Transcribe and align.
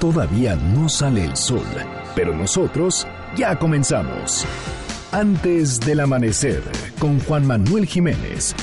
Todavía 0.00 0.54
no 0.54 0.88
sale 0.88 1.24
el 1.24 1.36
sol, 1.36 1.66
pero 2.14 2.32
nosotros 2.32 3.04
ya 3.36 3.58
comenzamos. 3.58 4.46
Antes 5.10 5.80
del 5.80 5.98
amanecer, 5.98 6.62
con 7.00 7.18
Juan 7.18 7.44
Manuel 7.44 7.84
Jiménez. 7.84 8.54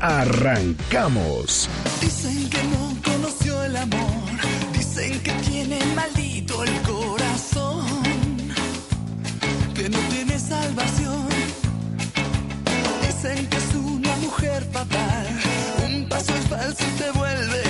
Arrancamos. 0.00 1.68
Dicen 2.00 2.48
que 2.48 2.62
no 2.64 3.12
conoció 3.12 3.62
el 3.62 3.76
amor, 3.76 4.22
dicen 4.72 5.20
que 5.20 5.32
tiene 5.50 5.78
maldito 5.94 6.64
el 6.64 6.80
corazón, 6.80 7.84
que 9.74 9.90
no 9.90 9.98
tiene 10.08 10.38
salvación. 10.38 11.28
Dicen 13.06 13.46
que 13.48 13.56
es 13.58 13.74
una 13.74 14.16
mujer 14.16 14.66
fatal, 14.72 15.26
un 15.84 16.08
paso 16.08 16.34
es 16.34 16.48
falso 16.48 16.82
y 16.82 16.98
te 16.98 17.10
vuelve 17.18 17.69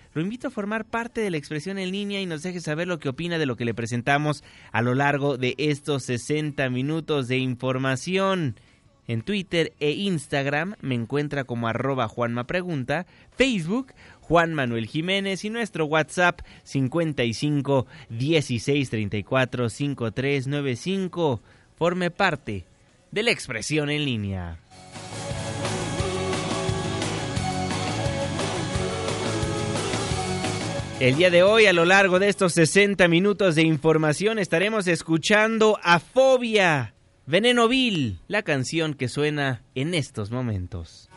lo 0.13 0.21
invito 0.21 0.47
a 0.47 0.51
formar 0.51 0.85
parte 0.85 1.21
de 1.21 1.31
la 1.31 1.37
expresión 1.37 1.77
en 1.77 1.91
línea 1.91 2.21
y 2.21 2.25
nos 2.25 2.43
deje 2.43 2.59
saber 2.59 2.87
lo 2.87 2.99
que 2.99 3.09
opina 3.09 3.37
de 3.37 3.45
lo 3.45 3.55
que 3.55 3.65
le 3.65 3.73
presentamos 3.73 4.43
a 4.71 4.81
lo 4.81 4.93
largo 4.95 5.37
de 5.37 5.55
estos 5.57 6.03
60 6.03 6.69
minutos 6.69 7.27
de 7.27 7.37
información. 7.37 8.55
En 9.07 9.21
Twitter 9.23 9.73
e 9.79 9.91
Instagram 9.91 10.75
me 10.81 10.95
encuentra 10.95 11.43
como 11.43 11.67
arroba 11.67 12.07
Juanma 12.07 12.45
Pregunta, 12.45 13.05
Facebook 13.35 13.93
Juan 14.21 14.53
Manuel 14.53 14.87
Jiménez 14.87 15.43
y 15.43 15.49
nuestro 15.49 15.85
WhatsApp 15.85 16.41
55 16.63 17.87
16 18.09 18.89
34 18.89 19.69
5395. 19.69 21.41
Forme 21.75 22.11
parte 22.11 22.65
de 23.11 23.23
la 23.23 23.31
expresión 23.31 23.89
en 23.89 24.05
línea. 24.05 24.59
El 31.01 31.15
día 31.15 31.31
de 31.31 31.41
hoy, 31.41 31.65
a 31.65 31.73
lo 31.73 31.83
largo 31.83 32.19
de 32.19 32.29
estos 32.29 32.53
60 32.53 33.07
minutos 33.07 33.55
de 33.55 33.63
información, 33.63 34.37
estaremos 34.37 34.85
escuchando 34.85 35.79
a 35.81 35.99
Fobia, 35.99 36.93
Veneno 37.25 37.67
Vil, 37.67 38.19
la 38.27 38.43
canción 38.43 38.93
que 38.93 39.07
suena 39.07 39.63
en 39.73 39.95
estos 39.95 40.29
momentos. 40.29 41.09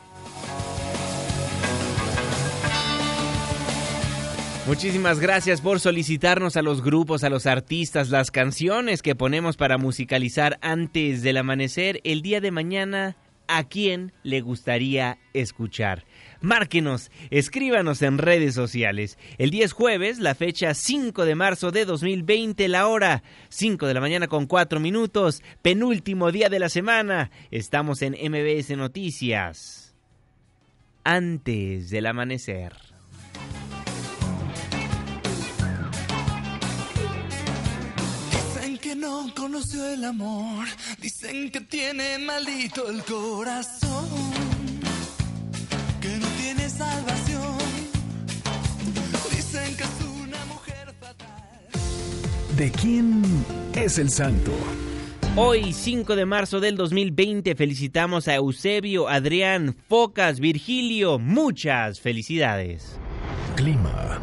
Muchísimas 4.67 5.21
gracias 5.21 5.61
por 5.61 5.78
solicitarnos 5.81 6.56
a 6.56 6.62
los 6.62 6.83
grupos, 6.83 7.22
a 7.22 7.28
los 7.28 7.45
artistas, 7.45 8.09
las 8.09 8.31
canciones 8.31 9.03
que 9.03 9.15
ponemos 9.15 9.59
para 9.59 9.77
musicalizar 9.77 10.59
antes 10.62 11.21
del 11.21 11.37
amanecer. 11.37 12.01
El 12.05 12.22
día 12.22 12.41
de 12.41 12.51
mañana, 12.51 13.19
¿a 13.49 13.65
quién 13.65 14.15
le 14.22 14.41
gustaría 14.41 15.19
escuchar? 15.34 16.06
Márquenos, 16.41 17.11
escríbanos 17.31 18.03
en 18.03 18.19
redes 18.19 18.55
sociales. 18.55 19.19
El 19.39 19.50
día 19.50 19.65
es 19.65 19.72
jueves, 19.72 20.19
la 20.19 20.34
fecha 20.34 20.75
5 20.75 21.25
de 21.25 21.34
marzo 21.34 21.71
de 21.71 21.84
2020, 21.84 22.69
la 22.69 22.87
hora 22.87 23.22
5 23.49 23.87
de 23.87 23.95
la 23.95 24.00
mañana 24.00 24.27
con 24.28 24.47
4 24.47 24.81
minutos, 24.81 25.43
penúltimo 25.62 26.33
día 26.33 26.49
de 26.49 26.59
la 26.59 26.69
semana. 26.69 27.31
Estamos 27.50 28.03
en 28.03 28.12
MBS 28.12 28.77
Noticias. 28.77 29.95
Antes 31.05 31.91
del 31.91 32.06
amanecer. 32.06 32.72
Dicen 38.31 38.78
que 38.78 38.97
no 38.97 39.31
conoció 39.37 39.87
el 39.89 40.05
amor, 40.05 40.66
dicen 41.01 41.51
que 41.51 41.61
tiene 41.61 42.19
maldito 42.19 42.89
el 42.89 43.03
corazón, 43.05 44.09
salvación. 46.74 47.58
Dicen 49.30 49.76
que 49.76 49.84
es 49.84 50.00
una 50.22 50.44
mujer 50.46 50.92
fatal. 51.00 52.56
¿De 52.56 52.70
quién 52.70 53.22
es 53.74 53.98
el 53.98 54.10
santo? 54.10 54.52
Hoy, 55.36 55.72
5 55.72 56.14
de 56.14 56.26
marzo 56.26 56.60
del 56.60 56.76
2020, 56.76 57.56
felicitamos 57.56 58.28
a 58.28 58.36
Eusebio, 58.36 59.08
Adrián, 59.08 59.76
Focas, 59.88 60.38
Virgilio. 60.38 61.18
Muchas 61.18 62.00
felicidades. 62.00 62.98
Clima. 63.56 64.20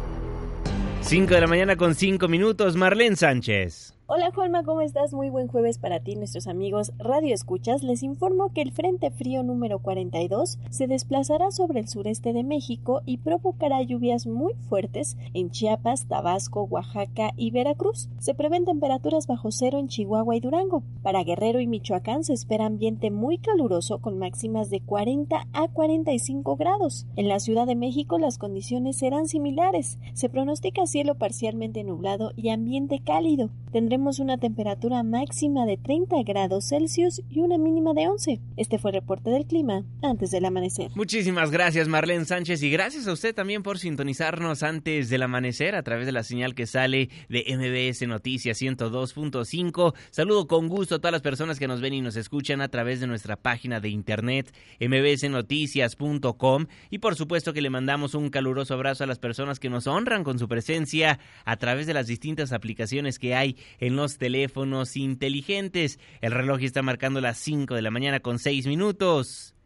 5 1.02 1.34
de 1.34 1.40
la 1.40 1.46
mañana 1.46 1.76
con 1.76 1.94
5 1.94 2.28
minutos, 2.28 2.76
Marlene 2.76 3.16
Sánchez. 3.16 3.94
Hola 4.14 4.30
Juanma, 4.30 4.62
¿cómo 4.62 4.82
estás? 4.82 5.14
Muy 5.14 5.30
buen 5.30 5.48
jueves 5.48 5.78
para 5.78 5.98
ti, 6.00 6.16
nuestros 6.16 6.46
amigos 6.46 6.92
Radio 6.98 7.32
Escuchas. 7.32 7.82
Les 7.82 8.02
informo 8.02 8.52
que 8.52 8.60
el 8.60 8.70
Frente 8.70 9.10
Frío 9.10 9.42
número 9.42 9.78
42 9.78 10.58
se 10.68 10.86
desplazará 10.86 11.50
sobre 11.50 11.80
el 11.80 11.88
sureste 11.88 12.34
de 12.34 12.44
México 12.44 13.00
y 13.06 13.16
provocará 13.16 13.80
lluvias 13.80 14.26
muy 14.26 14.52
fuertes 14.68 15.16
en 15.32 15.48
Chiapas, 15.48 16.08
Tabasco, 16.08 16.64
Oaxaca 16.64 17.30
y 17.38 17.52
Veracruz. 17.52 18.10
Se 18.18 18.34
prevén 18.34 18.66
temperaturas 18.66 19.26
bajo 19.26 19.50
cero 19.50 19.78
en 19.78 19.88
Chihuahua 19.88 20.36
y 20.36 20.40
Durango. 20.40 20.82
Para 21.02 21.24
Guerrero 21.24 21.60
y 21.60 21.66
Michoacán 21.66 22.22
se 22.22 22.34
espera 22.34 22.66
ambiente 22.66 23.10
muy 23.10 23.38
caluroso 23.38 24.02
con 24.02 24.18
máximas 24.18 24.68
de 24.68 24.80
40 24.80 25.46
a 25.54 25.68
45 25.68 26.56
grados. 26.56 27.06
En 27.16 27.28
la 27.28 27.40
Ciudad 27.40 27.66
de 27.66 27.76
México 27.76 28.18
las 28.18 28.36
condiciones 28.36 28.98
serán 28.98 29.26
similares. 29.26 29.98
Se 30.12 30.28
pronostica 30.28 30.84
cielo 30.84 31.14
parcialmente 31.14 31.82
nublado 31.82 32.32
y 32.36 32.50
ambiente 32.50 33.00
cálido. 33.02 33.48
Tendremos 33.72 34.01
una 34.02 34.36
temperatura 34.36 35.04
máxima 35.04 35.64
de 35.64 35.76
30 35.76 36.16
grados 36.24 36.68
Celsius 36.68 37.22
y 37.30 37.38
una 37.38 37.56
mínima 37.56 37.94
de 37.94 38.08
11. 38.08 38.40
Este 38.56 38.78
fue 38.78 38.90
el 38.90 38.96
reporte 38.96 39.30
del 39.30 39.46
clima 39.46 39.84
antes 40.02 40.32
del 40.32 40.44
amanecer. 40.44 40.90
Muchísimas 40.96 41.52
gracias 41.52 41.86
Marlene 41.86 42.24
Sánchez 42.24 42.64
y 42.64 42.70
gracias 42.70 43.06
a 43.06 43.12
usted 43.12 43.32
también 43.32 43.62
por 43.62 43.78
sintonizarnos 43.78 44.64
antes 44.64 45.08
del 45.08 45.22
amanecer 45.22 45.76
a 45.76 45.84
través 45.84 46.06
de 46.06 46.12
la 46.12 46.24
señal 46.24 46.56
que 46.56 46.66
sale 46.66 47.10
de 47.28 47.44
MBS 47.56 48.06
Noticias 48.08 48.60
102.5. 48.60 49.94
Saludo 50.10 50.48
con 50.48 50.66
gusto 50.66 50.96
a 50.96 50.98
todas 50.98 51.12
las 51.12 51.22
personas 51.22 51.60
que 51.60 51.68
nos 51.68 51.80
ven 51.80 51.94
y 51.94 52.00
nos 52.00 52.16
escuchan 52.16 52.60
a 52.60 52.68
través 52.68 52.98
de 52.98 53.06
nuestra 53.06 53.36
página 53.36 53.78
de 53.78 53.88
internet 53.88 54.52
mbsnoticias.com 54.80 56.66
y 56.90 56.98
por 56.98 57.14
supuesto 57.14 57.52
que 57.52 57.62
le 57.62 57.70
mandamos 57.70 58.16
un 58.16 58.30
caluroso 58.30 58.74
abrazo 58.74 59.04
a 59.04 59.06
las 59.06 59.20
personas 59.20 59.60
que 59.60 59.70
nos 59.70 59.86
honran 59.86 60.24
con 60.24 60.40
su 60.40 60.48
presencia 60.48 61.20
a 61.44 61.56
través 61.56 61.86
de 61.86 61.94
las 61.94 62.08
distintas 62.08 62.52
aplicaciones 62.52 63.20
que 63.20 63.36
hay 63.36 63.56
en 63.82 63.96
los 63.96 64.16
teléfonos 64.16 64.96
inteligentes. 64.96 65.98
El 66.20 66.30
reloj 66.30 66.60
está 66.62 66.82
marcando 66.82 67.20
las 67.20 67.36
5 67.38 67.74
de 67.74 67.82
la 67.82 67.90
mañana 67.90 68.20
con 68.20 68.38
6 68.38 68.68
minutos. 68.68 69.56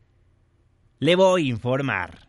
Le 0.99 1.17
voy 1.17 1.43
a 1.43 1.51
informar. 1.51 2.27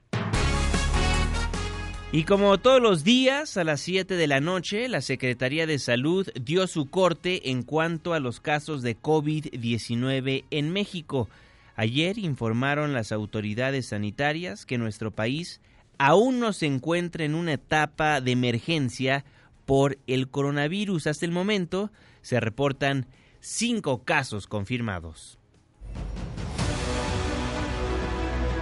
Y 2.12 2.24
como 2.24 2.58
todos 2.58 2.82
los 2.82 3.06
días, 3.06 3.56
a 3.56 3.64
las 3.64 3.80
7 3.80 4.16
de 4.16 4.28
la 4.28 4.42
noche, 4.42 4.90
la 4.90 5.00
Secretaría 5.00 5.66
de 5.66 5.80
Salud 5.80 6.28
dio 6.36 6.68
su 6.68 6.90
corte 6.90 7.52
en 7.52 7.64
cuanto 7.64 8.14
a 8.14 8.20
los 8.20 8.42
casos 8.42 8.82
de 8.82 8.98
COVID-19 9.00 10.44
en 10.52 10.74
México. 10.74 11.30
Ayer 11.78 12.18
informaron 12.18 12.92
las 12.92 13.14
autoridades 13.14 13.88
sanitarias 13.88 14.66
que 14.66 14.78
nuestro 14.78 15.12
país 15.12 15.62
aún 15.98 16.42
no 16.42 16.52
se 16.52 16.66
encuentra 16.66 17.24
en 17.24 17.34
una 17.34 17.54
etapa 17.54 18.20
de 18.20 18.32
emergencia 18.32 19.24
por 19.68 20.00
el 20.08 20.30
coronavirus. 20.30 21.06
Hasta 21.06 21.26
el 21.26 21.32
momento 21.32 21.92
se 22.22 22.40
reportan 22.40 23.06
cinco 23.42 24.04
casos 24.04 24.48
confirmados. 24.48 25.38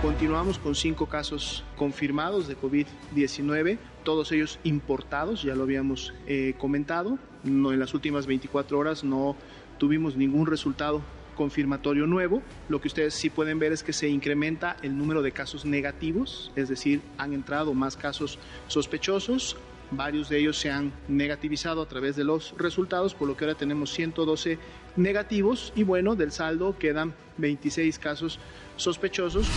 Continuamos 0.02 0.60
con 0.60 0.76
cinco 0.76 1.08
casos 1.08 1.64
confirmados 1.78 2.48
de 2.48 2.58
COVID-19, 2.58 3.78
todos 4.04 4.32
ellos 4.32 4.60
importados, 4.64 5.42
ya 5.44 5.56
lo 5.56 5.64
habíamos 5.64 6.14
eh, 6.28 6.56
comentado. 6.58 7.18
En 7.44 7.80
las 7.80 7.94
últimas 7.94 8.26
24 8.26 8.78
horas 8.78 9.04
no 9.04 9.36
tuvimos 9.78 10.16
ningún 10.16 10.48
resultado 10.48 11.02
confirmatorio 11.36 12.08
nuevo. 12.08 12.42
Lo 12.68 12.82
que 12.82 12.88
ustedes 12.88 13.14
sí 13.14 13.30
pueden 13.30 13.60
ver 13.60 13.74
es 13.74 13.84
que 13.84 13.94
se 13.94 14.08
incrementa 14.08 14.78
el 14.82 14.98
número 14.98 15.22
de 15.22 15.32
casos 15.32 15.66
negativos, 15.66 16.52
es 16.56 16.70
decir, 16.70 17.02
han 17.18 17.34
entrado 17.34 17.74
más 17.74 17.96
casos 17.96 18.40
sospechosos. 18.68 19.58
Varios 19.92 20.30
de 20.30 20.40
ellos 20.40 20.58
se 20.58 20.72
han 20.72 20.92
negativizado 21.08 21.82
a 21.82 21.88
través 21.88 22.16
de 22.16 22.24
los 22.24 22.56
resultados, 22.58 23.14
por 23.14 23.28
lo 23.28 23.38
que 23.38 23.46
ahora 23.46 23.58
tenemos 23.58 23.92
112 23.94 24.58
negativos 24.96 25.72
y 25.76 25.84
bueno, 25.84 26.16
del 26.16 26.32
saldo 26.32 26.78
quedan 26.78 27.14
26 27.38 28.00
casos 28.00 28.40
sospechosos. 28.76 29.48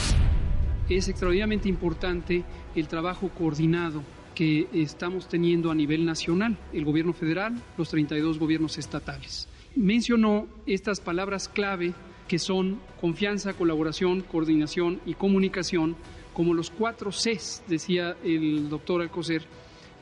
Es 0.88 1.08
extraordinariamente 1.08 1.68
importante 1.68 2.44
el 2.74 2.88
trabajo 2.88 3.30
coordinado 3.30 4.02
que 4.34 4.68
estamos 4.72 5.28
teniendo 5.28 5.70
a 5.70 5.74
nivel 5.74 6.04
nacional, 6.04 6.56
el 6.72 6.84
gobierno 6.84 7.12
federal, 7.12 7.60
los 7.76 7.88
32 7.90 8.38
gobiernos 8.38 8.78
estatales. 8.78 9.48
Mencionó 9.74 10.46
estas 10.66 11.00
palabras 11.00 11.48
clave 11.48 11.92
que 12.28 12.38
son 12.38 12.78
confianza, 13.00 13.54
colaboración, 13.54 14.20
coordinación 14.20 15.00
y 15.06 15.14
comunicación, 15.14 15.96
como 16.34 16.54
los 16.54 16.70
cuatro 16.70 17.10
Cs, 17.10 17.64
decía 17.66 18.16
el 18.22 18.68
doctor 18.68 19.02
Alcocer, 19.02 19.42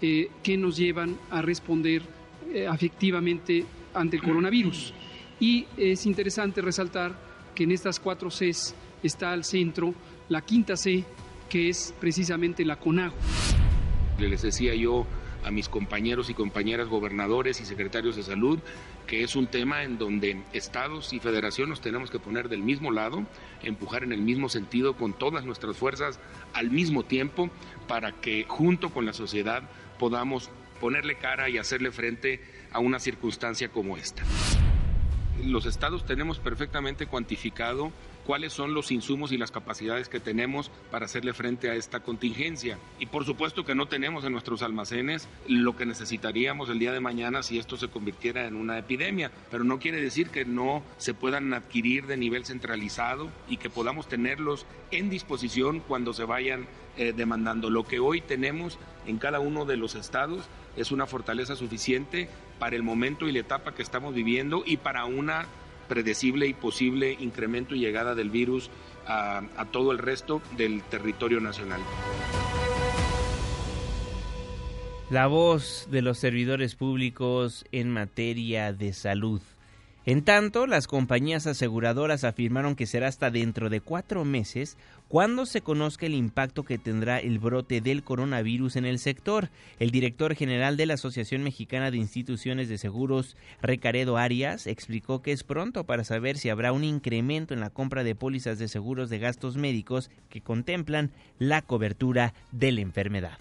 eh, 0.02 0.30
que 0.42 0.56
nos 0.56 0.76
llevan 0.76 1.16
a 1.30 1.42
responder 1.42 2.02
eh, 2.52 2.66
afectivamente 2.66 3.64
ante 3.94 4.16
el 4.16 4.22
coronavirus. 4.22 4.92
Y 5.40 5.66
es 5.76 6.06
interesante 6.06 6.60
resaltar 6.60 7.14
que 7.54 7.64
en 7.64 7.72
estas 7.72 8.00
cuatro 8.00 8.30
Cs 8.30 8.74
está 9.02 9.32
al 9.32 9.44
centro 9.44 9.94
la 10.28 10.42
quinta 10.42 10.76
C, 10.76 11.04
que 11.48 11.68
es 11.68 11.94
precisamente 12.00 12.64
la 12.64 12.76
CONAGO. 12.76 13.16
Les 14.18 14.42
decía 14.42 14.74
yo 14.74 15.06
a 15.44 15.50
mis 15.50 15.68
compañeros 15.68 16.28
y 16.28 16.34
compañeras 16.34 16.88
gobernadores 16.88 17.60
y 17.60 17.64
secretarios 17.64 18.16
de 18.16 18.22
salud 18.22 18.58
que 19.06 19.22
es 19.22 19.36
un 19.36 19.46
tema 19.46 19.84
en 19.84 19.98
donde 19.98 20.42
estados 20.52 21.12
y 21.12 21.20
federación 21.20 21.68
nos 21.68 21.80
tenemos 21.80 22.10
que 22.10 22.18
poner 22.18 22.48
del 22.48 22.62
mismo 22.62 22.90
lado, 22.90 23.24
empujar 23.62 24.02
en 24.02 24.12
el 24.12 24.20
mismo 24.20 24.48
sentido 24.48 24.96
con 24.96 25.12
todas 25.12 25.44
nuestras 25.44 25.76
fuerzas 25.76 26.18
al 26.52 26.70
mismo 26.70 27.04
tiempo 27.04 27.48
para 27.86 28.12
que 28.12 28.44
junto 28.48 28.90
con 28.90 29.06
la 29.06 29.12
sociedad 29.12 29.62
podamos 29.98 30.50
ponerle 30.80 31.16
cara 31.16 31.48
y 31.48 31.58
hacerle 31.58 31.90
frente 31.90 32.40
a 32.72 32.78
una 32.78 32.98
circunstancia 32.98 33.68
como 33.68 33.96
esta. 33.96 34.22
Los 35.44 35.66
estados 35.66 36.06
tenemos 36.06 36.38
perfectamente 36.38 37.06
cuantificado 37.06 37.92
cuáles 38.26 38.52
son 38.52 38.74
los 38.74 38.90
insumos 38.90 39.30
y 39.30 39.38
las 39.38 39.52
capacidades 39.52 40.08
que 40.08 40.18
tenemos 40.18 40.70
para 40.90 41.04
hacerle 41.04 41.32
frente 41.32 41.70
a 41.70 41.74
esta 41.74 42.00
contingencia. 42.00 42.78
Y 42.98 43.06
por 43.06 43.24
supuesto 43.24 43.64
que 43.64 43.74
no 43.74 43.86
tenemos 43.86 44.24
en 44.24 44.32
nuestros 44.32 44.62
almacenes 44.62 45.28
lo 45.46 45.76
que 45.76 45.86
necesitaríamos 45.86 46.68
el 46.68 46.80
día 46.80 46.92
de 46.92 47.00
mañana 47.00 47.42
si 47.42 47.58
esto 47.58 47.76
se 47.76 47.88
convirtiera 47.88 48.46
en 48.46 48.56
una 48.56 48.78
epidemia, 48.78 49.30
pero 49.50 49.62
no 49.62 49.78
quiere 49.78 50.00
decir 50.00 50.30
que 50.30 50.44
no 50.44 50.82
se 50.96 51.14
puedan 51.14 51.54
adquirir 51.54 52.06
de 52.06 52.16
nivel 52.16 52.44
centralizado 52.44 53.30
y 53.48 53.58
que 53.58 53.70
podamos 53.70 54.08
tenerlos 54.08 54.66
en 54.90 55.08
disposición 55.08 55.80
cuando 55.80 56.12
se 56.12 56.24
vayan 56.24 56.66
eh, 56.96 57.12
demandando. 57.16 57.70
Lo 57.70 57.84
que 57.84 57.98
hoy 57.98 58.20
tenemos 58.20 58.78
en 59.06 59.18
cada 59.18 59.40
uno 59.40 59.64
de 59.64 59.76
los 59.76 59.94
estados 59.94 60.44
es 60.76 60.92
una 60.92 61.06
fortaleza 61.06 61.56
suficiente 61.56 62.28
para 62.58 62.76
el 62.76 62.82
momento 62.82 63.28
y 63.28 63.32
la 63.32 63.40
etapa 63.40 63.74
que 63.74 63.82
estamos 63.82 64.14
viviendo 64.14 64.62
y 64.64 64.76
para 64.78 65.04
una 65.04 65.46
predecible 65.88 66.46
y 66.46 66.54
posible 66.54 67.16
incremento 67.20 67.74
y 67.74 67.80
llegada 67.80 68.14
del 68.14 68.30
virus 68.30 68.70
a, 69.06 69.42
a 69.56 69.66
todo 69.66 69.92
el 69.92 69.98
resto 69.98 70.42
del 70.56 70.82
territorio 70.82 71.40
nacional. 71.40 71.80
La 75.08 75.28
voz 75.28 75.86
de 75.88 76.02
los 76.02 76.18
servidores 76.18 76.74
públicos 76.74 77.64
en 77.70 77.90
materia 77.90 78.72
de 78.72 78.92
salud. 78.92 79.40
En 80.08 80.22
tanto, 80.22 80.68
las 80.68 80.86
compañías 80.86 81.48
aseguradoras 81.48 82.22
afirmaron 82.22 82.76
que 82.76 82.86
será 82.86 83.08
hasta 83.08 83.32
dentro 83.32 83.70
de 83.70 83.80
cuatro 83.80 84.24
meses 84.24 84.76
cuando 85.08 85.46
se 85.46 85.62
conozca 85.62 86.06
el 86.06 86.14
impacto 86.14 86.62
que 86.62 86.78
tendrá 86.78 87.18
el 87.18 87.40
brote 87.40 87.80
del 87.80 88.04
coronavirus 88.04 88.76
en 88.76 88.84
el 88.84 89.00
sector. 89.00 89.50
El 89.80 89.90
director 89.90 90.36
general 90.36 90.76
de 90.76 90.86
la 90.86 90.94
Asociación 90.94 91.42
Mexicana 91.42 91.90
de 91.90 91.96
Instituciones 91.96 92.68
de 92.68 92.78
Seguros, 92.78 93.36
Recaredo 93.60 94.16
Arias, 94.16 94.68
explicó 94.68 95.22
que 95.22 95.32
es 95.32 95.42
pronto 95.42 95.82
para 95.82 96.04
saber 96.04 96.38
si 96.38 96.50
habrá 96.50 96.70
un 96.70 96.84
incremento 96.84 97.52
en 97.52 97.58
la 97.58 97.70
compra 97.70 98.04
de 98.04 98.14
pólizas 98.14 98.60
de 98.60 98.68
seguros 98.68 99.10
de 99.10 99.18
gastos 99.18 99.56
médicos 99.56 100.12
que 100.30 100.40
contemplan 100.40 101.10
la 101.40 101.62
cobertura 101.62 102.32
de 102.52 102.70
la 102.70 102.80
enfermedad. 102.80 103.38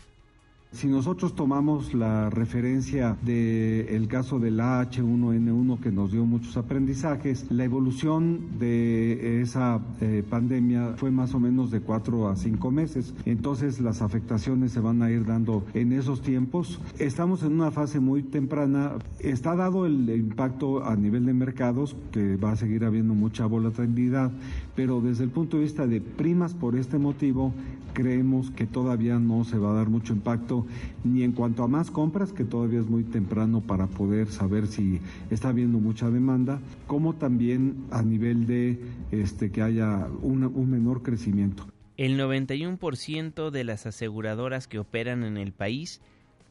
Si 0.76 0.88
nosotros 0.88 1.36
tomamos 1.36 1.94
la 1.94 2.30
referencia 2.30 3.16
del 3.22 4.10
caso 4.10 4.40
del 4.40 4.60
H1N1 4.60 5.80
que 5.80 5.90
nos 5.90 6.12
dio 6.12 6.26
muchos 6.26 6.58
aprendizajes, 6.58 7.46
la 7.50 7.64
evolución 7.64 8.60
de 8.60 9.42
esa 9.42 9.80
eh, 10.02 10.22
pandemia 10.30 10.96
fue 10.98 11.12
más 11.12 11.34
o 11.34 11.40
menos 11.40 11.72
de 11.72 11.80
cuatro 11.80 12.28
a 12.28 12.36
cinco 12.36 12.72
meses. 12.72 13.14
Entonces 13.26 13.80
las 13.80 14.02
afectaciones 14.02 14.74
se 14.74 14.82
van 14.82 15.02
a 15.02 15.10
ir 15.10 15.26
dando 15.26 15.64
en 15.74 15.94
esos 15.94 16.22
tiempos. 16.22 16.82
Estamos 17.00 17.44
en 17.44 17.54
una 17.54 17.72
fase 17.72 18.02
muy 18.02 18.22
temprana. 18.22 18.96
Está 19.20 19.56
dado 19.56 19.86
el 19.86 20.10
impacto 20.10 20.84
a 20.84 20.98
nivel 20.98 21.26
de 21.26 21.34
mercados, 21.34 21.96
que 22.12 22.36
va 22.36 22.52
a 22.52 22.56
seguir 22.58 22.84
habiendo 22.84 23.14
mucha 23.14 23.46
volatilidad, 23.46 24.30
pero 24.76 25.00
desde 25.00 25.24
el 25.24 25.30
punto 25.30 25.56
de 25.56 25.64
vista 25.64 25.88
de 25.88 26.02
primas 26.02 26.54
por 26.54 26.76
este 26.76 26.98
motivo, 26.98 27.54
creemos 27.96 28.52
que 28.52 28.68
todavía 28.68 29.18
no 29.18 29.44
se 29.44 29.58
va 29.58 29.72
a 29.72 29.74
dar 29.74 29.90
mucho 29.90 30.14
impacto 30.14 30.68
ni 31.04 31.24
en 31.24 31.32
cuanto 31.32 31.64
a 31.64 31.68
más 31.68 31.90
compras, 31.90 32.32
que 32.32 32.44
todavía 32.44 32.80
es 32.80 32.86
muy 32.86 33.04
temprano 33.04 33.62
para 33.62 33.88
poder 33.88 34.28
saber 34.28 34.68
si 34.68 35.00
está 35.32 35.50
habiendo 35.50 35.80
mucha 35.80 36.12
demanda, 36.12 36.60
como 36.86 37.16
también 37.16 37.86
a 37.90 38.04
nivel 38.04 38.46
de 38.46 38.80
este, 39.10 39.52
que 39.52 39.64
haya 39.64 40.08
un 40.22 40.70
menor 40.70 41.02
crecimiento. 41.02 41.66
El 41.98 42.20
91% 42.20 43.50
de 43.50 43.64
las 43.64 43.86
aseguradoras 43.86 44.68
que 44.68 44.78
operan 44.80 45.24
en 45.24 45.38
el 45.38 45.54
país 45.54 46.02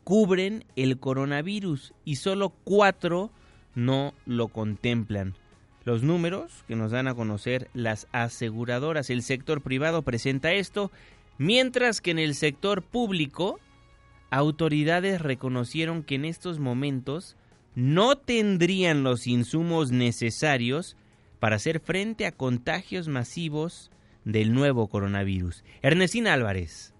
cubren 0.02 0.64
el 0.75 0.99
coronavirus 0.99 1.93
y 2.05 2.17
solo 2.17 2.52
cuatro 2.64 3.31
no 3.75 4.14
lo 4.26 4.49
contemplan. 4.49 5.35
Los 5.85 6.02
números 6.02 6.64
que 6.67 6.76
nos 6.76 6.93
dan 6.93 7.08
a 7.08 7.14
conocer 7.14 7.69
las 7.75 8.08
aseguradoras, 8.12 9.11
el 9.11 9.23
sector 9.23 9.61
privado 9.61 10.00
presenta 10.00 10.52
esto 10.52 10.90
Mientras 11.38 12.00
que 12.00 12.12
en 12.12 12.19
el 12.19 12.35
sector 12.35 12.83
público, 12.83 13.59
autoridades 14.31 15.21
reconocieron 15.21 16.03
que 16.03 16.14
en 16.14 16.25
estos 16.25 16.59
momentos 16.59 17.37
no 17.75 18.17
tendrían 18.17 19.03
los 19.03 19.26
insumos 19.26 19.91
necesarios 19.91 20.97
para 21.41 21.57
hacer 21.57 21.81
frente 21.81 22.26
a 22.26 22.33
contagios 22.33 23.09
masivos 23.09 23.91
del 24.25 24.55
nuevo 24.55 24.88
coronavirus. 24.88 25.64
Ernestina 25.83 26.33
Álvarez. 26.33 26.94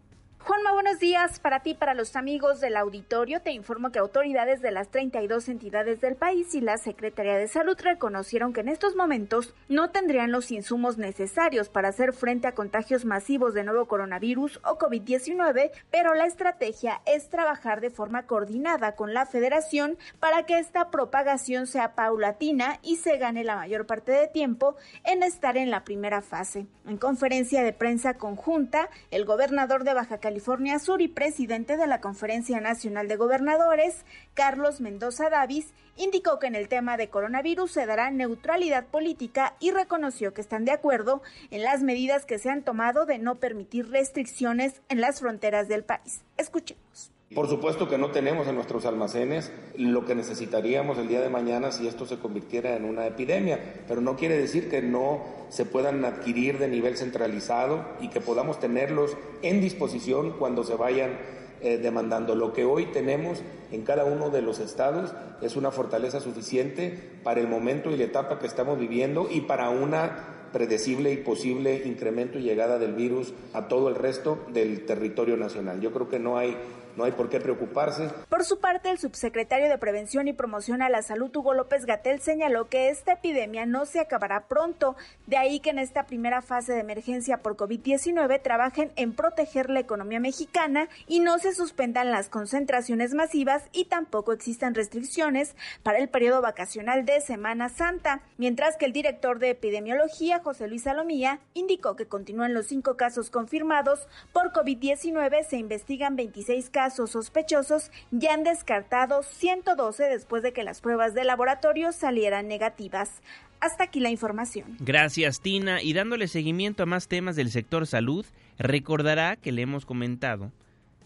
Buenos 0.85 1.00
días 1.00 1.38
para 1.41 1.61
ti, 1.61 1.73
para 1.73 1.95
los 1.95 2.14
amigos 2.14 2.61
del 2.61 2.76
auditorio. 2.76 3.41
Te 3.41 3.53
informo 3.53 3.91
que 3.91 3.99
autoridades 3.99 4.61
de 4.61 4.71
las 4.71 4.91
32 4.91 5.49
entidades 5.49 6.03
del 6.03 6.14
país 6.14 6.55
y 6.55 6.61
la 6.61 6.76
Secretaría 6.76 7.38
de 7.38 7.49
Salud 7.49 7.75
reconocieron 7.83 8.53
que 8.53 8.61
en 8.61 8.69
estos 8.69 8.95
momentos 8.95 9.55
no 9.71 9.88
tendrían 9.88 10.31
los 10.31 10.50
insumos 10.50 10.99
necesarios 10.99 11.71
para 11.71 11.88
hacer 11.88 12.12
frente 12.12 12.49
a 12.49 12.55
contagios 12.55 13.07
masivos 13.07 13.55
de 13.55 13.64
nuevo 13.64 13.87
coronavirus 13.87 14.61
o 14.62 14.76
COVID-19, 14.76 15.71
pero 15.91 16.12
la 16.12 16.26
estrategia 16.26 17.00
es 17.07 17.31
trabajar 17.31 17.81
de 17.81 17.88
forma 17.88 18.26
coordinada 18.26 18.95
con 18.95 19.14
la 19.14 19.25
federación 19.25 19.97
para 20.21 20.45
que 20.45 20.59
esta 20.59 20.91
propagación 20.91 21.67
sea 21.67 21.95
paulatina 21.95 22.79
y 22.83 22.97
se 22.97 23.17
gane 23.17 23.43
la 23.43 23.57
mayor 23.57 23.87
parte 23.87 24.12
de 24.12 24.29
tiempo 24.29 24.76
en 25.05 25.23
estar 25.23 25.57
en 25.57 25.71
la 25.71 25.83
primera 25.83 26.21
fase. 26.21 26.67
En 26.87 26.99
conferencia 26.99 27.64
de 27.64 27.73
prensa 27.73 28.19
conjunta, 28.19 28.91
el 29.11 29.25
gobernador 29.25 29.85
de 29.85 29.95
Baja 29.95 30.19
California 30.19 30.74
Sur 30.78 31.00
y 31.00 31.09
presidente 31.09 31.76
de 31.76 31.87
la 31.87 32.00
Conferencia 32.00 32.61
Nacional 32.61 33.09
de 33.09 33.16
Gobernadores, 33.16 34.04
Carlos 34.35 34.81
Mendoza 34.81 35.31
Davis, 35.31 35.73
indicó 35.97 36.38
que 36.38 36.47
en 36.47 36.54
el 36.54 36.69
tema 36.69 36.97
de 36.97 37.09
coronavirus 37.09 37.71
se 37.71 37.87
dará 37.87 38.11
neutralidad 38.11 38.87
política 38.87 39.54
y 39.61 39.71
reconoció 39.71 40.35
que 40.35 40.40
están 40.40 40.64
de 40.64 40.73
acuerdo 40.73 41.23
en 41.50 41.62
las 41.62 41.83
medidas 41.83 42.26
que 42.26 42.38
se 42.38 42.50
han 42.50 42.62
tomado 42.62 43.07
de 43.07 43.19
no 43.19 43.37
permitir 43.37 43.90
restricciones 43.90 44.83
en 44.88 45.00
las 45.00 45.21
fronteras 45.21 45.69
del 45.69 45.85
país. 45.85 46.23
Escuchemos. 46.37 47.13
Por 47.35 47.49
supuesto 47.49 47.88
que 47.88 47.99
no 47.99 48.12
tenemos 48.12 48.47
en 48.47 48.55
nuestros 48.55 48.87
almacenes 48.87 49.50
lo 49.76 50.05
que 50.05 50.14
necesitaríamos 50.14 50.99
el 50.99 51.09
día 51.09 51.21
de 51.21 51.31
mañana 51.31 51.73
si 51.73 51.88
esto 51.88 52.07
se 52.07 52.19
convirtiera 52.19 52.76
en 52.76 52.85
una 52.85 53.09
epidemia, 53.09 53.59
pero 53.88 54.00
no 54.00 54.14
quiere 54.14 54.38
decir 54.38 54.71
que 54.71 54.83
no 54.83 55.25
se 55.49 55.64
puedan 55.64 56.05
adquirir 56.05 56.59
de 56.59 56.69
nivel 56.69 56.97
centralizado 56.97 57.85
y 58.00 58.09
que 58.09 58.21
podamos 58.21 58.61
tenerlos 58.61 59.17
en 59.43 59.61
disposición 59.61 60.35
cuando 60.38 60.62
se 60.62 60.76
vayan 60.76 61.19
eh, 61.61 61.79
demandando. 61.79 62.37
Lo 62.37 62.53
que 62.53 62.64
hoy 62.64 62.87
tenemos 62.87 63.43
en 63.73 63.83
cada 63.83 64.05
uno 64.05 64.31
de 64.31 64.43
los 64.43 64.61
estados 64.61 65.12
es 65.43 65.57
una 65.57 65.73
fortaleza 65.73 66.21
suficiente 66.21 66.97
para 67.25 67.41
el 67.41 67.49
momento 67.49 67.91
y 67.91 67.97
la 67.97 68.05
etapa 68.05 68.38
que 68.38 68.47
estamos 68.47 68.79
viviendo 68.79 69.26
y 69.29 69.41
para 69.41 69.71
una 69.71 70.35
predecible 70.53 71.12
y 71.12 71.17
posible 71.17 71.83
incremento 71.85 72.38
y 72.38 72.43
llegada 72.43 72.79
del 72.79 72.95
virus 72.95 73.35
a 73.55 73.67
todo 73.67 73.88
el 73.88 73.97
resto 73.97 74.38
del 74.53 74.87
territorio 74.87 75.37
nacional. 75.37 75.81
Yo 75.81 75.91
creo 75.93 76.09
que 76.09 76.21
no 76.21 76.38
hay 76.38 76.57
no 76.97 77.05
hay 77.05 77.13
por 77.13 77.29
qué 77.29 77.41
preocuparse. 77.41 78.09
Por 78.29 78.45
su 78.45 78.61
parte, 78.61 78.91
el 78.91 78.99
subsecretario 78.99 79.69
de 79.69 79.79
Prevención 79.79 80.29
y 80.29 80.33
Promoción 80.33 80.83
a 80.83 80.89
la 80.89 81.03
Salud, 81.03 81.35
Hugo 81.35 81.55
López 81.55 81.87
Gatel, 81.87 82.21
señaló 82.21 82.69
que 82.69 82.89
esta 82.89 83.15
epidemia 83.15 83.67
no 83.67 83.85
se 83.87 84.01
acabará 84.01 84.47
pronto. 84.47 84.97
De 85.27 85.37
ahí 85.37 85.61
que 85.61 85.71
en 85.71 85.79
esta 85.79 86.05
primera 86.05 86.43
fase 86.43 86.73
de 86.73 86.81
emergencia 86.81 87.39
por 87.39 87.57
COVID-19 87.57 88.41
trabajen 88.43 88.93
en 88.97 89.13
proteger 89.13 89.71
la 89.71 89.81
economía 89.81 90.21
mexicana 90.21 90.89
y 91.09 91.21
no 91.21 91.39
se 91.39 91.55
suspendan 91.55 92.11
las 92.11 92.29
concentraciones 92.29 93.15
masivas 93.15 93.65
y 93.73 93.87
tampoco 93.87 94.33
existan 94.33 94.75
restricciones 94.75 95.57
para 95.83 95.99
el 95.99 96.09
periodo 96.09 96.43
vacacional 96.43 97.05
de 97.05 97.21
Semana 97.21 97.69
Santa. 97.69 98.21
Mientras 98.39 98.77
que 98.77 98.87
el 98.87 98.93
director 98.93 99.39
de 99.39 99.51
epidemiología, 99.51 100.41
José 100.41 100.69
Luis 100.69 100.85
Salomía, 100.85 101.41
indicó 101.55 101.97
que 101.97 102.07
continúan 102.07 102.55
los 102.55 102.67
cinco 102.67 102.97
casos 102.97 103.31
confirmados 103.31 104.07
por 104.33 104.53
COVID-19, 104.53 105.45
se 105.45 105.57
investigan 105.57 106.17
26 106.17 106.71
casos 106.71 106.84
casos 106.85 107.12
sospechosos 107.12 107.91
ya 108.11 108.35
han 108.35 108.45
descartado 108.45 109.23
112 109.23 110.03
después 110.03 110.43
de 110.43 110.53
que 110.53 110.64
las 110.64 110.83
pruebas 110.83 111.14
de 111.14 111.25
laboratorio 111.25 111.93
salieran 111.93 112.47
negativas. 112.47 113.23
Hasta 113.59 113.85
aquí 113.85 114.00
la 114.00 114.11
información. 114.11 114.76
Gracias, 114.81 115.41
Tina. 115.41 115.81
Y 115.81 115.95
dándole 115.95 116.29
seguimiento 116.29 116.83
a 116.83 116.87
más 116.87 117.09
temas 117.09 117.37
del 117.37 117.50
sector 117.50 117.87
salud, 117.87 118.26
recordará 118.59 119.37
que 119.37 119.50
le 119.50 119.62
hemos 119.62 119.87
comentado 119.87 120.53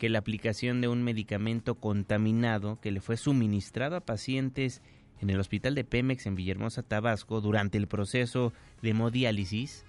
que 0.01 0.09
la 0.09 0.19
aplicación 0.19 0.81
de 0.81 0.89
un 0.89 1.05
medicamento 1.05 1.77
contaminado 1.77 2.81
que 2.81 2.91
le 2.91 3.01
fue 3.01 3.17
suministrado 3.17 3.95
a 3.95 4.01
pacientes 4.01 4.83
en 5.21 5.31
el 5.31 5.39
hospital 5.39 5.77
de 5.77 5.85
Pemex 5.85 6.27
en 6.27 6.35
Villahermosa, 6.35 6.83
Tabasco, 6.83 7.41
durante 7.41 7.79
el 7.79 7.87
proceso 7.87 8.53
de 8.83 8.91
hemodiálisis, 8.91 9.85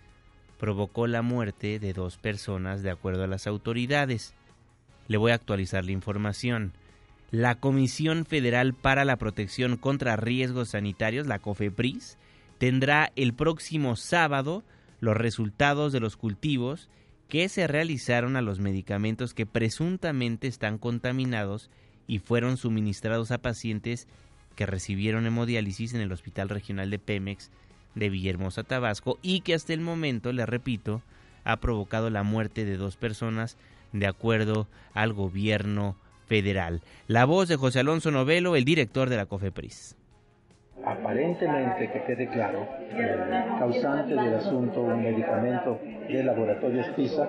provocó 0.59 1.07
la 1.07 1.23
muerte 1.23 1.79
de 1.79 1.93
dos 1.93 2.17
personas 2.17 2.83
de 2.83 2.91
acuerdo 2.91 3.23
a 3.23 3.27
las 3.27 3.47
autoridades. 3.47 4.35
Le 5.09 5.17
voy 5.17 5.31
a 5.31 5.35
actualizar 5.35 5.83
la 5.83 5.91
información. 5.91 6.71
La 7.31 7.55
Comisión 7.55 8.25
Federal 8.25 8.73
para 8.73 9.03
la 9.03 9.17
Protección 9.17 9.75
contra 9.75 10.15
Riesgos 10.15 10.69
Sanitarios, 10.69 11.27
la 11.27 11.39
COFEPRIS, 11.39 12.17
tendrá 12.59 13.11
el 13.15 13.33
próximo 13.33 13.95
sábado 13.95 14.63
los 15.01 15.17
resultados 15.17 15.91
de 15.91 15.99
los 15.99 16.15
cultivos 16.15 16.89
que 17.27 17.49
se 17.49 17.67
realizaron 17.67 18.35
a 18.35 18.41
los 18.41 18.59
medicamentos 18.59 19.33
que 19.33 19.45
presuntamente 19.45 20.47
están 20.47 20.77
contaminados 20.77 21.71
y 22.07 22.19
fueron 22.19 22.57
suministrados 22.57 23.31
a 23.31 23.39
pacientes 23.39 24.07
que 24.55 24.65
recibieron 24.65 25.25
hemodiálisis 25.25 25.93
en 25.93 26.01
el 26.01 26.11
Hospital 26.11 26.49
Regional 26.49 26.89
de 26.91 26.99
Pemex 26.99 27.49
de 27.95 28.09
Villahermosa, 28.09 28.63
Tabasco, 28.63 29.17
y 29.21 29.41
que 29.41 29.55
hasta 29.55 29.73
el 29.73 29.81
momento, 29.81 30.31
le 30.33 30.45
repito, 30.45 31.01
ha 31.43 31.57
provocado 31.57 32.09
la 32.09 32.23
muerte 32.23 32.65
de 32.65 32.77
dos 32.77 32.95
personas, 32.95 33.57
de 33.91 34.07
acuerdo 34.07 34.67
al 34.93 35.13
gobierno 35.13 35.95
federal. 36.27 36.81
La 37.07 37.25
voz 37.25 37.47
de 37.47 37.55
José 37.55 37.79
Alonso 37.79 38.11
Novelo, 38.11 38.55
el 38.55 38.65
director 38.65 39.09
de 39.09 39.17
la 39.17 39.25
COFEPRIS. 39.25 39.95
Aparentemente, 40.85 41.91
que 41.91 42.03
quede 42.03 42.29
claro, 42.29 42.67
el 42.91 43.59
causante 43.59 44.15
del 44.15 44.33
asunto, 44.35 44.81
un 44.81 45.03
medicamento 45.03 45.79
de 46.07 46.23
laboratorios 46.23 46.87
PISA, 46.95 47.27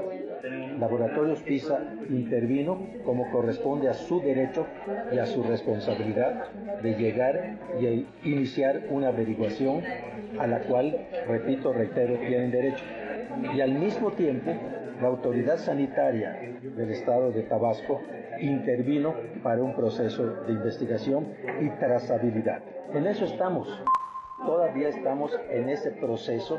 Laboratorios 0.79 1.43
PISA 1.43 1.79
intervino 2.09 2.87
como 3.05 3.31
corresponde 3.31 3.89
a 3.89 3.95
su 3.95 4.21
derecho 4.21 4.67
y 5.13 5.19
a 5.19 5.27
su 5.27 5.43
responsabilidad 5.43 6.47
de 6.83 6.95
llegar 6.95 7.59
y 7.79 8.07
iniciar 8.25 8.85
una 8.89 9.09
averiguación 9.09 9.83
a 10.39 10.47
la 10.47 10.61
cual, 10.61 10.97
repito, 11.29 11.75
reitero, 11.75 12.19
tienen 12.21 12.51
derecho. 12.51 12.85
Y 13.55 13.61
al 13.61 13.73
mismo 13.73 14.13
tiempo 14.13 14.53
la 15.01 15.09
autoridad 15.09 15.57
sanitaria 15.57 16.39
del 16.61 16.91
estado 16.91 17.33
de 17.33 17.43
Tabasco 17.43 18.01
intervino 18.41 19.15
para 19.43 19.63
un 19.63 19.75
proceso 19.75 20.27
de 20.45 20.53
investigación 20.53 21.35
y 21.61 21.71
trazabilidad. 21.79 22.63
En 22.93 23.07
eso 23.07 23.25
estamos. 23.25 23.69
Todavía 24.45 24.89
estamos 24.89 25.39
en 25.51 25.69
ese 25.69 25.91
proceso 25.93 26.59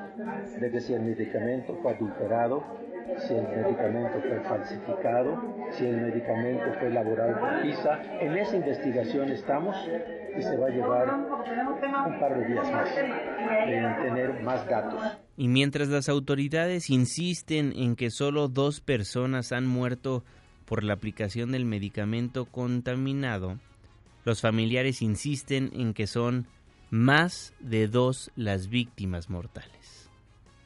de 0.59 0.71
que 0.71 0.79
si 0.79 0.93
el 0.93 1.01
medicamento 1.01 1.75
fue 1.81 1.93
adulterado, 1.93 2.63
si 3.17 3.33
el 3.33 3.47
medicamento 3.47 4.21
fue 4.21 4.39
falsificado, 4.41 5.41
si 5.71 5.87
el 5.87 5.97
medicamento 5.97 6.65
fue 6.79 6.87
elaborado 6.87 7.39
por 7.39 7.61
PISA. 7.61 7.99
En 8.19 8.37
esa 8.37 8.55
investigación 8.55 9.29
estamos 9.29 9.75
y 10.37 10.41
se 10.41 10.57
va 10.57 10.67
a 10.67 10.69
llevar 10.69 11.09
un 12.07 12.19
par 12.19 12.37
de 12.37 12.45
días 12.45 12.71
más 12.71 12.97
en 12.97 14.01
tener 14.03 14.41
más 14.43 14.67
datos. 14.67 15.19
Y 15.41 15.47
mientras 15.47 15.87
las 15.87 16.07
autoridades 16.07 16.91
insisten 16.91 17.73
en 17.75 17.95
que 17.95 18.11
solo 18.11 18.47
dos 18.47 18.79
personas 18.79 19.51
han 19.51 19.65
muerto 19.65 20.23
por 20.65 20.83
la 20.83 20.93
aplicación 20.93 21.51
del 21.51 21.65
medicamento 21.65 22.45
contaminado, 22.45 23.57
los 24.23 24.39
familiares 24.39 25.01
insisten 25.01 25.71
en 25.73 25.95
que 25.95 26.05
son 26.05 26.45
más 26.91 27.55
de 27.59 27.87
dos 27.87 28.29
las 28.35 28.67
víctimas 28.67 29.31
mortales 29.31 30.00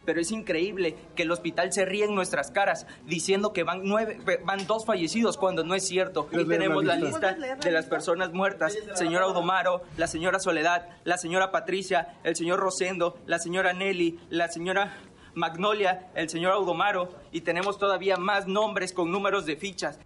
pero 0.05 0.21
es 0.21 0.31
increíble 0.31 0.95
que 1.15 1.23
el 1.23 1.31
hospital 1.31 1.73
se 1.73 1.85
ríe 1.85 2.05
en 2.05 2.15
nuestras 2.15 2.51
caras 2.51 2.87
diciendo 3.05 3.53
que 3.53 3.63
van 3.63 3.81
nueve, 3.83 4.19
van 4.45 4.65
dos 4.67 4.85
fallecidos 4.85 5.37
cuando 5.37 5.63
no 5.63 5.75
es 5.75 5.87
cierto. 5.87 6.29
Y 6.31 6.45
tenemos 6.45 6.83
la 6.85 6.95
lista. 6.95 7.33
de 7.33 7.71
las 7.71 7.85
personas 7.85 8.31
muertas: 8.33 8.77
señor 8.93 9.23
Audomaro, 9.23 9.81
la 9.97 10.07
señora 10.07 10.39
Soledad, 10.39 10.87
la 11.03 11.17
señora 11.17 11.51
Patricia, 11.51 12.17
el 12.23 12.35
señor 12.35 12.59
Rosendo, 12.59 13.17
la 13.25 13.39
señora 13.39 13.73
Nelly, 13.73 14.19
la 14.29 14.47
señora 14.47 14.93
Magnolia, 15.33 16.07
el 16.15 16.29
señor 16.29 16.53
Audomaro, 16.53 17.13
y 17.31 17.41
tenemos 17.41 17.77
todavía 17.77 18.17
más 18.17 18.47
nombres 18.47 18.93
con 18.93 19.11
números 19.11 19.45
de 19.45 19.57
fichas. 19.57 19.99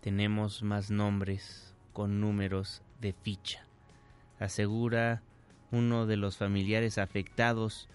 Tenemos 0.00 0.62
más 0.62 0.90
nombres 0.90 1.74
con 1.92 2.20
números 2.20 2.82
de 3.00 3.12
ficha, 3.12 3.64
asegura 4.38 5.22
uno 5.70 6.06
de 6.06 6.16
los 6.16 6.36
familiares 6.36 6.98
afectados 6.98 7.88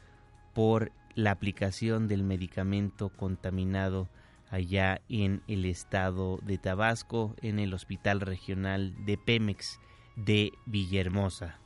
por 0.53 0.91
la 1.15 1.31
aplicación 1.31 2.07
del 2.07 2.23
medicamento 2.23 3.09
contaminado 3.09 4.09
allá 4.49 5.01
en 5.09 5.41
el 5.47 5.65
estado 5.65 6.39
de 6.43 6.57
Tabasco, 6.57 7.35
en 7.41 7.59
el 7.59 7.73
Hospital 7.73 8.21
Regional 8.21 8.93
de 9.05 9.17
Pemex 9.17 9.79
de 10.15 10.51
Villahermosa. 10.65 11.59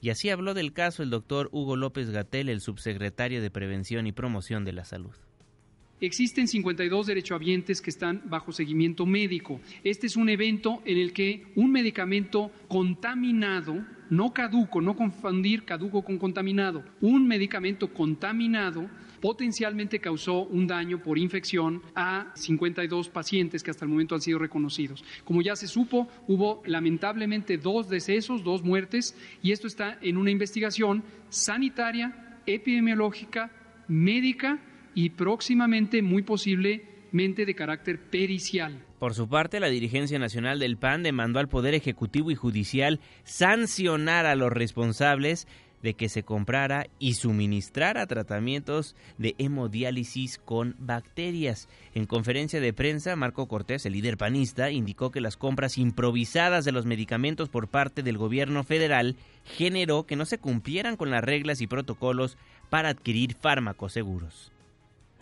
Y 0.00 0.10
así 0.10 0.28
habló 0.28 0.52
del 0.52 0.72
caso 0.72 1.02
el 1.02 1.10
doctor 1.10 1.48
Hugo 1.52 1.76
López 1.76 2.10
Gatel, 2.10 2.48
el 2.48 2.60
subsecretario 2.60 3.40
de 3.40 3.50
Prevención 3.50 4.06
y 4.06 4.12
Promoción 4.12 4.64
de 4.64 4.72
la 4.72 4.84
Salud. 4.84 5.16
Existen 6.00 6.48
52 6.48 7.06
derechohabientes 7.06 7.80
que 7.80 7.90
están 7.90 8.22
bajo 8.26 8.52
seguimiento 8.52 9.06
médico. 9.06 9.60
Este 9.84 10.08
es 10.08 10.16
un 10.16 10.28
evento 10.28 10.82
en 10.84 10.98
el 10.98 11.12
que 11.12 11.46
un 11.54 11.70
medicamento 11.70 12.50
contaminado, 12.68 13.84
no 14.10 14.32
caduco, 14.32 14.80
no 14.80 14.96
confundir 14.96 15.64
caduco 15.64 16.02
con 16.02 16.18
contaminado, 16.18 16.84
un 17.00 17.26
medicamento 17.26 17.92
contaminado 17.94 18.90
potencialmente 19.24 20.00
causó 20.00 20.42
un 20.42 20.66
daño 20.66 21.02
por 21.02 21.16
infección 21.16 21.80
a 21.94 22.30
52 22.34 23.08
pacientes 23.08 23.62
que 23.62 23.70
hasta 23.70 23.86
el 23.86 23.90
momento 23.90 24.14
han 24.14 24.20
sido 24.20 24.38
reconocidos. 24.38 25.02
Como 25.24 25.40
ya 25.40 25.56
se 25.56 25.66
supo, 25.66 26.08
hubo 26.28 26.62
lamentablemente 26.66 27.56
dos 27.56 27.88
decesos, 27.88 28.44
dos 28.44 28.62
muertes, 28.62 29.16
y 29.42 29.52
esto 29.52 29.66
está 29.66 29.96
en 30.02 30.18
una 30.18 30.30
investigación 30.30 31.04
sanitaria, 31.30 32.40
epidemiológica, 32.44 33.50
médica, 33.88 34.60
y 34.94 35.10
próximamente, 35.10 36.02
muy 36.02 36.22
posiblemente, 36.22 37.46
de 37.46 37.54
carácter 37.54 38.00
pericial. 38.00 38.84
Por 38.98 39.14
su 39.14 39.28
parte, 39.28 39.60
la 39.60 39.68
dirigencia 39.68 40.18
nacional 40.18 40.58
del 40.58 40.76
PAN 40.76 41.02
demandó 41.02 41.38
al 41.38 41.48
Poder 41.48 41.74
Ejecutivo 41.74 42.30
y 42.30 42.34
Judicial 42.34 43.00
sancionar 43.24 44.26
a 44.26 44.34
los 44.34 44.52
responsables 44.52 45.46
de 45.84 45.92
que 45.92 46.08
se 46.08 46.22
comprara 46.22 46.86
y 46.98 47.12
suministrara 47.12 48.06
tratamientos 48.06 48.96
de 49.18 49.34
hemodiálisis 49.36 50.38
con 50.38 50.74
bacterias. 50.78 51.68
En 51.94 52.06
conferencia 52.06 52.58
de 52.58 52.72
prensa, 52.72 53.14
Marco 53.16 53.46
Cortés, 53.46 53.84
el 53.84 53.92
líder 53.92 54.16
panista, 54.16 54.70
indicó 54.70 55.10
que 55.10 55.20
las 55.20 55.36
compras 55.36 55.76
improvisadas 55.76 56.64
de 56.64 56.72
los 56.72 56.86
medicamentos 56.86 57.50
por 57.50 57.68
parte 57.68 58.02
del 58.02 58.16
gobierno 58.16 58.64
federal 58.64 59.16
generó 59.44 60.06
que 60.06 60.16
no 60.16 60.24
se 60.24 60.38
cumplieran 60.38 60.96
con 60.96 61.10
las 61.10 61.22
reglas 61.22 61.60
y 61.60 61.66
protocolos 61.66 62.38
para 62.70 62.88
adquirir 62.88 63.34
fármacos 63.34 63.92
seguros 63.92 64.53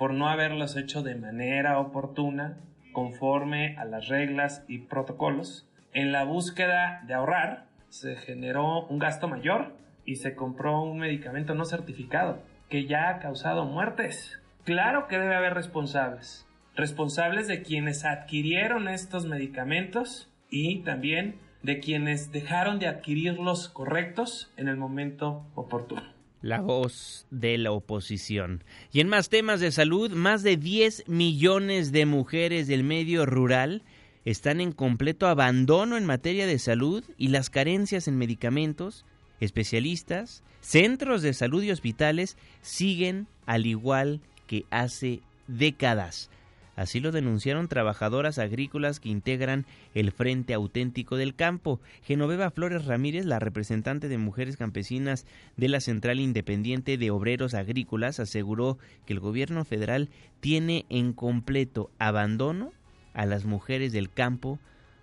por 0.02 0.14
no 0.14 0.28
haberlos 0.28 0.76
hecho 0.76 1.04
de 1.04 1.14
manera 1.14 1.78
oportuna, 1.78 2.58
conforme 2.90 3.76
a 3.78 3.84
las 3.84 4.08
reglas 4.08 4.64
y 4.66 4.78
protocolos. 4.78 5.70
En 5.94 6.10
la 6.10 6.24
búsqueda 6.24 7.04
de 7.06 7.14
ahorrar, 7.14 7.66
se 7.88 8.16
generó 8.16 8.84
un 8.86 8.98
gasto 8.98 9.28
mayor 9.28 9.76
y 10.04 10.16
se 10.16 10.34
compró 10.34 10.82
un 10.82 10.98
medicamento 10.98 11.54
no 11.54 11.64
certificado 11.64 12.42
que 12.68 12.86
ya 12.86 13.10
ha 13.10 13.20
causado 13.20 13.64
muertes. 13.64 14.40
Claro 14.64 15.06
que 15.06 15.20
debe 15.20 15.36
haber 15.36 15.54
responsables. 15.54 16.48
Responsables 16.74 17.46
de 17.46 17.62
quienes 17.62 18.04
adquirieron 18.04 18.88
estos 18.88 19.26
medicamentos 19.26 20.28
y 20.50 20.80
también 20.80 21.36
de 21.62 21.78
quienes 21.78 22.32
dejaron 22.32 22.80
de 22.80 22.88
adquirirlos 22.88 23.68
correctos 23.68 24.52
en 24.56 24.66
el 24.66 24.76
momento 24.76 25.46
oportuno. 25.54 26.11
La 26.42 26.60
voz 26.60 27.26
de 27.30 27.56
la 27.56 27.72
oposición. 27.72 28.64
Y 28.92 29.00
en 29.00 29.08
más 29.08 29.28
temas 29.28 29.60
de 29.60 29.72
salud, 29.72 30.10
más 30.10 30.42
de 30.42 30.56
10 30.56 31.04
millones 31.08 31.92
de 31.92 32.04
mujeres 32.04 32.66
del 32.66 32.84
medio 32.84 33.24
rural 33.24 33.82
están 34.24 34.60
en 34.60 34.72
completo 34.72 35.26
abandono 35.26 35.96
en 35.96 36.04
materia 36.04 36.46
de 36.46 36.58
salud 36.58 37.04
y 37.16 37.28
las 37.28 37.50
carencias 37.50 38.06
en 38.06 38.18
medicamentos, 38.18 39.04
especialistas, 39.40 40.42
centros 40.60 41.22
de 41.22 41.34
salud 41.34 41.62
y 41.62 41.70
hospitales 41.70 42.36
siguen 42.60 43.26
al 43.46 43.66
igual 43.66 44.20
que 44.46 44.64
hace 44.70 45.20
décadas. 45.48 46.30
Así 46.74 47.00
lo 47.00 47.12
denunciaron 47.12 47.68
trabajadoras 47.68 48.38
agrícolas 48.38 48.98
que 48.98 49.10
integran 49.10 49.66
el 49.94 50.10
Frente 50.10 50.54
Auténtico 50.54 51.16
del 51.16 51.34
Campo. 51.34 51.80
Genoveva 52.02 52.50
Flores 52.50 52.86
Ramírez, 52.86 53.26
la 53.26 53.38
representante 53.38 54.08
de 54.08 54.16
mujeres 54.16 54.56
campesinas 54.56 55.26
de 55.58 55.68
la 55.68 55.80
Central 55.80 56.18
Independiente 56.18 56.96
de 56.96 57.10
Obreros 57.10 57.52
Agrícolas, 57.52 58.20
aseguró 58.20 58.78
que 59.06 59.12
el 59.12 59.20
gobierno 59.20 59.66
federal 59.66 60.08
tiene 60.40 60.86
en 60.88 61.12
completo 61.12 61.90
abandono 61.98 62.72
a 63.12 63.26
las 63.26 63.44
mujeres 63.44 63.92
del 63.92 64.10
campo, 64.10 64.58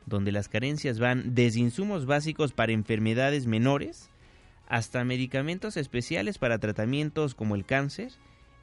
donde 0.07 0.31
las 0.31 0.49
carencias 0.49 0.97
van 0.97 1.35
desde 1.35 1.59
insumos 1.59 2.07
básicos 2.07 2.51
para 2.51 2.71
enfermedades 2.71 3.45
menores 3.45 4.09
hasta 4.67 5.03
medicamentos 5.03 5.77
especiales 5.77 6.39
para 6.39 6.57
tratamientos 6.57 7.35
como 7.35 7.53
el 7.53 7.65
cáncer, 7.65 8.11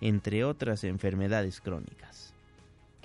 entre 0.01 0.45
otras 0.45 0.83
enfermedades 0.83 1.61
crónicas 1.61 2.36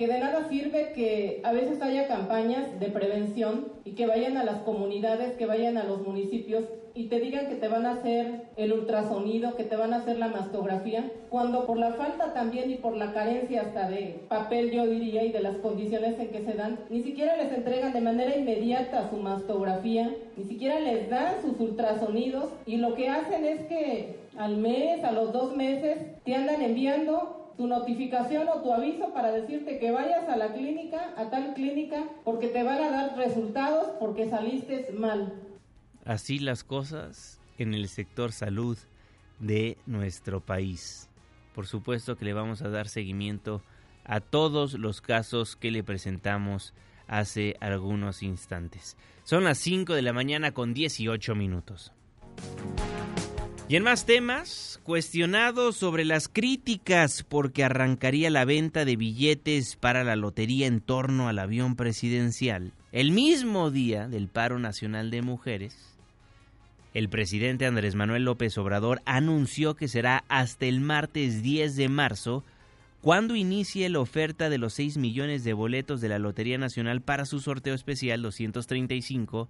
que 0.02 0.08
de 0.08 0.20
nada 0.20 0.50
sirve 0.50 0.94
que 0.96 1.42
a 1.44 1.52
veces 1.52 1.80
haya 1.84 2.08
campañas 2.08 2.80
de 2.80 2.88
prevención 2.88 3.68
y 3.86 3.92
que 3.92 4.08
vayan 4.08 4.36
a 4.36 4.44
las 4.44 4.64
comunidades, 4.64 5.36
que 5.38 5.46
vayan 5.46 5.78
a 5.78 5.84
los 5.84 6.02
municipios 6.02 6.64
y 6.96 7.06
te 7.06 7.20
digan 7.20 7.50
que 7.50 7.54
te 7.54 7.68
van 7.68 7.86
a 7.86 7.92
hacer 7.92 8.48
el 8.58 8.74
ultrasonido, 8.74 9.56
que 9.56 9.64
te 9.64 9.76
van 9.76 9.94
a 9.94 9.98
hacer 9.98 10.18
la 10.18 10.30
mastografía, 10.30 11.12
cuando 11.30 11.68
por 11.68 11.78
la 11.78 11.92
falta 11.92 12.34
también 12.34 12.72
y 12.72 12.78
por 12.78 12.98
la 12.98 13.14
carencia 13.14 13.62
hasta 13.62 13.92
de 13.92 14.22
papel, 14.28 14.72
yo 14.72 14.88
diría, 14.88 15.24
y 15.24 15.32
de 15.32 15.40
las 15.40 15.58
condiciones 15.58 16.20
en 16.20 16.30
que 16.30 16.46
se 16.46 16.56
dan, 16.56 16.80
ni 16.90 17.04
siquiera 17.04 17.38
les 17.38 17.54
entregan 17.54 17.94
de 17.94 18.02
manera 18.02 18.36
inmediata 18.36 19.08
su 19.12 19.18
mastografía, 19.18 20.12
ni 20.36 20.46
siquiera 20.46 20.80
les 20.80 21.12
dan 21.12 21.36
sus 21.44 21.60
ultrasonidos 21.60 22.46
y 22.66 22.78
lo 22.78 22.96
que 22.96 23.08
hacen 23.08 23.46
es 23.46 23.68
que 23.68 24.16
al 24.36 24.58
mes, 24.58 25.04
a 25.04 25.12
los 25.12 25.32
dos 25.32 25.56
meses, 25.56 26.00
te 26.24 26.34
andan 26.34 26.64
enviando 26.64 27.41
tu 27.62 27.68
notificación 27.68 28.48
o 28.50 28.64
tu 28.64 28.74
aviso 28.74 29.14
para 29.14 29.32
decirte 29.32 29.78
que 29.78 29.92
vayas 29.92 30.28
a 30.28 30.36
la 30.36 30.52
clínica, 30.52 31.14
a 31.16 31.30
tal 31.30 31.54
clínica, 31.54 32.08
porque 32.24 32.48
te 32.48 32.64
van 32.64 32.82
a 32.82 32.90
dar 32.90 33.16
resultados 33.16 33.92
porque 34.00 34.28
saliste 34.28 34.92
mal. 34.98 35.32
Así 36.04 36.40
las 36.40 36.64
cosas 36.64 37.40
en 37.60 37.76
el 37.76 37.88
sector 37.88 38.32
salud 38.32 38.80
de 39.38 39.78
nuestro 39.86 40.42
país. 40.42 41.08
Por 41.54 41.68
supuesto 41.68 42.16
que 42.16 42.26
le 42.26 42.34
vamos 42.34 42.64
a 42.64 42.70
dar 42.70 42.88
seguimiento 42.88 43.62
a 44.06 44.22
todos 44.22 44.74
los 44.74 45.00
casos 45.00 45.56
que 45.56 45.70
le 45.70 45.84
presentamos 45.84 46.74
hace 47.06 47.58
algunos 47.60 48.24
instantes. 48.24 48.98
Son 49.24 49.44
las 49.44 49.60
5 49.60 49.94
de 49.94 50.02
la 50.02 50.14
mañana 50.14 50.52
con 50.52 50.74
18 50.74 51.36
minutos. 51.36 51.94
Y 53.72 53.78
en 53.78 53.84
más 53.84 54.06
temas, 54.06 54.82
cuestionado 54.84 55.72
sobre 55.72 56.04
las 56.04 56.28
críticas 56.28 57.24
porque 57.24 57.64
arrancaría 57.64 58.30
la 58.30 58.44
venta 58.44 58.84
de 58.84 58.98
billetes 58.98 59.78
para 59.78 60.04
la 60.04 60.18
lotería 60.18 60.68
en 60.68 60.82
torno 60.82 61.30
al 61.30 61.40
avión 61.40 61.78
presidencial, 61.78 62.74
el 62.92 63.12
mismo 63.12 63.72
día 63.72 64.10
del 64.10 64.28
paro 64.28 64.60
nacional 64.60 65.10
de 65.10 65.22
mujeres, 65.22 65.96
el 66.94 67.08
presidente 67.08 67.66
Andrés 67.66 67.96
Manuel 67.96 68.26
López 68.26 68.58
Obrador 68.58 69.02
anunció 69.06 69.78
que 69.78 69.88
será 69.88 70.26
hasta 70.28 70.66
el 70.66 70.82
martes 70.82 71.42
10 71.42 71.78
de 71.78 71.88
marzo 71.88 72.44
cuando 73.00 73.38
inicie 73.38 73.88
la 73.88 74.02
oferta 74.02 74.50
de 74.50 74.58
los 74.58 74.74
6 74.74 74.98
millones 74.98 75.46
de 75.46 75.54
boletos 75.54 76.02
de 76.02 76.10
la 76.10 76.20
Lotería 76.20 76.58
Nacional 76.58 77.00
para 77.00 77.24
su 77.24 77.40
sorteo 77.40 77.74
especial 77.74 78.22
235 78.22 79.48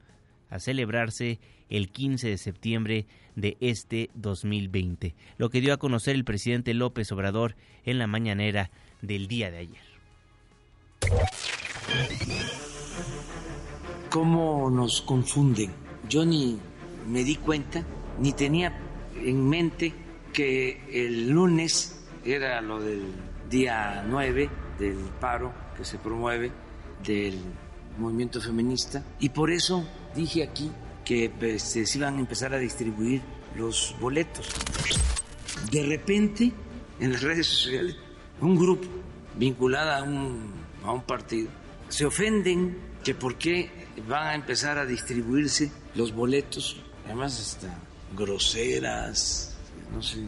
a 0.51 0.59
celebrarse 0.59 1.39
el 1.69 1.89
15 1.89 2.27
de 2.27 2.37
septiembre 2.37 3.05
de 3.35 3.57
este 3.61 4.11
2020, 4.13 5.15
lo 5.37 5.49
que 5.49 5.61
dio 5.61 5.73
a 5.73 5.77
conocer 5.77 6.15
el 6.15 6.25
presidente 6.25 6.73
López 6.73 7.11
Obrador 7.11 7.55
en 7.85 7.97
la 7.97 8.05
mañanera 8.05 8.69
del 9.01 9.27
día 9.27 9.49
de 9.49 9.57
ayer. 9.57 9.81
¿Cómo 14.09 14.69
nos 14.69 15.01
confunden? 15.01 15.71
Yo 16.09 16.25
ni 16.25 16.59
me 17.07 17.23
di 17.23 17.37
cuenta, 17.37 17.83
ni 18.19 18.33
tenía 18.33 18.77
en 19.15 19.47
mente 19.47 19.93
que 20.33 20.81
el 20.91 21.29
lunes 21.29 22.05
era 22.25 22.61
lo 22.61 22.81
del 22.81 23.03
día 23.49 24.03
9 24.07 24.49
del 24.77 24.97
paro 25.19 25.53
que 25.77 25.85
se 25.85 25.97
promueve 25.97 26.51
del 27.03 27.39
movimiento 27.97 28.41
feminista 28.41 29.03
y 29.19 29.29
por 29.29 29.51
eso 29.51 29.85
dije 30.15 30.43
aquí 30.43 30.71
que 31.05 31.31
pues, 31.37 31.63
se 31.63 31.85
iban 31.97 32.17
a 32.17 32.19
empezar 32.19 32.53
a 32.53 32.57
distribuir 32.57 33.21
los 33.55 33.95
boletos. 33.99 34.47
De 35.71 35.83
repente, 35.83 36.51
en 36.99 37.11
las 37.13 37.21
redes 37.21 37.47
sociales, 37.47 37.95
un 38.39 38.57
grupo 38.57 38.87
vinculado 39.37 39.91
a 39.91 40.03
un, 40.03 40.51
a 40.83 40.91
un 40.91 41.01
partido 41.03 41.49
se 41.91 42.05
ofenden 42.05 42.77
que 43.03 43.13
por 43.13 43.35
qué 43.37 43.69
van 44.07 44.27
a 44.27 44.35
empezar 44.35 44.77
a 44.77 44.85
distribuirse 44.85 45.71
los 45.95 46.13
boletos, 46.13 46.77
además 47.05 47.39
hasta 47.39 47.77
groseras, 48.17 49.55
no 49.93 50.01
sé. 50.01 50.19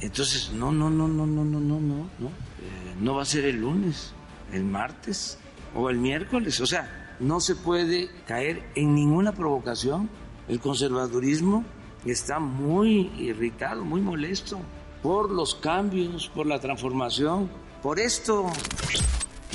Entonces, 0.00 0.50
no, 0.52 0.72
no, 0.72 0.88
no, 0.90 1.06
no, 1.06 1.26
no, 1.26 1.44
no, 1.44 1.60
no, 1.60 1.80
no, 1.80 2.10
no. 2.18 2.26
Eh, 2.26 2.94
no 3.00 3.14
va 3.14 3.22
a 3.22 3.26
ser 3.26 3.44
el 3.44 3.60
lunes, 3.60 4.12
el 4.52 4.64
martes 4.64 5.38
o 5.74 5.90
el 5.90 5.98
miércoles. 5.98 6.60
O 6.60 6.66
sea, 6.66 7.16
no 7.20 7.40
se 7.40 7.54
puede 7.54 8.10
caer 8.26 8.70
en 8.74 8.94
ninguna 8.94 9.32
provocación. 9.32 10.08
El 10.48 10.60
conservadurismo 10.60 11.64
está 12.04 12.38
muy 12.38 13.12
irritado, 13.18 13.84
muy 13.84 14.00
molesto 14.00 14.60
por 15.02 15.30
los 15.30 15.54
cambios, 15.54 16.28
por 16.28 16.46
la 16.46 16.60
transformación, 16.60 17.50
por 17.82 18.00
esto. 18.00 18.46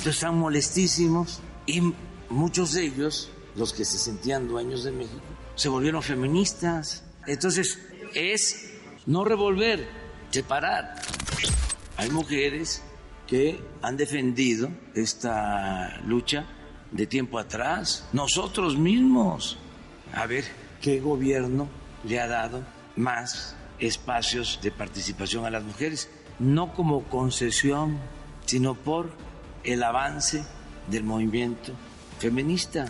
están 0.05 0.38
molestísimos 0.38 1.39
y 1.65 1.93
muchos 2.29 2.73
de 2.73 2.86
ellos, 2.86 3.32
los 3.55 3.73
que 3.73 3.84
se 3.84 3.97
sentían 3.97 4.47
dueños 4.47 4.84
de 4.84 4.91
México, 4.91 5.21
se 5.55 5.69
volvieron 5.69 6.01
feministas. 6.01 7.03
Entonces 7.27 7.79
es 8.13 8.73
no 9.05 9.25
revolver, 9.25 9.88
separar. 10.32 10.95
Hay 11.97 12.10
mujeres 12.12 12.84
que 13.30 13.60
han 13.84 13.96
defendido 13.96 14.70
esta 14.96 16.00
lucha 16.06 16.46
de 16.92 17.06
tiempo 17.06 17.38
atrás, 17.38 18.08
nosotros 18.12 18.76
mismos. 18.76 19.58
A 20.13 20.26
ver, 20.26 20.46
¿qué 20.82 21.00
gobierno 21.00 21.68
le 22.04 22.20
ha 22.20 22.28
dado 22.28 22.63
más 22.96 23.56
espacios 23.78 24.60
de 24.63 24.72
participación 24.72 25.46
a 25.46 25.52
las 25.52 25.63
mujeres? 25.63 26.10
No 26.39 26.74
como 26.74 27.04
concesión, 27.04 28.00
sino 28.46 28.74
por 28.74 29.12
el 29.63 29.84
avance 29.84 30.44
del 30.89 31.04
movimiento 31.04 31.74
feminista. 32.18 32.88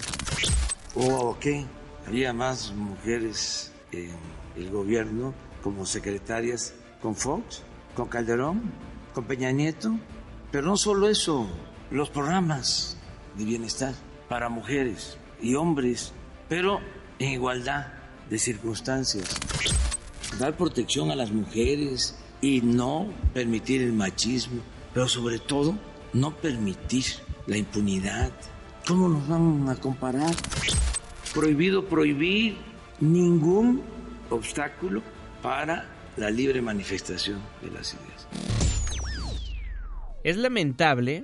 ¿O 0.95 1.37
qué? 1.37 1.65
Había 2.07 2.31
más 2.31 2.71
mujeres 2.73 3.73
en 3.91 4.15
el 4.55 4.69
gobierno 4.69 5.33
como 5.61 5.85
secretarias 5.85 6.73
con 7.01 7.15
Fox, 7.15 7.61
con 7.93 8.07
Calderón, 8.07 8.61
con 9.13 9.25
Peña 9.25 9.51
Nieto. 9.51 9.97
Pero 10.51 10.67
no 10.67 10.77
solo 10.77 11.07
eso, 11.07 11.47
los 11.91 12.09
programas 12.09 12.97
de 13.35 13.45
bienestar 13.45 13.93
para 14.27 14.49
mujeres 14.49 15.17
y 15.41 15.55
hombres, 15.55 16.13
pero 16.47 16.79
en 17.19 17.33
igualdad 17.33 17.87
de 18.29 18.39
circunstancias. 18.39 19.35
Dar 20.39 20.55
protección 20.57 21.11
a 21.11 21.15
las 21.15 21.31
mujeres 21.31 22.17
y 22.41 22.61
no 22.61 23.07
permitir 23.33 23.81
el 23.81 23.93
machismo, 23.93 24.61
pero 24.93 25.07
sobre 25.07 25.39
todo 25.39 25.75
no 26.13 26.35
permitir 26.35 27.05
la 27.45 27.57
impunidad. 27.57 28.31
¿Cómo 28.87 29.07
nos 29.09 29.27
van 29.27 29.67
a 29.69 29.75
comparar? 29.75 30.33
Prohibido 31.33 31.85
prohibir 31.85 32.57
ningún 32.99 33.83
obstáculo 34.29 35.01
para 35.41 35.85
la 36.17 36.29
libre 36.29 36.61
manifestación 36.61 37.39
de 37.61 37.71
las 37.71 37.93
ideas. 37.93 38.08
Es 40.21 40.35
lamentable 40.35 41.23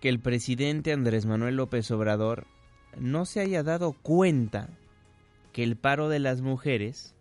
que 0.00 0.08
el 0.08 0.18
presidente 0.18 0.92
Andrés 0.92 1.24
Manuel 1.24 1.54
López 1.54 1.88
Obrador 1.92 2.48
no 2.98 3.26
se 3.26 3.38
haya 3.38 3.62
dado 3.62 3.92
cuenta 3.92 4.70
que 5.52 5.62
el 5.62 5.76
paro 5.76 6.08
de 6.08 6.18
las 6.18 6.40
mujeres, 6.40 7.14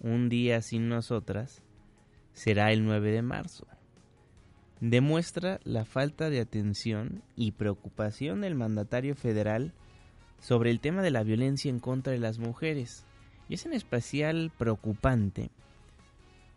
un 0.00 0.28
día 0.28 0.62
sin 0.62 0.88
nosotras, 0.88 1.62
será 2.32 2.70
el 2.70 2.84
9 2.84 3.10
de 3.10 3.22
marzo. 3.22 3.66
Demuestra 4.80 5.58
la 5.64 5.84
falta 5.84 6.30
de 6.30 6.38
atención 6.38 7.24
y 7.34 7.52
preocupación 7.52 8.42
del 8.42 8.54
mandatario 8.54 9.16
federal 9.16 9.72
sobre 10.38 10.70
el 10.70 10.78
tema 10.78 11.02
de 11.02 11.10
la 11.10 11.24
violencia 11.24 11.70
en 11.70 11.80
contra 11.80 12.12
de 12.12 12.20
las 12.20 12.38
mujeres. 12.38 13.04
Y 13.48 13.54
es 13.54 13.66
en 13.66 13.72
especial 13.72 14.52
preocupante, 14.56 15.50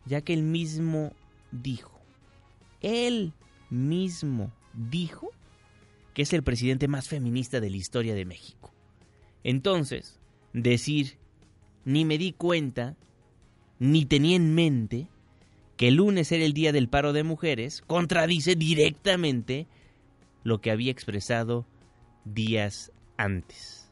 ya 0.06 0.22
que 0.22 0.34
él 0.34 0.44
mismo 0.44 1.12
dijo, 1.52 2.00
él 2.82 3.34
mismo 3.70 4.52
dijo 4.74 5.32
que 6.14 6.24
es 6.24 6.34
el 6.34 6.44
presidente 6.44 6.88
más 6.88 7.08
feminista 7.08 7.60
de 7.60 7.70
la 7.70 7.78
historia 7.78 8.16
de 8.16 8.26
México. 8.26 8.74
Entonces, 9.44 10.20
decir, 10.54 11.18
ni 11.86 12.06
me 12.06 12.18
di 12.18 12.34
cuenta, 12.34 12.98
ni 13.80 14.06
tenía 14.06 14.36
en 14.36 14.54
mente 14.54 15.08
que 15.78 15.88
el 15.88 15.96
lunes 15.96 16.32
era 16.32 16.44
el 16.44 16.54
día 16.54 16.72
del 16.72 16.90
paro 16.90 17.14
de 17.14 17.24
mujeres, 17.24 17.82
contradice 17.88 18.56
directamente 18.56 19.68
lo 20.44 20.60
que 20.60 20.72
había 20.72 20.92
expresado 20.92 21.66
días 22.26 22.92
antes. 23.18 23.90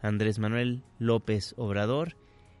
Andrés 0.00 0.40
Manuel 0.40 0.82
López 0.98 1.54
Obrador, 1.56 2.16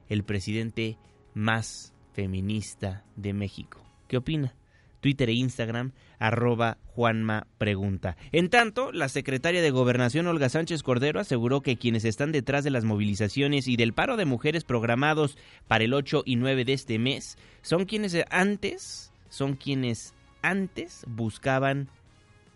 el 0.08 0.22
presidente 0.22 0.96
más 1.34 1.92
feminista 2.12 3.04
de 3.16 3.32
México. 3.32 3.82
¿Qué 4.06 4.16
opina? 4.16 4.54
Twitter 5.02 5.28
e 5.28 5.34
Instagram, 5.34 5.92
arroba 6.18 6.78
Juanma 6.86 7.46
Pregunta. 7.58 8.16
En 8.30 8.48
tanto, 8.48 8.92
la 8.92 9.08
secretaria 9.08 9.60
de 9.60 9.70
Gobernación 9.70 10.28
Olga 10.28 10.48
Sánchez 10.48 10.82
Cordero 10.82 11.20
aseguró 11.20 11.60
que 11.60 11.76
quienes 11.76 12.06
están 12.06 12.32
detrás 12.32 12.64
de 12.64 12.70
las 12.70 12.84
movilizaciones 12.84 13.68
y 13.68 13.76
del 13.76 13.92
paro 13.92 14.16
de 14.16 14.24
mujeres 14.24 14.64
programados 14.64 15.36
para 15.66 15.84
el 15.84 15.92
8 15.92 16.22
y 16.24 16.36
9 16.36 16.64
de 16.64 16.72
este 16.72 16.98
mes 16.98 17.36
son 17.60 17.84
quienes 17.84 18.16
antes, 18.30 19.12
son 19.28 19.56
quienes 19.56 20.14
antes 20.40 21.04
buscaban 21.08 21.88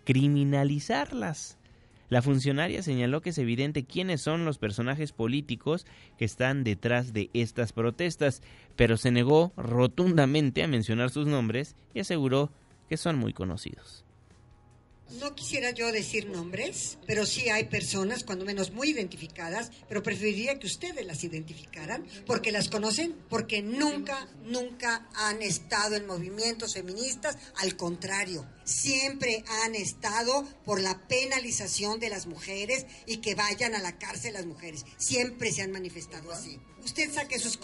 criminalizarlas. 0.04 1.55
La 2.08 2.22
funcionaria 2.22 2.82
señaló 2.82 3.20
que 3.20 3.30
es 3.30 3.38
evidente 3.38 3.84
quiénes 3.84 4.20
son 4.20 4.44
los 4.44 4.58
personajes 4.58 5.12
políticos 5.12 5.86
que 6.18 6.24
están 6.24 6.64
detrás 6.64 7.12
de 7.12 7.30
estas 7.34 7.72
protestas, 7.72 8.42
pero 8.76 8.96
se 8.96 9.10
negó 9.10 9.52
rotundamente 9.56 10.62
a 10.62 10.68
mencionar 10.68 11.10
sus 11.10 11.26
nombres 11.26 11.74
y 11.94 12.00
aseguró 12.00 12.50
que 12.88 12.96
son 12.96 13.18
muy 13.18 13.32
conocidos. 13.32 14.05
No 15.10 15.36
quisiera 15.36 15.70
yo 15.70 15.92
decir 15.92 16.28
nombres, 16.28 16.98
pero 17.06 17.26
sí 17.26 17.48
hay 17.48 17.64
personas, 17.64 18.24
cuando 18.24 18.44
menos 18.44 18.72
muy 18.72 18.90
identificadas, 18.90 19.70
pero 19.88 20.02
preferiría 20.02 20.58
que 20.58 20.66
ustedes 20.66 21.06
las 21.06 21.22
identificaran, 21.22 22.04
porque 22.26 22.50
las 22.50 22.68
conocen, 22.68 23.14
porque 23.30 23.62
nunca, 23.62 24.28
nunca 24.44 25.08
han 25.14 25.42
estado 25.42 25.94
en 25.94 26.06
movimientos 26.06 26.74
feministas, 26.74 27.38
al 27.58 27.76
contrario, 27.76 28.46
siempre 28.64 29.44
han 29.62 29.76
estado 29.76 30.44
por 30.64 30.80
la 30.80 31.06
penalización 31.06 32.00
de 32.00 32.10
las 32.10 32.26
mujeres 32.26 32.86
y 33.06 33.18
que 33.18 33.36
vayan 33.36 33.76
a 33.76 33.78
la 33.78 33.98
cárcel 33.98 34.34
las 34.34 34.46
mujeres, 34.46 34.84
siempre 34.96 35.52
se 35.52 35.62
han 35.62 35.70
manifestado 35.70 36.32
así. 36.32 36.58
Usted 36.84 37.12
saque 37.12 37.38
sus 37.38 37.56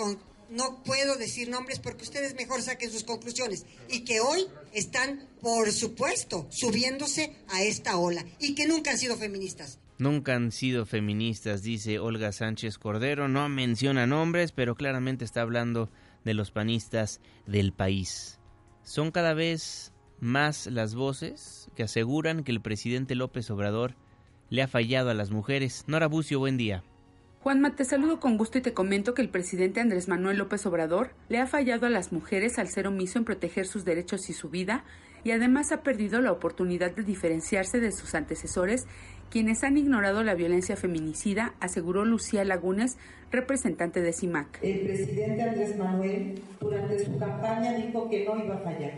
no 0.52 0.82
puedo 0.84 1.16
decir 1.16 1.48
nombres 1.48 1.78
porque 1.78 2.04
ustedes 2.04 2.34
mejor 2.34 2.62
saquen 2.62 2.90
sus 2.90 3.04
conclusiones 3.04 3.66
y 3.88 4.04
que 4.04 4.20
hoy 4.20 4.46
están, 4.72 5.26
por 5.40 5.72
supuesto, 5.72 6.46
subiéndose 6.50 7.34
a 7.48 7.62
esta 7.62 7.96
ola 7.96 8.24
y 8.38 8.54
que 8.54 8.66
nunca 8.66 8.92
han 8.92 8.98
sido 8.98 9.16
feministas. 9.16 9.78
Nunca 9.98 10.34
han 10.34 10.52
sido 10.52 10.84
feministas, 10.84 11.62
dice 11.62 11.98
Olga 11.98 12.32
Sánchez 12.32 12.78
Cordero. 12.78 13.28
No 13.28 13.48
menciona 13.48 14.06
nombres, 14.06 14.52
pero 14.52 14.74
claramente 14.74 15.24
está 15.24 15.42
hablando 15.42 15.90
de 16.24 16.34
los 16.34 16.50
panistas 16.50 17.20
del 17.46 17.72
país. 17.72 18.38
Son 18.82 19.10
cada 19.10 19.34
vez 19.34 19.92
más 20.18 20.66
las 20.66 20.94
voces 20.94 21.68
que 21.76 21.84
aseguran 21.84 22.44
que 22.44 22.52
el 22.52 22.60
presidente 22.60 23.14
López 23.14 23.50
Obrador 23.50 23.96
le 24.50 24.62
ha 24.62 24.68
fallado 24.68 25.10
a 25.10 25.14
las 25.14 25.30
mujeres. 25.30 25.84
Nora 25.86 26.08
Bucio, 26.08 26.38
buen 26.38 26.56
día. 26.56 26.84
Juanma, 27.42 27.74
te 27.74 27.84
saludo 27.84 28.20
con 28.20 28.38
gusto 28.38 28.58
y 28.58 28.60
te 28.60 28.72
comento 28.72 29.14
que 29.14 29.22
el 29.22 29.28
presidente 29.28 29.80
Andrés 29.80 30.06
Manuel 30.06 30.38
López 30.38 30.64
Obrador 30.64 31.10
le 31.28 31.38
ha 31.38 31.48
fallado 31.48 31.86
a 31.86 31.90
las 31.90 32.12
mujeres 32.12 32.56
al 32.56 32.68
ser 32.68 32.86
omiso 32.86 33.18
en 33.18 33.24
proteger 33.24 33.66
sus 33.66 33.84
derechos 33.84 34.30
y 34.30 34.32
su 34.32 34.48
vida, 34.48 34.84
y 35.24 35.32
además 35.32 35.72
ha 35.72 35.82
perdido 35.82 36.20
la 36.20 36.30
oportunidad 36.30 36.92
de 36.92 37.02
diferenciarse 37.02 37.80
de 37.80 37.90
sus 37.90 38.14
antecesores, 38.14 38.86
quienes 39.28 39.64
han 39.64 39.76
ignorado 39.76 40.22
la 40.22 40.36
violencia 40.36 40.76
feminicida, 40.76 41.54
aseguró 41.58 42.04
Lucía 42.04 42.44
Lagunes, 42.44 42.96
representante 43.32 44.02
de 44.02 44.12
CIMAC. 44.12 44.62
El 44.62 44.82
presidente 44.82 45.42
Andrés 45.42 45.76
Manuel 45.76 46.40
durante 46.60 47.04
su 47.04 47.18
campaña 47.18 47.74
dijo 47.74 48.08
que 48.08 48.24
no 48.24 48.38
iba 48.38 48.54
a 48.54 48.58
fallar. 48.58 48.92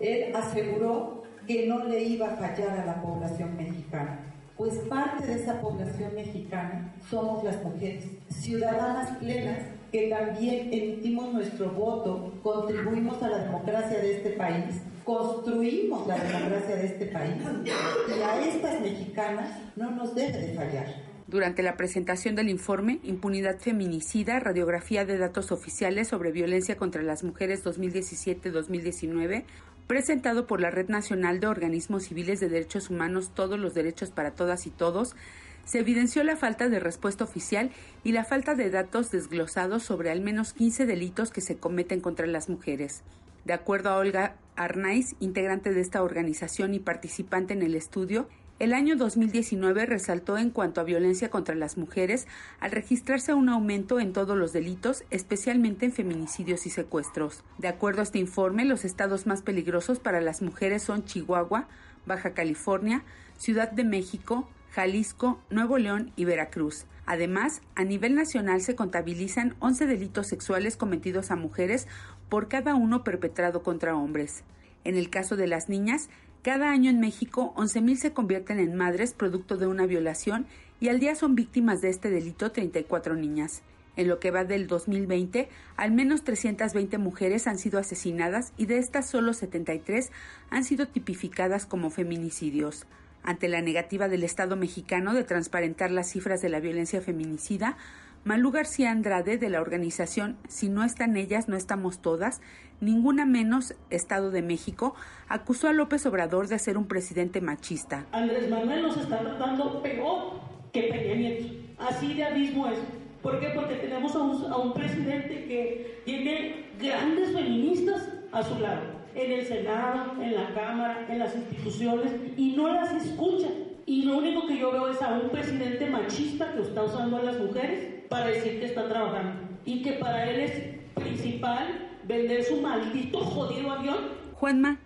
Él 0.00 0.34
aseguró 0.34 1.24
que 1.46 1.66
no 1.66 1.84
le 1.84 2.02
iba 2.02 2.32
a 2.32 2.36
fallar 2.36 2.80
a 2.80 2.86
la 2.86 3.02
población 3.02 3.58
mexicana 3.58 4.30
pues 4.60 4.74
parte 4.90 5.26
de 5.26 5.36
esa 5.36 5.58
población 5.58 6.14
mexicana 6.14 6.92
somos 7.08 7.42
las 7.42 7.64
mujeres, 7.64 8.04
ciudadanas 8.28 9.16
plenas 9.16 9.56
que 9.90 10.10
también 10.10 10.68
emitimos 10.70 11.32
nuestro 11.32 11.70
voto, 11.70 12.34
contribuimos 12.42 13.22
a 13.22 13.30
la 13.30 13.38
democracia 13.38 13.98
de 13.98 14.18
este 14.18 14.30
país, 14.32 14.82
construimos 15.02 16.06
la 16.06 16.18
democracia 16.18 16.76
de 16.76 16.86
este 16.88 17.06
país 17.06 17.36
y 17.64 18.22
a 18.22 18.46
estas 18.46 18.82
mexicanas 18.82 19.62
no 19.76 19.92
nos 19.92 20.14
debe 20.14 20.36
de 20.36 20.52
fallar. 20.52 21.10
Durante 21.26 21.62
la 21.62 21.78
presentación 21.78 22.34
del 22.34 22.50
informe 22.50 22.98
Impunidad 23.02 23.58
Feminicida, 23.60 24.40
Radiografía 24.40 25.06
de 25.06 25.16
Datos 25.16 25.52
Oficiales 25.52 26.08
sobre 26.08 26.32
Violencia 26.32 26.76
contra 26.76 27.02
las 27.02 27.24
Mujeres 27.24 27.64
2017-2019, 27.64 29.44
presentado 29.90 30.46
por 30.46 30.60
la 30.60 30.70
Red 30.70 30.88
Nacional 30.88 31.40
de 31.40 31.48
Organismos 31.48 32.04
Civiles 32.04 32.38
de 32.38 32.48
Derechos 32.48 32.90
Humanos 32.90 33.32
Todos 33.34 33.58
los 33.58 33.74
Derechos 33.74 34.12
para 34.12 34.30
Todas 34.30 34.68
y 34.68 34.70
Todos, 34.70 35.16
se 35.64 35.80
evidenció 35.80 36.22
la 36.22 36.36
falta 36.36 36.68
de 36.68 36.78
respuesta 36.78 37.24
oficial 37.24 37.72
y 38.04 38.12
la 38.12 38.24
falta 38.24 38.54
de 38.54 38.70
datos 38.70 39.10
desglosados 39.10 39.82
sobre 39.82 40.12
al 40.12 40.20
menos 40.20 40.52
15 40.52 40.86
delitos 40.86 41.32
que 41.32 41.40
se 41.40 41.56
cometen 41.56 42.00
contra 42.00 42.28
las 42.28 42.48
mujeres. 42.48 43.02
De 43.44 43.52
acuerdo 43.52 43.90
a 43.90 43.96
Olga 43.96 44.36
Arnaiz, 44.54 45.16
integrante 45.18 45.72
de 45.72 45.80
esta 45.80 46.04
organización 46.04 46.72
y 46.72 46.78
participante 46.78 47.52
en 47.52 47.62
el 47.62 47.74
estudio, 47.74 48.28
el 48.60 48.74
año 48.74 48.94
2019 48.94 49.86
resaltó 49.86 50.36
en 50.36 50.50
cuanto 50.50 50.82
a 50.82 50.84
violencia 50.84 51.30
contra 51.30 51.54
las 51.54 51.78
mujeres 51.78 52.26
al 52.60 52.70
registrarse 52.72 53.32
un 53.32 53.48
aumento 53.48 54.00
en 54.00 54.12
todos 54.12 54.36
los 54.36 54.52
delitos, 54.52 55.02
especialmente 55.10 55.86
en 55.86 55.92
feminicidios 55.92 56.66
y 56.66 56.70
secuestros. 56.70 57.42
De 57.56 57.68
acuerdo 57.68 58.00
a 58.00 58.02
este 58.02 58.18
informe, 58.18 58.66
los 58.66 58.84
estados 58.84 59.26
más 59.26 59.40
peligrosos 59.40 59.98
para 59.98 60.20
las 60.20 60.42
mujeres 60.42 60.82
son 60.82 61.06
Chihuahua, 61.06 61.68
Baja 62.04 62.34
California, 62.34 63.02
Ciudad 63.38 63.70
de 63.70 63.84
México, 63.84 64.46
Jalisco, 64.72 65.40
Nuevo 65.48 65.78
León 65.78 66.12
y 66.16 66.26
Veracruz. 66.26 66.84
Además, 67.06 67.62
a 67.76 67.84
nivel 67.84 68.14
nacional 68.14 68.60
se 68.60 68.76
contabilizan 68.76 69.56
11 69.60 69.86
delitos 69.86 70.26
sexuales 70.26 70.76
cometidos 70.76 71.30
a 71.30 71.36
mujeres 71.36 71.88
por 72.28 72.48
cada 72.48 72.74
uno 72.74 73.04
perpetrado 73.04 73.62
contra 73.62 73.96
hombres. 73.96 74.44
En 74.84 74.96
el 74.96 75.10
caso 75.10 75.36
de 75.36 75.46
las 75.46 75.68
niñas, 75.68 76.08
cada 76.42 76.70
año 76.70 76.90
en 76.90 77.00
México, 77.00 77.52
11.000 77.56 77.96
se 77.96 78.12
convierten 78.12 78.58
en 78.58 78.74
madres 78.74 79.12
producto 79.12 79.58
de 79.58 79.66
una 79.66 79.84
violación 79.84 80.46
y 80.80 80.88
al 80.88 80.98
día 80.98 81.14
son 81.14 81.34
víctimas 81.34 81.82
de 81.82 81.90
este 81.90 82.08
delito 82.08 82.50
34 82.50 83.14
niñas. 83.14 83.62
En 83.96 84.08
lo 84.08 84.18
que 84.20 84.30
va 84.30 84.44
del 84.44 84.66
2020, 84.66 85.50
al 85.76 85.92
menos 85.92 86.24
320 86.24 86.96
mujeres 86.96 87.46
han 87.46 87.58
sido 87.58 87.78
asesinadas 87.78 88.54
y 88.56 88.64
de 88.64 88.78
estas 88.78 89.10
solo 89.10 89.34
73 89.34 90.10
han 90.48 90.64
sido 90.64 90.88
tipificadas 90.88 91.66
como 91.66 91.90
feminicidios. 91.90 92.86
Ante 93.22 93.48
la 93.48 93.60
negativa 93.60 94.08
del 94.08 94.24
Estado 94.24 94.56
mexicano 94.56 95.12
de 95.12 95.24
transparentar 95.24 95.90
las 95.90 96.10
cifras 96.10 96.40
de 96.40 96.48
la 96.48 96.60
violencia 96.60 97.02
feminicida, 97.02 97.76
Malú 98.22 98.50
García 98.50 98.90
Andrade 98.90 99.38
de 99.38 99.48
la 99.48 99.62
organización 99.62 100.36
Si 100.46 100.68
no 100.68 100.84
están 100.84 101.16
ellas, 101.16 101.48
no 101.48 101.56
estamos 101.56 102.02
todas, 102.02 102.42
ninguna 102.78 103.24
menos 103.24 103.74
Estado 103.88 104.30
de 104.30 104.42
México, 104.42 104.94
acusó 105.26 105.68
a 105.68 105.72
López 105.72 106.04
Obrador 106.04 106.46
de 106.48 106.58
ser 106.58 106.76
un 106.76 106.86
presidente 106.86 107.40
machista. 107.40 108.04
Andrés 108.12 108.50
Manuel 108.50 108.82
nos 108.82 108.98
está 108.98 109.20
tratando 109.20 109.82
peor 109.82 110.40
que 110.70 110.82
Peña 110.82 111.14
Nieto. 111.14 111.46
Así 111.78 112.12
de 112.12 112.24
abismo 112.24 112.66
es. 112.66 112.78
¿Por 113.22 113.40
qué? 113.40 113.52
Porque 113.54 113.76
tenemos 113.76 114.14
a 114.14 114.18
un, 114.18 114.52
a 114.52 114.56
un 114.58 114.74
presidente 114.74 115.46
que 115.46 116.02
tiene 116.04 116.66
grandes 116.78 117.32
feministas 117.32 118.06
a 118.32 118.42
su 118.42 118.58
lado, 118.58 118.82
en 119.14 119.32
el 119.32 119.46
Senado, 119.46 120.22
en 120.22 120.34
la 120.34 120.52
Cámara, 120.52 121.06
en 121.08 121.18
las 121.18 121.34
instituciones, 121.34 122.12
y 122.36 122.52
no 122.52 122.68
las 122.68 122.92
escucha. 122.92 123.48
Y 123.86 124.02
lo 124.02 124.18
único 124.18 124.46
que 124.46 124.58
yo 124.58 124.72
veo 124.72 124.90
es 124.90 125.00
a 125.00 125.18
un 125.18 125.30
presidente 125.30 125.88
machista 125.88 126.52
que 126.52 126.62
está 126.62 126.84
usando 126.84 127.16
a 127.16 127.22
las 127.22 127.38
mujeres 127.38 127.99
para 128.10 128.26
decir 128.26 128.60
que 128.60 128.66
está 128.66 128.86
trabajando 128.88 129.40
y 129.64 129.82
que 129.82 129.92
para 129.92 130.28
él 130.28 130.40
es 130.40 130.80
principal 130.94 131.88
vender 132.06 132.44
su 132.44 132.60
maldito 132.60 133.20
jodido 133.20 133.70
avión. 133.70 133.98
Juanma, 134.34 134.78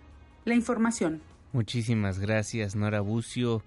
la 0.45 0.53
información. 0.53 1.21
Muchísimas 1.51 2.19
gracias, 2.19 2.75
Nora 2.75 3.01
Bucio. 3.01 3.63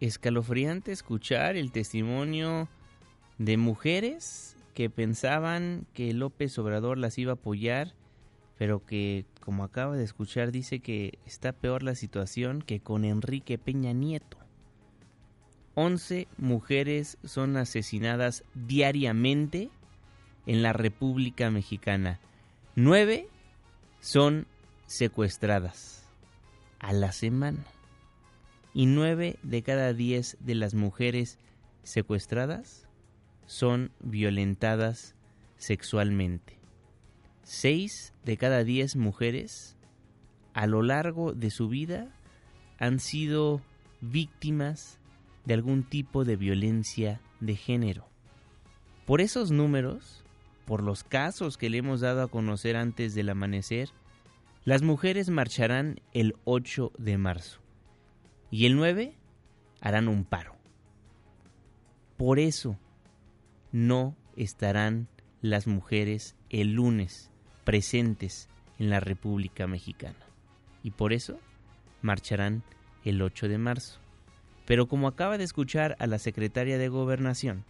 Escalofriante 0.00 0.90
escuchar 0.90 1.56
el 1.56 1.70
testimonio 1.70 2.68
de 3.38 3.56
mujeres 3.56 4.56
que 4.74 4.88
pensaban 4.90 5.86
que 5.92 6.12
López 6.12 6.58
Obrador 6.58 6.98
las 6.98 7.18
iba 7.18 7.32
a 7.32 7.34
apoyar, 7.34 7.92
pero 8.58 8.84
que, 8.84 9.26
como 9.40 9.64
acaba 9.64 9.96
de 9.96 10.04
escuchar, 10.04 10.50
dice 10.50 10.80
que 10.80 11.18
está 11.26 11.52
peor 11.52 11.82
la 11.82 11.94
situación 11.94 12.62
que 12.62 12.80
con 12.80 13.04
Enrique 13.04 13.58
Peña 13.58 13.92
Nieto. 13.92 14.38
11 15.78 16.26
mujeres 16.38 17.18
son 17.22 17.58
asesinadas 17.58 18.44
diariamente 18.54 19.68
en 20.46 20.62
la 20.62 20.72
República 20.72 21.50
Mexicana. 21.50 22.18
9 22.76 23.28
son 24.00 24.46
secuestradas 24.86 26.08
a 26.78 26.94
la 26.94 27.12
semana. 27.12 27.64
Y 28.72 28.86
nueve 28.86 29.38
de 29.42 29.62
cada 29.62 29.92
diez 29.92 30.38
de 30.40 30.54
las 30.54 30.72
mujeres 30.72 31.38
secuestradas 31.82 32.88
son 33.44 33.90
violentadas 34.00 35.14
sexualmente. 35.58 36.58
Seis 37.42 38.14
de 38.24 38.38
cada 38.38 38.64
diez 38.64 38.96
mujeres 38.96 39.76
a 40.54 40.66
lo 40.66 40.80
largo 40.80 41.34
de 41.34 41.50
su 41.50 41.68
vida 41.68 42.14
han 42.78 42.98
sido 42.98 43.60
víctimas 44.00 44.98
de 45.46 45.54
algún 45.54 45.82
tipo 45.84 46.24
de 46.24 46.36
violencia 46.36 47.20
de 47.40 47.56
género. 47.56 48.06
Por 49.06 49.20
esos 49.20 49.50
números, 49.50 50.24
por 50.66 50.82
los 50.82 51.04
casos 51.04 51.56
que 51.56 51.70
le 51.70 51.78
hemos 51.78 52.00
dado 52.00 52.22
a 52.22 52.28
conocer 52.28 52.76
antes 52.76 53.14
del 53.14 53.30
amanecer, 53.30 53.90
las 54.64 54.82
mujeres 54.82 55.30
marcharán 55.30 56.00
el 56.12 56.34
8 56.44 56.92
de 56.98 57.18
marzo 57.18 57.60
y 58.50 58.66
el 58.66 58.74
9 58.76 59.14
harán 59.80 60.08
un 60.08 60.24
paro. 60.24 60.56
Por 62.16 62.40
eso 62.40 62.76
no 63.70 64.16
estarán 64.36 65.06
las 65.40 65.66
mujeres 65.66 66.34
el 66.50 66.72
lunes 66.72 67.30
presentes 67.64 68.48
en 68.78 68.90
la 68.90 69.00
República 69.00 69.66
Mexicana. 69.66 70.26
Y 70.82 70.90
por 70.90 71.12
eso 71.12 71.38
marcharán 72.02 72.62
el 73.04 73.22
8 73.22 73.48
de 73.48 73.58
marzo. 73.58 74.00
Pero 74.66 74.88
como 74.88 75.08
acaba 75.08 75.38
de 75.38 75.44
escuchar 75.44 75.96
a 75.98 76.06
la 76.06 76.18
secretaria 76.18 76.78
de 76.78 76.88
Gobernación, 76.88 77.64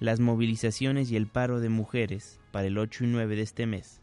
las 0.00 0.20
movilizaciones 0.20 1.10
y 1.10 1.16
el 1.16 1.26
paro 1.26 1.60
de 1.60 1.68
mujeres 1.68 2.40
para 2.52 2.66
el 2.66 2.78
8 2.78 3.04
y 3.04 3.06
9 3.08 3.36
de 3.36 3.42
este 3.42 3.66
mes 3.66 4.00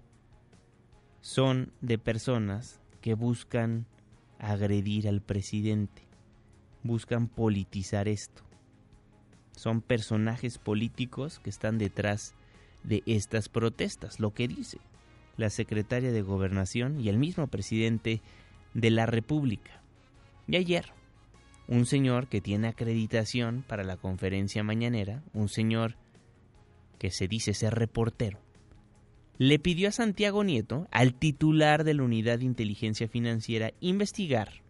son 1.21 1.71
de 1.82 1.97
personas 1.97 2.80
que 3.02 3.13
buscan 3.13 3.86
agredir 4.39 5.08
al 5.08 5.21
presidente, 5.21 6.04
buscan 6.84 7.28
politizar 7.28 8.08
esto. 8.08 8.43
Son 9.56 9.82
personajes 9.82 10.58
políticos 10.58 11.39
que 11.43 11.50
están 11.50 11.78
detrás 11.78 12.34
de 12.84 13.04
estas 13.06 13.50
protestas, 13.50 14.19
lo 14.19 14.34
que 14.34 14.47
dice 14.47 14.80
la 15.38 15.50
secretaria 15.50 16.12
de 16.12 16.21
Gobernación 16.21 17.00
y 17.00 17.10
el 17.10 17.17
mismo 17.17 17.47
presidente 17.47 18.21
de 18.74 18.89
la 18.91 19.06
República. 19.06 19.82
Y 20.47 20.56
ayer, 20.56 20.93
un 21.72 21.86
señor 21.86 22.28
que 22.28 22.42
tiene 22.42 22.68
acreditación 22.68 23.64
para 23.66 23.86
la 23.86 23.96
conferencia 23.96 24.62
mañanera, 24.62 25.24
un 25.34 25.48
señor 25.48 25.96
que 27.00 27.12
se 27.12 27.30
dice 27.30 27.54
ser 27.54 27.76
reportero, 27.76 28.42
le 29.38 29.58
pidió 29.58 29.88
a 29.88 29.94
Santiago 29.94 30.44
Nieto, 30.44 30.90
al 30.92 31.14
titular 31.14 31.86
de 31.86 31.94
la 31.94 32.04
Unidad 32.04 32.40
de 32.40 32.46
Inteligencia 32.46 33.08
Financiera, 33.08 33.72
investigar, 33.80 34.62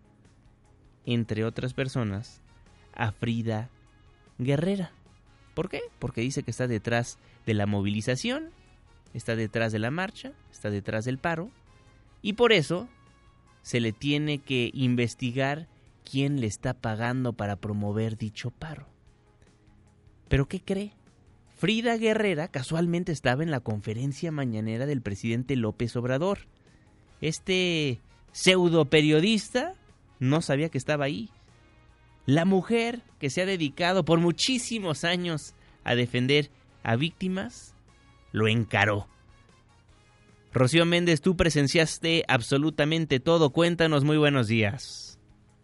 entre 1.07 1.43
otras 1.43 1.73
personas, 1.73 2.39
a 2.93 3.11
Frida 3.11 3.71
Guerrera. 4.37 4.91
¿Por 5.55 5.69
qué? 5.69 5.81
Porque 5.97 6.21
dice 6.21 6.43
que 6.43 6.51
está 6.51 6.67
detrás 6.67 7.17
de 7.47 7.55
la 7.55 7.65
movilización, 7.65 8.51
está 9.15 9.35
detrás 9.35 9.71
de 9.71 9.79
la 9.79 9.89
marcha, 9.89 10.33
está 10.51 10.69
detrás 10.69 11.05
del 11.05 11.17
paro, 11.17 11.49
y 12.21 12.33
por 12.33 12.53
eso 12.53 12.87
se 13.63 13.79
le 13.79 13.91
tiene 13.91 14.37
que 14.37 14.69
investigar 14.75 15.67
quién 16.11 16.41
le 16.41 16.47
está 16.47 16.73
pagando 16.73 17.33
para 17.33 17.55
promover 17.55 18.17
dicho 18.17 18.51
paro. 18.51 18.87
¿Pero 20.27 20.47
qué 20.47 20.59
cree? 20.59 20.93
Frida 21.55 21.95
Guerrera 21.95 22.49
casualmente 22.49 23.11
estaba 23.11 23.43
en 23.43 23.51
la 23.51 23.61
conferencia 23.61 24.31
mañanera 24.31 24.85
del 24.85 25.01
presidente 25.01 25.55
López 25.55 25.95
Obrador. 25.95 26.39
Este 27.21 28.01
pseudo 28.33 28.85
periodista 28.85 29.75
no 30.19 30.41
sabía 30.41 30.69
que 30.69 30.77
estaba 30.77 31.05
ahí. 31.05 31.29
La 32.25 32.45
mujer 32.45 33.03
que 33.19 33.29
se 33.29 33.41
ha 33.41 33.45
dedicado 33.45 34.03
por 34.03 34.19
muchísimos 34.19 35.03
años 35.03 35.53
a 35.83 35.95
defender 35.95 36.51
a 36.83 36.95
víctimas 36.95 37.73
lo 38.31 38.47
encaró. 38.47 39.07
Rocío 40.53 40.85
Méndez, 40.85 41.21
tú 41.21 41.37
presenciaste 41.37 42.25
absolutamente 42.27 43.19
todo. 43.19 43.51
Cuéntanos, 43.51 44.03
muy 44.03 44.17
buenos 44.17 44.47
días. 44.47 45.10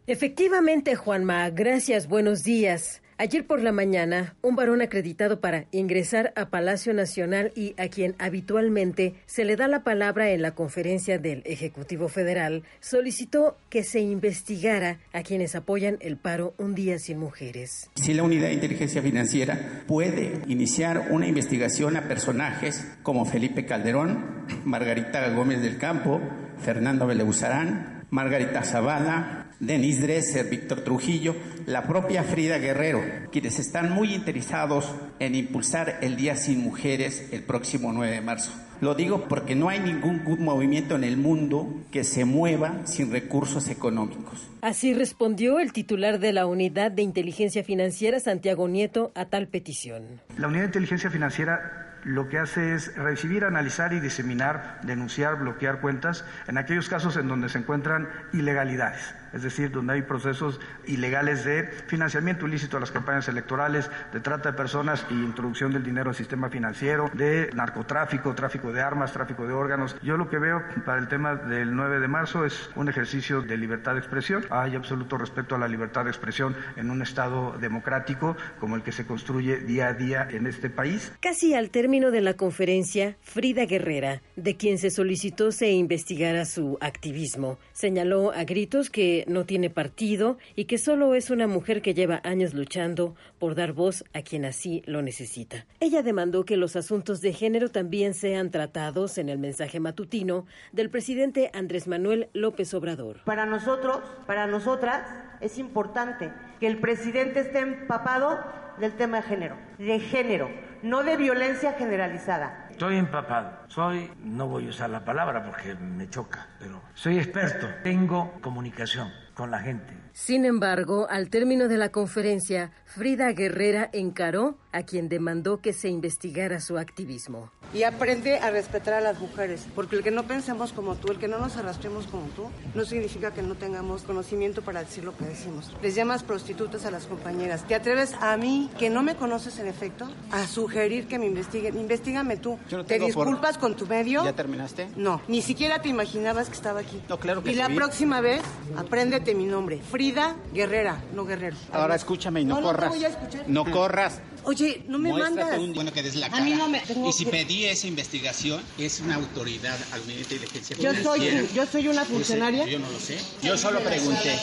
Efectivamente, 0.10 0.96
Juanma, 0.96 1.50
gracias, 1.50 2.08
buenos 2.08 2.46
días. 2.46 3.02
Ayer 3.18 3.46
por 3.46 3.62
la 3.62 3.74
mañana, 3.74 4.38
un 4.42 4.56
varón 4.56 4.82
acreditado 4.82 5.42
para 5.42 5.66
ingresar 5.72 6.32
a 6.38 6.50
Palacio 6.50 6.94
Nacional 6.94 7.52
y 7.56 7.76
a 7.78 7.90
quien 7.90 8.16
habitualmente 8.18 9.16
se 9.26 9.44
le 9.44 9.58
da 9.58 9.68
la 9.68 9.84
palabra 9.84 10.30
en 10.30 10.42
la 10.42 10.52
conferencia 10.52 11.20
del 11.20 11.42
Ejecutivo 11.46 12.08
Federal, 12.08 12.64
solicitó 12.80 13.58
que 13.70 13.84
se 13.84 14.00
investigara 14.00 15.00
a 15.12 15.24
quienes 15.24 15.56
apoyan 15.56 15.98
el 16.00 16.16
paro 16.16 16.54
Un 16.58 16.74
Día 16.74 17.00
Sin 17.00 17.20
Mujeres. 17.20 17.90
Si 17.96 18.14
la 18.14 18.24
Unidad 18.24 18.48
de 18.48 18.54
Inteligencia 18.54 19.02
Financiera 19.02 19.84
puede 19.88 20.40
iniciar 20.48 21.10
una 21.12 21.28
investigación 21.28 21.98
a 21.98 22.08
personajes 22.08 22.98
como 23.04 23.26
Felipe 23.26 23.66
Calderón, 23.66 24.46
Margarita 24.64 25.28
Gómez 25.32 25.62
del 25.62 25.78
Campo, 25.78 26.22
Fernando 26.64 27.08
Beleuzarán, 27.08 28.06
Margarita 28.10 28.64
Zavala, 28.64 29.47
Denis 29.60 30.02
Dresser, 30.02 30.48
Víctor 30.48 30.82
Trujillo, 30.82 31.36
la 31.66 31.84
propia 31.84 32.24
Frida 32.24 32.60
Guerrero, 32.60 33.02
quienes 33.32 33.58
están 33.58 33.92
muy 33.92 34.14
interesados 34.14 34.94
en 35.20 35.34
impulsar 35.34 35.98
el 36.02 36.16
Día 36.16 36.36
Sin 36.36 36.60
Mujeres 36.60 37.30
el 37.32 37.42
próximo 37.42 37.92
9 37.92 38.14
de 38.14 38.22
marzo. 38.22 38.52
Lo 38.82 38.94
digo 38.94 39.28
porque 39.28 39.56
no 39.56 39.70
hay 39.70 39.80
ningún 39.80 40.22
movimiento 40.40 40.96
en 40.96 41.04
el 41.04 41.18
mundo 41.18 41.68
que 41.92 42.04
se 42.04 42.26
mueva 42.26 42.86
sin 42.86 43.12
recursos 43.12 43.70
económicos. 43.70 44.48
Así 44.62 44.94
respondió 44.94 45.60
el 45.60 45.74
titular 45.74 46.20
de 46.20 46.34
la 46.34 46.46
Unidad 46.46 46.92
de 46.92 47.02
Inteligencia 47.02 47.64
Financiera, 47.64 48.20
Santiago 48.20 48.68
Nieto, 48.68 49.12
a 49.16 49.26
tal 49.26 49.48
petición. 49.48 50.22
La 50.38 50.48
Unidad 50.48 50.62
de 50.62 50.68
Inteligencia 50.68 51.10
Financiera 51.10 51.96
lo 52.04 52.30
que 52.30 52.38
hace 52.38 52.76
es 52.76 52.96
recibir, 52.96 53.44
analizar 53.44 53.92
y 53.94 54.00
diseminar, 54.00 54.80
denunciar, 54.84 55.40
bloquear 55.40 55.82
cuentas 55.82 56.24
en 56.48 56.60
aquellos 56.60 56.88
casos 56.88 57.18
en 57.18 57.28
donde 57.28 57.50
se 57.50 57.58
encuentran 57.58 58.08
ilegalidades 58.32 59.16
es 59.38 59.44
decir, 59.44 59.72
donde 59.72 59.94
hay 59.94 60.02
procesos 60.02 60.60
ilegales 60.88 61.46
de 61.46 61.64
financiamiento 61.88 62.48
ilícito 62.48 62.78
a 62.78 62.80
las 62.80 62.92
campañas 62.92 63.28
electorales, 63.28 63.90
de 64.12 64.20
trata 64.20 64.52
de 64.52 64.58
personas 64.58 65.06
y 65.12 65.14
introducción 65.14 65.72
del 65.72 65.84
dinero 65.84 66.10
al 66.10 66.16
sistema 66.16 66.50
financiero, 66.50 67.10
de 67.14 67.52
narcotráfico, 67.54 68.34
tráfico 68.34 68.74
de 68.74 68.82
armas, 68.82 69.14
tráfico 69.14 69.46
de 69.46 69.54
órganos. 69.54 69.96
Yo 70.02 70.18
lo 70.18 70.28
que 70.28 70.40
veo 70.40 70.64
para 70.86 71.00
el 71.00 71.08
tema 71.08 71.36
del 71.36 71.76
9 71.76 72.00
de 72.00 72.08
marzo 72.08 72.46
es 72.46 72.70
un 72.76 72.90
ejercicio 72.90 73.42
de 73.44 73.58
libertad 73.58 73.94
de 73.94 74.00
expresión. 74.00 74.44
Hay 74.50 74.76
absoluto 74.76 75.18
respeto 75.18 75.54
a 75.54 75.60
la 75.60 75.68
libertad 75.68 76.06
de 76.06 76.10
expresión 76.10 76.56
en 76.76 76.90
un 76.90 77.04
Estado 77.04 77.56
democrático 77.60 78.36
como 78.60 78.76
el 78.76 78.82
que 78.82 78.92
se 78.92 79.06
construye 79.06 79.58
día 79.58 79.90
a 79.90 79.94
día 79.94 80.28
en 80.32 80.48
este 80.48 80.72
país. 80.72 81.12
Casi 81.20 81.54
al 81.54 81.70
término 81.70 82.10
de 82.10 82.22
la 82.22 82.34
conferencia, 82.34 83.18
Frida 83.22 83.66
Guerrera, 83.66 84.24
de 84.36 84.58
quien 84.58 84.80
se 84.80 84.90
solicitó 84.90 85.52
se 85.52 85.70
investigara 85.70 86.46
su 86.46 86.80
activismo, 86.82 87.60
señaló 87.74 88.32
a 88.32 88.44
gritos 88.44 88.90
que 88.90 89.26
no 89.28 89.46
tiene 89.46 89.70
partido 89.70 90.38
y 90.56 90.66
que 90.66 90.78
solo 90.78 91.14
es 91.16 91.30
una 91.30 91.48
mujer 91.48 91.82
que 91.82 91.94
lleva 91.94 92.22
años 92.24 92.54
luchando 92.54 93.16
por 93.40 93.56
dar 93.56 93.74
voz 93.74 94.04
a 94.14 94.22
quien 94.22 94.46
así 94.46 94.84
lo 94.86 95.02
necesita. 95.02 95.66
Ella 95.80 96.02
demandó 96.04 96.46
que 96.46 96.58
los 96.58 96.76
asuntos 96.76 97.22
de 97.22 97.34
género 97.34 97.70
también 97.70 98.14
sean 98.14 98.52
tratados 98.52 99.18
en 99.18 99.30
el 99.30 99.38
mensaje 99.38 99.80
matutino 99.80 100.46
del 100.72 100.90
presidente 100.90 101.52
Andrés 101.54 101.88
Manuel 101.88 102.30
López 102.34 102.74
Obrador. 102.74 103.22
Para 103.26 103.46
nosotros, 103.46 104.00
para 104.26 104.48
nosotras, 104.48 105.08
es 105.42 105.58
importante 105.58 106.32
que 106.60 106.68
el 106.68 106.80
presidente 106.80 107.42
esté 107.42 107.60
empapado 107.60 108.40
del 108.80 108.94
tema 108.94 109.18
de 109.18 109.24
género, 109.24 109.58
de 109.78 110.00
género, 110.00 110.50
no 110.84 111.04
de 111.04 111.18
violencia 111.18 111.74
generalizada. 111.74 112.67
Estoy 112.78 112.98
empapado. 112.98 113.50
Soy, 113.70 114.08
no 114.24 114.48
voy 114.48 114.68
a 114.68 114.70
usar 114.70 114.92
la 114.92 115.04
palabra 115.04 115.44
porque 115.44 115.74
me 115.74 116.08
choca, 116.12 116.46
pero 116.60 116.80
soy 116.94 117.18
experto. 117.18 117.68
Tengo 117.82 118.40
comunicación 118.40 119.12
con 119.34 119.50
la 119.50 119.58
gente. 119.58 119.96
Sin 120.20 120.46
embargo, 120.46 121.06
al 121.12 121.30
término 121.30 121.68
de 121.68 121.78
la 121.78 121.90
conferencia, 121.90 122.72
Frida 122.86 123.32
Guerrera 123.34 123.88
encaró 123.94 124.58
a 124.72 124.82
quien 124.82 125.10
demandó 125.10 125.62
que 125.62 125.74
se 125.74 125.90
investigara 125.90 126.60
su 126.60 126.80
activismo. 126.80 127.52
Y 127.72 127.84
aprende 127.84 128.40
a 128.40 128.50
respetar 128.50 128.96
a 128.96 129.02
las 129.02 129.20
mujeres, 129.20 129.68
porque 129.76 129.96
el 129.96 130.04
que 130.04 130.10
no 130.10 130.24
pensemos 130.24 130.74
como 130.74 130.96
tú, 130.96 131.12
el 131.12 131.20
que 131.20 131.28
no 131.28 131.38
nos 131.38 131.58
arrastremos 131.58 132.08
como 132.08 132.24
tú, 132.30 132.50
no 132.74 132.84
significa 132.84 133.32
que 133.32 133.44
no 133.44 133.56
tengamos 133.56 134.02
conocimiento 134.02 134.64
para 134.64 134.80
decir 134.80 135.04
lo 135.04 135.16
que 135.16 135.26
decimos. 135.26 135.72
Les 135.84 135.94
llamas 135.94 136.24
prostitutas 136.24 136.86
a 136.86 136.92
las 136.92 137.06
compañeras. 137.06 137.68
¿Te 137.68 137.76
atreves 137.76 138.16
a 138.20 138.36
mí, 138.38 138.72
que 138.80 138.90
no 138.90 139.04
me 139.04 139.16
conoces 139.16 139.60
en 139.60 139.68
efecto, 139.68 140.10
a 140.32 140.48
sugerir 140.48 141.08
que 141.08 141.20
me 141.20 141.28
investiguen? 141.28 141.78
Investígame 141.78 142.38
tú. 142.38 142.58
¿Te 142.88 142.98
disculpas 142.98 143.60
con 143.60 143.76
tu 143.76 143.86
medio? 143.86 144.26
¿Ya 144.26 144.34
terminaste? 144.34 144.90
No, 144.96 145.22
ni 145.28 145.44
siquiera 145.44 145.80
te 145.80 145.90
imaginabas 145.90 146.48
que 146.48 146.56
estaba 146.56 146.80
aquí. 146.80 147.04
No, 147.08 147.20
claro 147.20 147.44
que 147.44 147.52
Y 147.52 147.56
la 147.56 147.70
próxima 147.70 148.20
vez, 148.20 148.42
apréndete 148.76 149.36
mi 149.36 149.46
nombre. 149.46 149.80
Frida 149.80 150.07
Guerrera, 150.54 151.02
no 151.14 151.26
Guerrero. 151.26 151.56
Ahora 151.72 151.96
escúchame 151.96 152.42
y 152.42 152.46
no, 152.46 152.56
No, 152.56 152.62
no 152.62 152.68
te 152.70 152.74
corras. 152.76 152.90
voy 152.90 153.04
a 153.04 153.08
escuchar. 153.10 153.44
No 153.48 153.66
corras. 153.72 154.22
Oye, 154.44 154.84
no 154.88 154.98
me 154.98 155.10
Muéstrate 155.10 155.36
mandas. 155.42 155.60
un 155.60 155.74
bueno 155.74 155.92
que 155.92 156.02
des 156.04 156.16
la 156.16 156.28
A 156.28 156.30
cara. 156.30 156.44
mí 156.46 156.52
no 156.54 156.70
me- 156.70 156.80
tengo 156.80 157.10
y 157.10 157.12
si 157.14 157.26
pedí 157.26 157.66
esa 157.66 157.86
investigación, 157.88 158.62
es 158.78 159.02
una 159.02 159.16
autoridad 159.16 159.78
al 159.92 160.00
nivel 160.08 160.26
de 160.28 160.36
inteligencia 160.36 160.78
Yo 160.78 160.94
soy, 161.04 161.48
yo 161.54 161.66
soy 161.66 161.88
una 161.90 162.06
funcionaria. 162.06 162.66
Yo 162.66 162.80
no 162.80 162.90
lo 162.90 162.98
sé. 163.00 163.18
Yo 163.44 163.58
solo 163.58 163.82
pregunté. 163.82 164.36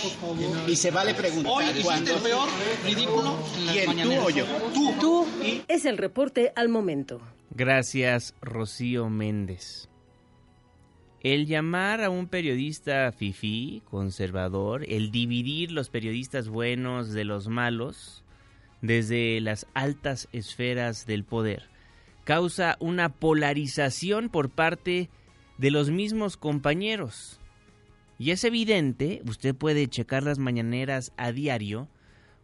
Y 0.66 0.76
se 0.76 0.90
vale 0.90 1.14
preguntar 1.14 1.52
Hoy 1.52 1.64
hiciste 1.64 1.82
cuando... 1.84 2.14
el 2.16 2.20
peor 2.22 2.48
ridículo 2.84 3.38
las 3.64 3.72
¿Quién, 3.72 4.02
tú 4.02 4.12
o 4.26 4.30
yo? 4.30 4.44
Tú. 4.74 4.92
Tú. 5.00 5.26
Es 5.68 5.84
el 5.86 5.96
reporte 5.96 6.52
al 6.54 6.68
momento. 6.68 7.20
Gracias, 7.50 8.34
Rocío 8.42 9.08
Méndez. 9.08 9.88
El 11.24 11.46
llamar 11.46 12.02
a 12.02 12.10
un 12.10 12.26
periodista 12.26 13.10
fifí, 13.10 13.82
conservador, 13.90 14.84
el 14.86 15.10
dividir 15.10 15.72
los 15.72 15.88
periodistas 15.88 16.50
buenos 16.50 17.14
de 17.14 17.24
los 17.24 17.48
malos 17.48 18.22
desde 18.82 19.40
las 19.40 19.66
altas 19.72 20.28
esferas 20.32 21.06
del 21.06 21.24
poder, 21.24 21.62
causa 22.24 22.76
una 22.78 23.08
polarización 23.08 24.28
por 24.28 24.50
parte 24.50 25.08
de 25.56 25.70
los 25.70 25.88
mismos 25.88 26.36
compañeros. 26.36 27.40
Y 28.18 28.30
es 28.30 28.44
evidente, 28.44 29.22
usted 29.26 29.54
puede 29.54 29.88
checar 29.88 30.24
las 30.24 30.38
mañaneras 30.38 31.10
a 31.16 31.32
diario, 31.32 31.88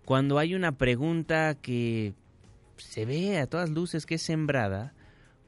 cuando 0.07 0.39
hay 0.39 0.55
una 0.55 0.73
pregunta 0.73 1.55
que 1.55 2.15
se 2.79 3.05
ve 3.05 3.41
a 3.41 3.47
todas 3.47 3.69
luces 3.69 4.07
que 4.07 4.15
es 4.15 4.23
sembrada 4.23 4.95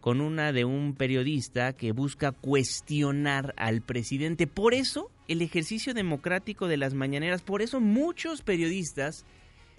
con 0.02 0.20
una 0.20 0.52
de 0.52 0.64
un 0.64 0.94
periodista 0.94 1.74
que 1.74 1.92
busca 1.92 2.32
cuestionar 2.32 3.54
al 3.56 3.82
presidente. 3.82 4.48
Por 4.48 4.74
eso 4.74 5.12
el 5.28 5.42
ejercicio 5.42 5.94
democrático 5.94 6.66
de 6.66 6.76
las 6.76 6.92
mañaneras, 6.92 7.42
por 7.42 7.62
eso 7.62 7.80
muchos 7.80 8.42
periodistas 8.42 9.24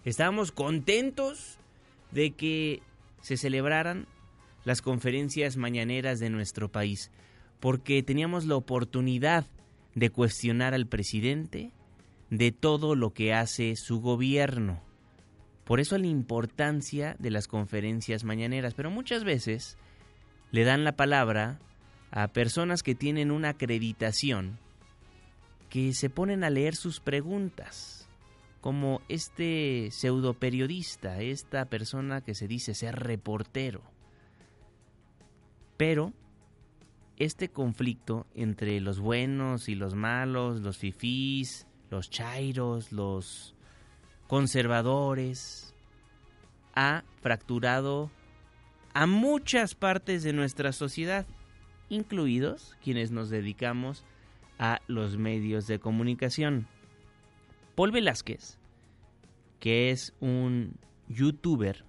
estábamos 0.05 0.53
contentos 0.53 1.59
de 2.11 2.31
que 2.31 2.81
se 3.21 3.35
celebraran 3.35 4.07
las 4.63 4.81
conferencias 4.81 5.57
mañaneras 5.57 6.21
de 6.21 6.29
nuestro 6.29 6.71
país, 6.71 7.11
porque 7.59 8.01
teníamos 8.01 8.45
la 8.45 8.55
oportunidad 8.55 9.45
de 9.93 10.09
cuestionar 10.09 10.73
al 10.73 10.87
presidente 10.87 11.73
de 12.29 12.53
todo 12.53 12.95
lo 12.95 13.13
que 13.13 13.33
hace 13.33 13.75
su 13.75 13.99
gobierno. 13.99 14.81
Por 15.65 15.81
eso 15.81 15.97
la 15.97 16.07
importancia 16.07 17.17
de 17.19 17.29
las 17.29 17.49
conferencias 17.49 18.23
mañaneras, 18.23 18.73
pero 18.73 18.89
muchas 18.89 19.25
veces 19.25 19.77
le 20.53 20.63
dan 20.65 20.83
la 20.83 20.95
palabra 20.95 21.59
a 22.11 22.27
personas 22.27 22.83
que 22.83 22.93
tienen 22.93 23.31
una 23.31 23.49
acreditación 23.49 24.59
que 25.71 25.93
se 25.93 26.11
ponen 26.11 26.43
a 26.43 26.51
leer 26.51 26.75
sus 26.75 26.99
preguntas, 26.99 28.07
como 28.61 29.01
este 29.09 29.89
pseudo 29.89 30.35
periodista, 30.35 31.21
esta 31.21 31.65
persona 31.65 32.21
que 32.21 32.35
se 32.35 32.47
dice 32.47 32.75
ser 32.75 32.97
reportero. 32.97 33.81
Pero 35.75 36.13
este 37.17 37.49
conflicto 37.49 38.27
entre 38.35 38.79
los 38.79 38.99
buenos 38.99 39.69
y 39.69 39.73
los 39.73 39.95
malos, 39.95 40.61
los 40.61 40.77
fifís, 40.77 41.65
los 41.89 42.11
chairos, 42.11 42.91
los 42.91 43.55
conservadores, 44.27 45.73
ha 46.75 47.03
fracturado 47.23 48.11
a 48.93 49.07
muchas 49.07 49.75
partes 49.75 50.23
de 50.23 50.33
nuestra 50.33 50.71
sociedad, 50.71 51.25
incluidos 51.89 52.75
quienes 52.83 53.11
nos 53.11 53.29
dedicamos 53.29 54.05
a 54.59 54.81
los 54.87 55.17
medios 55.17 55.67
de 55.67 55.79
comunicación. 55.79 56.67
Paul 57.75 57.91
Velázquez, 57.91 58.59
que 59.59 59.89
es 59.89 60.13
un 60.19 60.75
youtuber, 61.07 61.85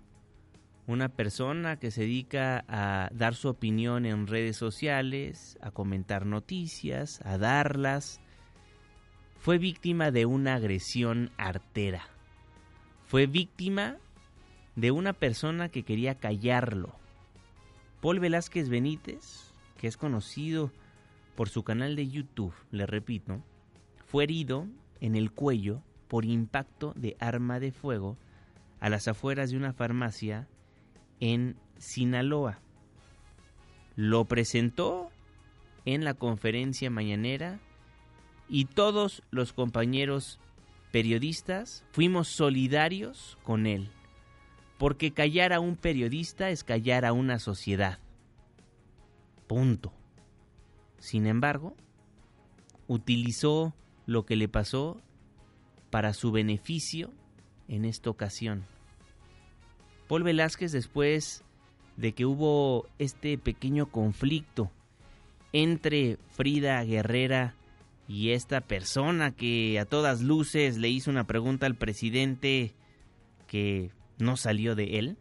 una 0.86 1.08
persona 1.08 1.78
que 1.78 1.90
se 1.90 2.02
dedica 2.02 2.64
a 2.68 3.08
dar 3.12 3.34
su 3.34 3.48
opinión 3.48 4.06
en 4.06 4.26
redes 4.26 4.56
sociales, 4.56 5.58
a 5.60 5.70
comentar 5.70 6.26
noticias, 6.26 7.20
a 7.24 7.38
darlas, 7.38 8.20
fue 9.38 9.58
víctima 9.58 10.10
de 10.10 10.24
una 10.26 10.54
agresión 10.54 11.30
artera. 11.36 12.08
Fue 13.06 13.26
víctima 13.26 13.98
de 14.76 14.90
una 14.90 15.12
persona 15.12 15.68
que 15.68 15.82
quería 15.82 16.16
callarlo. 16.16 16.94
Paul 18.00 18.20
Velázquez 18.20 18.68
Benítez, 18.68 19.52
que 19.78 19.86
es 19.86 19.96
conocido 19.96 20.70
por 21.36 21.48
su 21.48 21.62
canal 21.62 21.96
de 21.96 22.08
YouTube, 22.08 22.54
le 22.70 22.86
repito, 22.86 23.42
fue 24.06 24.24
herido 24.24 24.66
en 25.00 25.16
el 25.16 25.32
cuello 25.32 25.82
por 26.08 26.24
impacto 26.24 26.92
de 26.96 27.16
arma 27.18 27.60
de 27.60 27.72
fuego 27.72 28.16
a 28.80 28.88
las 28.88 29.08
afueras 29.08 29.50
de 29.50 29.56
una 29.56 29.72
farmacia 29.72 30.46
en 31.20 31.56
Sinaloa. 31.78 32.60
Lo 33.96 34.24
presentó 34.26 35.10
en 35.84 36.04
la 36.04 36.14
conferencia 36.14 36.90
mañanera 36.90 37.60
y 38.48 38.66
todos 38.66 39.22
los 39.30 39.52
compañeros 39.52 40.38
periodistas 40.92 41.84
fuimos 41.92 42.28
solidarios 42.28 43.38
con 43.42 43.66
él, 43.66 43.90
porque 44.78 45.12
callar 45.12 45.52
a 45.52 45.60
un 45.60 45.76
periodista 45.76 46.50
es 46.50 46.64
callar 46.64 47.04
a 47.04 47.12
una 47.12 47.38
sociedad. 47.38 47.98
Punto. 49.46 49.92
Sin 50.98 51.26
embargo, 51.26 51.76
utilizó 52.88 53.74
lo 54.06 54.26
que 54.26 54.36
le 54.36 54.48
pasó 54.48 55.00
para 55.90 56.12
su 56.12 56.32
beneficio 56.32 57.12
en 57.68 57.84
esta 57.84 58.10
ocasión. 58.10 58.64
Paul 60.08 60.22
Velázquez 60.22 60.72
después 60.72 61.44
de 61.96 62.12
que 62.12 62.26
hubo 62.26 62.88
este 62.98 63.38
pequeño 63.38 63.90
conflicto 63.90 64.70
entre 65.52 66.18
Frida 66.30 66.82
Guerrera 66.82 67.54
y 68.08 68.30
esta 68.30 68.60
persona 68.60 69.30
que 69.30 69.78
a 69.78 69.84
todas 69.84 70.20
luces 70.20 70.76
le 70.76 70.88
hizo 70.88 71.10
una 71.10 71.26
pregunta 71.26 71.66
al 71.66 71.76
presidente 71.76 72.74
que 73.46 73.90
no 74.18 74.36
salió 74.36 74.74
de 74.74 74.98
él, 74.98 75.16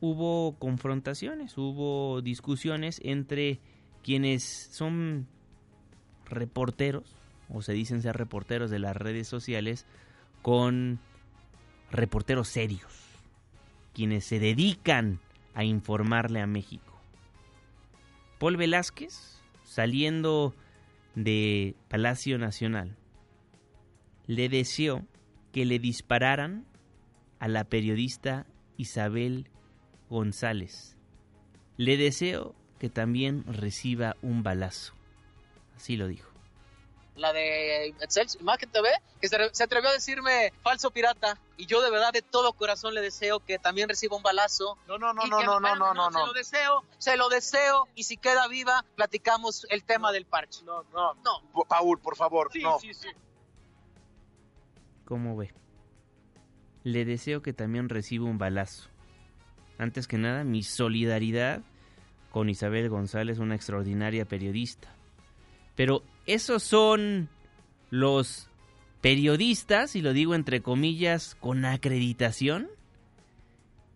hubo 0.00 0.56
confrontaciones, 0.58 1.56
hubo 1.56 2.20
discusiones 2.22 3.00
entre 3.02 3.60
quienes 4.02 4.42
son 4.44 5.26
reporteros, 6.28 7.16
o 7.48 7.62
se 7.62 7.72
dicen 7.72 8.02
ser 8.02 8.16
reporteros 8.16 8.70
de 8.70 8.78
las 8.78 8.96
redes 8.96 9.28
sociales, 9.28 9.86
con 10.42 11.00
reporteros 11.90 12.48
serios, 12.48 12.92
quienes 13.94 14.24
se 14.24 14.38
dedican 14.38 15.20
a 15.54 15.64
informarle 15.64 16.40
a 16.40 16.46
México. 16.46 16.92
Paul 18.38 18.56
Velázquez, 18.56 19.40
saliendo 19.64 20.54
de 21.14 21.74
Palacio 21.88 22.38
Nacional, 22.38 22.96
le 24.26 24.48
deseó 24.48 25.04
que 25.52 25.64
le 25.64 25.78
dispararan 25.78 26.66
a 27.38 27.48
la 27.48 27.64
periodista 27.64 28.46
Isabel 28.76 29.48
González. 30.08 30.96
Le 31.76 31.96
deseo 31.96 32.54
que 32.78 32.88
también 32.90 33.44
reciba 33.46 34.16
un 34.22 34.42
balazo. 34.42 34.92
Así 35.76 35.96
lo 35.96 36.08
dijo. 36.08 36.30
la 37.16 37.32
de 37.32 37.86
Excel, 38.00 38.26
Imagen 38.40 38.70
TV, 38.70 38.88
que 39.20 39.28
se, 39.28 39.36
se 39.54 39.64
atrevió 39.64 39.88
a 39.88 39.92
decirme 39.94 40.52
falso 40.62 40.90
pirata. 40.90 41.38
Y 41.56 41.64
yo 41.66 41.80
de 41.80 41.90
verdad 41.90 42.12
de 42.12 42.20
todo 42.20 42.52
corazón 42.52 42.92
le 42.92 43.00
deseo 43.00 43.40
que 43.40 43.58
también 43.58 43.88
reciba 43.88 44.16
un 44.16 44.22
balazo. 44.22 44.76
No, 44.86 44.98
no, 44.98 45.14
no, 45.14 45.24
no, 45.26 45.42
no, 45.42 45.58
no, 45.60 45.76
no, 45.76 45.94
no, 45.94 46.10
Se 46.10 46.26
lo 46.26 46.32
deseo, 46.34 46.84
se 46.98 47.16
lo 47.16 47.28
deseo. 47.30 47.88
Y 47.94 48.04
si 48.04 48.16
queda 48.18 48.46
viva, 48.48 48.84
platicamos 48.96 49.66
el 49.70 49.82
tema 49.84 50.12
del 50.12 50.26
parche. 50.26 50.62
No, 50.64 50.82
no, 50.92 51.14
no. 51.14 51.64
Paul, 51.68 51.98
por 52.00 52.16
favor, 52.16 52.50
Sí, 52.52 52.62
no. 52.62 52.78
sí, 52.78 52.92
sí. 52.92 53.08
¿Cómo 55.06 55.36
ve? 55.36 55.54
Le 56.86 57.04
deseo 57.04 57.42
que 57.42 57.52
también 57.52 57.88
reciba 57.88 58.26
un 58.26 58.38
balazo. 58.38 58.88
Antes 59.76 60.06
que 60.06 60.18
nada, 60.18 60.44
mi 60.44 60.62
solidaridad 60.62 61.62
con 62.30 62.48
Isabel 62.48 62.88
González, 62.88 63.40
una 63.40 63.56
extraordinaria 63.56 64.24
periodista. 64.24 64.94
Pero 65.74 66.04
esos 66.26 66.62
son 66.62 67.28
los 67.90 68.48
periodistas, 69.00 69.96
y 69.96 70.00
lo 70.00 70.12
digo 70.12 70.36
entre 70.36 70.60
comillas, 70.60 71.34
con 71.34 71.64
acreditación. 71.64 72.68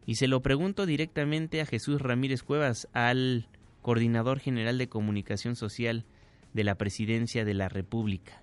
Y 0.05 0.17
se 0.17 0.27
lo 0.27 0.43
pregunto 0.43 0.85
directamente 0.85 1.61
a 1.61 1.67
Jesús 1.67 2.01
Ramírez 2.01 2.43
Cuevas, 2.43 2.89
al 2.93 3.47
coordinador 3.83 4.41
general 4.41 4.79
de 4.79 4.89
comunicación 4.89 5.55
social 5.55 6.07
de 6.55 6.65
la 6.65 6.75
presidencia 6.75 7.45
de 7.45 7.55
la 7.55 7.69
República. 7.69 8.43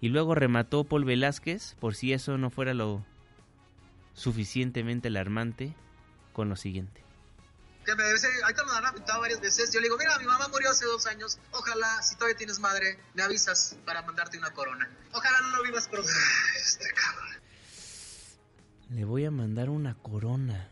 Y 0.00 0.08
luego 0.08 0.34
remató 0.34 0.84
Paul 0.84 1.04
Velázquez, 1.04 1.74
por 1.78 1.94
si 1.94 2.14
eso 2.14 2.38
no 2.38 2.48
fuera 2.48 2.72
lo 2.72 3.04
suficientemente 4.14 5.08
alarmante, 5.08 5.74
con 6.32 6.48
lo 6.48 6.56
siguiente. 6.56 7.02
Que 7.84 7.94
me 7.94 8.12
dice, 8.12 8.28
ahorita 8.42 8.64
me 8.64 8.70
lo 8.70 8.76
han 8.78 8.86
apuntado 8.86 9.20
varias 9.20 9.40
veces. 9.40 9.70
Yo 9.72 9.80
le 9.80 9.88
digo, 9.88 9.98
mira, 9.98 10.18
mi 10.18 10.24
mamá 10.24 10.48
murió 10.48 10.70
hace 10.70 10.86
dos 10.86 11.06
años. 11.06 11.38
Ojalá, 11.52 12.02
si 12.02 12.14
todavía 12.14 12.36
tienes 12.36 12.58
madre, 12.58 12.98
me 13.12 13.22
avisas 13.22 13.76
para 13.84 14.00
mandarte 14.02 14.38
una 14.38 14.52
corona. 14.52 14.88
Ojalá 15.12 15.40
no 15.42 15.56
lo 15.56 15.62
vivas 15.62 15.88
pronto. 15.88 16.08
Este 16.56 16.86
cabrón. 16.94 17.28
le 18.90 19.04
voy 19.04 19.26
a 19.26 19.30
mandar 19.30 19.68
una 19.68 19.94
corona. 19.94 20.70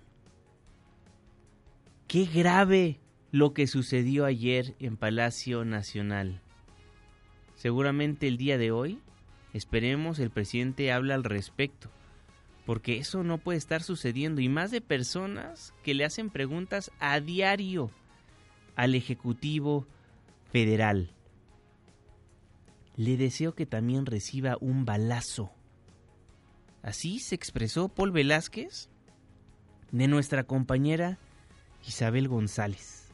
Qué 2.08 2.24
grave 2.24 2.98
lo 3.30 3.52
que 3.54 3.66
sucedió 3.66 4.24
ayer 4.24 4.74
en 4.78 4.96
Palacio 4.96 5.64
Nacional. 5.64 6.40
Seguramente 7.56 8.26
el 8.26 8.36
día 8.36 8.58
de 8.58 8.70
hoy, 8.70 9.00
esperemos, 9.52 10.18
el 10.18 10.30
presidente 10.30 10.92
habla 10.92 11.14
al 11.14 11.24
respecto, 11.24 11.90
porque 12.66 12.98
eso 12.98 13.24
no 13.24 13.38
puede 13.38 13.58
estar 13.58 13.82
sucediendo 13.82 14.40
y 14.40 14.48
más 14.48 14.70
de 14.70 14.80
personas 14.80 15.74
que 15.82 15.94
le 15.94 16.04
hacen 16.04 16.30
preguntas 16.30 16.90
a 17.00 17.20
diario 17.20 17.90
al 18.76 18.94
Ejecutivo 18.94 19.86
Federal. 20.50 21.10
Le 22.96 23.16
deseo 23.16 23.54
que 23.54 23.66
también 23.66 24.06
reciba 24.06 24.58
un 24.60 24.84
balazo. 24.84 25.50
Así 26.82 27.18
se 27.18 27.34
expresó 27.34 27.88
Paul 27.88 28.12
Velázquez 28.12 28.88
de 29.90 30.08
nuestra 30.08 30.44
compañera 30.44 31.18
Isabel 31.86 32.28
González. 32.28 33.12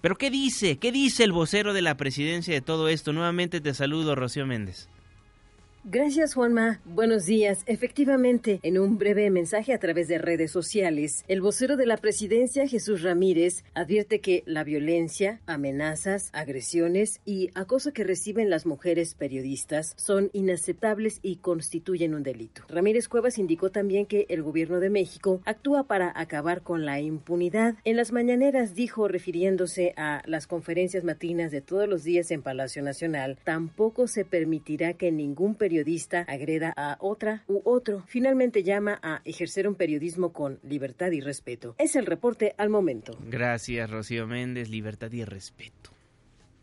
Pero 0.00 0.16
¿qué 0.16 0.30
dice? 0.30 0.78
¿Qué 0.78 0.92
dice 0.92 1.24
el 1.24 1.32
vocero 1.32 1.72
de 1.72 1.82
la 1.82 1.96
presidencia 1.96 2.54
de 2.54 2.62
todo 2.62 2.88
esto? 2.88 3.12
Nuevamente 3.12 3.60
te 3.60 3.74
saludo, 3.74 4.14
Rocío 4.14 4.46
Méndez. 4.46 4.88
Gracias, 5.84 6.34
Juanma. 6.34 6.82
Buenos 6.84 7.24
días. 7.24 7.62
Efectivamente, 7.64 8.60
en 8.62 8.78
un 8.78 8.98
breve 8.98 9.30
mensaje 9.30 9.72
a 9.72 9.78
través 9.78 10.08
de 10.08 10.18
redes 10.18 10.50
sociales, 10.50 11.24
el 11.26 11.40
vocero 11.40 11.78
de 11.78 11.86
la 11.86 11.96
presidencia, 11.96 12.68
Jesús 12.68 13.02
Ramírez, 13.02 13.64
advierte 13.72 14.20
que 14.20 14.42
la 14.44 14.62
violencia, 14.62 15.40
amenazas, 15.46 16.28
agresiones 16.34 17.22
y 17.24 17.48
acoso 17.54 17.94
que 17.94 18.04
reciben 18.04 18.50
las 18.50 18.66
mujeres 18.66 19.14
periodistas 19.14 19.94
son 19.96 20.28
inaceptables 20.34 21.18
y 21.22 21.36
constituyen 21.36 22.14
un 22.14 22.24
delito. 22.24 22.62
Ramírez 22.68 23.08
Cuevas 23.08 23.38
indicó 23.38 23.70
también 23.70 24.04
que 24.04 24.26
el 24.28 24.42
gobierno 24.42 24.80
de 24.80 24.90
México 24.90 25.40
actúa 25.46 25.84
para 25.84 26.12
acabar 26.14 26.60
con 26.60 26.84
la 26.84 27.00
impunidad. 27.00 27.76
En 27.84 27.96
las 27.96 28.12
mañaneras 28.12 28.74
dijo, 28.74 29.08
refiriéndose 29.08 29.94
a 29.96 30.20
las 30.26 30.46
conferencias 30.46 31.04
matinas 31.04 31.50
de 31.50 31.62
todos 31.62 31.88
los 31.88 32.04
días 32.04 32.30
en 32.32 32.42
Palacio 32.42 32.82
Nacional, 32.82 33.38
tampoco 33.44 34.08
se 34.08 34.26
permitirá 34.26 34.92
que 34.92 35.10
ningún 35.10 35.54
periodista 35.54 35.69
periodista 35.70 36.24
agreda 36.26 36.74
a 36.76 36.96
otra 36.98 37.44
u 37.46 37.62
otro. 37.64 38.02
Finalmente 38.08 38.64
llama 38.64 38.98
a 39.04 39.22
ejercer 39.24 39.68
un 39.68 39.76
periodismo 39.76 40.32
con 40.32 40.58
libertad 40.64 41.12
y 41.12 41.20
respeto. 41.20 41.76
Es 41.78 41.94
el 41.94 42.06
reporte 42.06 42.56
al 42.58 42.70
momento. 42.70 43.16
Gracias, 43.24 43.88
Rocío 43.88 44.26
Méndez. 44.26 44.68
Libertad 44.68 45.12
y 45.12 45.24
respeto. 45.24 45.90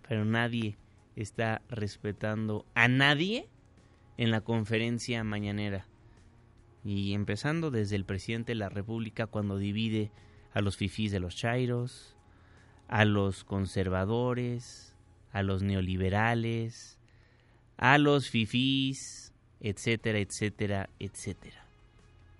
Pero 0.06 0.26
nadie 0.26 0.76
está 1.16 1.62
respetando 1.70 2.66
a 2.76 2.90
nadie 2.90 3.48
en 4.18 4.30
la 4.30 4.42
conferencia 4.42 5.24
mañanera. 5.24 5.88
Y 6.84 7.14
empezando 7.14 7.72
desde 7.72 7.96
el 7.96 8.04
presidente 8.04 8.52
de 8.52 8.56
la 8.56 8.68
República 8.68 9.26
cuando 9.26 9.58
divide 9.58 10.12
a 10.54 10.60
los 10.60 10.76
fifís 10.76 11.14
de 11.14 11.22
los 11.22 11.34
chairos, 11.34 12.18
a 12.90 13.06
los 13.06 13.46
conservadores, 13.46 14.94
a 15.32 15.44
los 15.44 15.64
neoliberales, 15.64 16.97
a 17.78 17.98
los 17.98 18.30
fifís, 18.30 19.32
etcétera, 19.62 20.20
etcétera, 20.20 20.90
etcétera. 21.00 21.64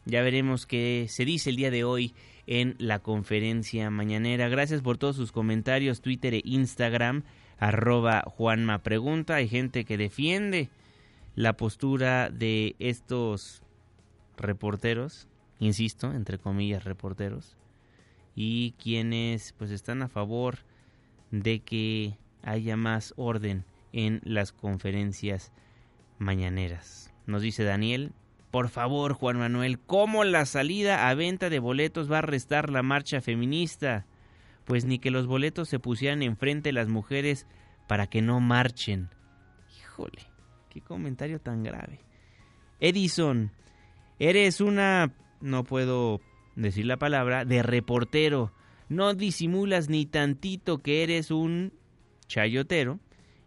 Ya 0.06 0.22
veremos 0.22 0.66
qué 0.66 1.08
se 1.10 1.26
dice 1.26 1.50
el 1.50 1.58
día 1.58 1.72
de 1.72 1.84
hoy 1.84 2.14
en 2.48 2.76
la 2.80 3.00
conferencia 3.00 3.90
mañanera. 3.90 4.48
Gracias 4.48 4.82
por 4.82 4.98
todos 4.98 5.16
sus 5.16 5.32
comentarios, 5.32 6.02
Twitter 6.02 6.34
e 6.34 6.42
Instagram, 6.46 7.24
arroba 7.60 8.24
Juanma 8.26 8.80
Pregunta. 8.80 9.36
Hay 9.36 9.50
gente 9.50 9.84
que 9.84 9.98
defiende 9.98 10.70
la 11.36 11.54
postura 11.54 12.30
de 12.30 12.76
estos 12.80 13.62
reporteros, 14.38 15.28
insisto, 15.60 16.14
entre 16.14 16.38
comillas, 16.38 16.86
reporteros, 16.86 17.58
y 18.36 18.72
quienes 18.82 19.54
pues 19.58 19.72
están 19.72 20.02
a 20.02 20.08
favor 20.08 20.60
de 21.32 21.60
que 21.60 22.18
haya 22.44 22.78
más 22.78 23.14
orden 23.18 23.66
en 23.94 24.22
las 24.24 24.52
conferencias 24.52 25.52
mañaneras. 26.20 27.14
Nos 27.26 27.42
dice 27.42 27.64
Daniel, 27.64 28.14
por 28.52 28.70
favor, 28.70 29.14
Juan 29.14 29.38
Manuel, 29.38 29.80
¿cómo 29.80 30.24
la 30.24 30.46
salida 30.46 31.10
a 31.10 31.14
venta 31.14 31.50
de 31.50 31.60
boletos 31.60 32.12
va 32.12 32.20
a 32.20 32.22
restar 32.22 32.70
la 32.70 32.82
marcha 32.82 33.22
feminista? 33.22 34.06
Pues 34.66 34.86
ni 34.86 35.00
que 35.00 35.12
los 35.12 35.28
boletos 35.28 35.70
se 35.70 35.80
pusieran 35.80 36.22
enfrente 36.22 36.70
de 36.70 36.74
las 36.74 36.88
mujeres 36.88 37.46
para 37.88 38.08
que 38.08 38.22
no 38.22 38.40
marchen. 38.40 39.10
Híjole, 39.78 40.24
qué 40.70 40.82
comentario 40.82 41.40
tan 41.40 41.64
grave. 41.64 42.00
Edison, 42.80 43.52
eres 44.20 44.62
una, 44.62 45.14
no 45.42 45.64
puedo 45.64 46.22
decir 46.56 46.86
la 46.86 46.98
palabra, 46.98 47.46
de 47.46 47.64
reportero. 47.64 48.54
No 48.90 49.14
disimulas 49.14 49.90
ni 49.90 50.06
tantito 50.06 50.78
que 50.80 51.04
eres 51.04 51.32
un 51.32 51.74
chayotero 52.28 53.00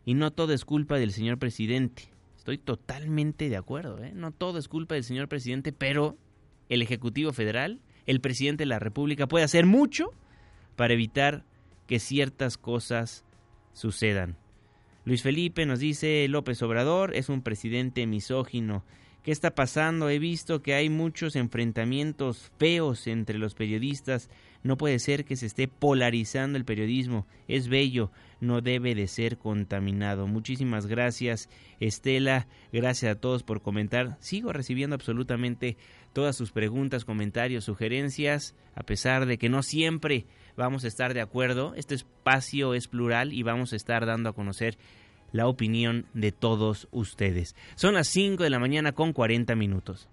y 0.05 0.15
no 0.15 0.31
todo 0.33 0.53
es 0.53 0.65
culpa 0.65 0.99
del 0.99 1.13
señor 1.13 1.39
presidente. 1.39 2.11
Estoy 2.37 2.59
totalmente 2.59 3.49
de 3.49 3.57
acuerdo, 3.57 4.03
¿eh? 4.03 4.13
No 4.15 4.33
todo 4.33 4.59
es 4.59 4.69
culpa 4.69 4.95
del 4.95 5.05
señor 5.05 5.29
presidente, 5.29 5.73
pero 5.73 6.17
el 6.69 6.83
Ejecutivo 6.83 7.33
Federal, 7.33 7.81
el 8.07 8.21
presidente 8.21 8.63
de 8.63 8.69
la 8.69 8.79
República 8.79 9.27
puede 9.27 9.45
hacer 9.45 9.67
mucho 9.67 10.13
para 10.77 10.95
evitar 10.95 11.45
que 11.87 11.99
ciertas 11.99 12.57
cosas 12.57 13.25
sucedan. 13.73 14.37
Luis 15.05 15.23
Felipe 15.23 15.67
nos 15.67 15.81
dice 15.81 16.27
López 16.29 16.63
Obrador 16.63 17.15
es 17.15 17.29
un 17.29 17.43
presidente 17.43 18.07
misógino. 18.07 18.85
¿Qué 19.23 19.33
está 19.33 19.55
pasando? 19.55 20.09
He 20.09 20.19
visto 20.19 20.63
que 20.63 20.75
hay 20.75 20.89
muchos 20.89 21.37
enfrentamientos 21.37 22.53
feos 22.59 23.07
entre 23.07 23.39
los 23.39 23.55
periodistas 23.55 24.31
no 24.63 24.77
puede 24.77 24.99
ser 24.99 25.25
que 25.25 25.37
se 25.37 25.47
esté 25.47 25.69
polarizando 25.69 26.59
el 26.59 26.65
periodismo. 26.65 27.27
Es 27.49 27.69
bello, 27.69 28.11
no 28.41 28.61
debe 28.61 28.95
de 28.95 29.07
ser 29.07 29.39
contaminado. 29.39 30.27
Muchísimas 30.27 30.87
gracias, 30.87 31.49
Estela. 31.81 32.47
Gracias 32.73 33.13
a 33.13 33.21
todos 33.21 33.43
por 33.43 33.63
comentar. 33.63 34.17
Sigo 34.21 34.53
recibiendo 34.53 34.95
absolutamente 34.95 35.77
todas 36.13 36.37
sus 36.37 36.53
preguntas, 36.53 37.05
comentarios, 37.05 37.65
sugerencias, 37.65 38.55
a 38.75 38.83
pesar 38.83 39.27
de 39.27 39.39
que 39.39 39.49
no 39.49 39.63
siempre 39.63 40.27
vamos 40.57 40.85
a 40.85 40.89
estar 40.89 41.15
de 41.15 41.21
acuerdo. 41.21 41.75
Este 41.77 41.95
espacio 41.95 42.75
es 42.75 42.89
plural 42.89 43.33
y 43.33 43.43
vamos 43.43 43.73
a 43.73 43.77
estar 43.77 44.05
dando 44.05 44.31
a 44.31 44.35
conocer 44.35 44.77
la 45.33 45.47
opinión 45.47 46.07
de 46.13 46.33
todos 46.33 46.89
ustedes. 46.91 47.55
Son 47.77 47.95
las 47.95 48.09
5 48.09 48.43
de 48.43 48.51
la 48.51 48.59
mañana 48.59 48.93
con 48.93 49.13
40 49.13 49.55
minutos. 49.55 50.09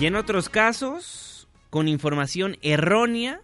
Y 0.00 0.06
en 0.06 0.16
otros 0.16 0.48
casos, 0.48 1.31
con 1.72 1.88
información 1.88 2.58
errónea, 2.60 3.40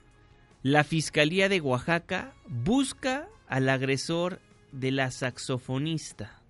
la 0.62 0.84
Fiscalía 0.84 1.48
de 1.48 1.62
Oaxaca 1.62 2.34
busca 2.46 3.26
al 3.46 3.70
agresor 3.70 4.38
de 4.70 4.90
la 4.90 5.10
saxofonista. 5.10 6.42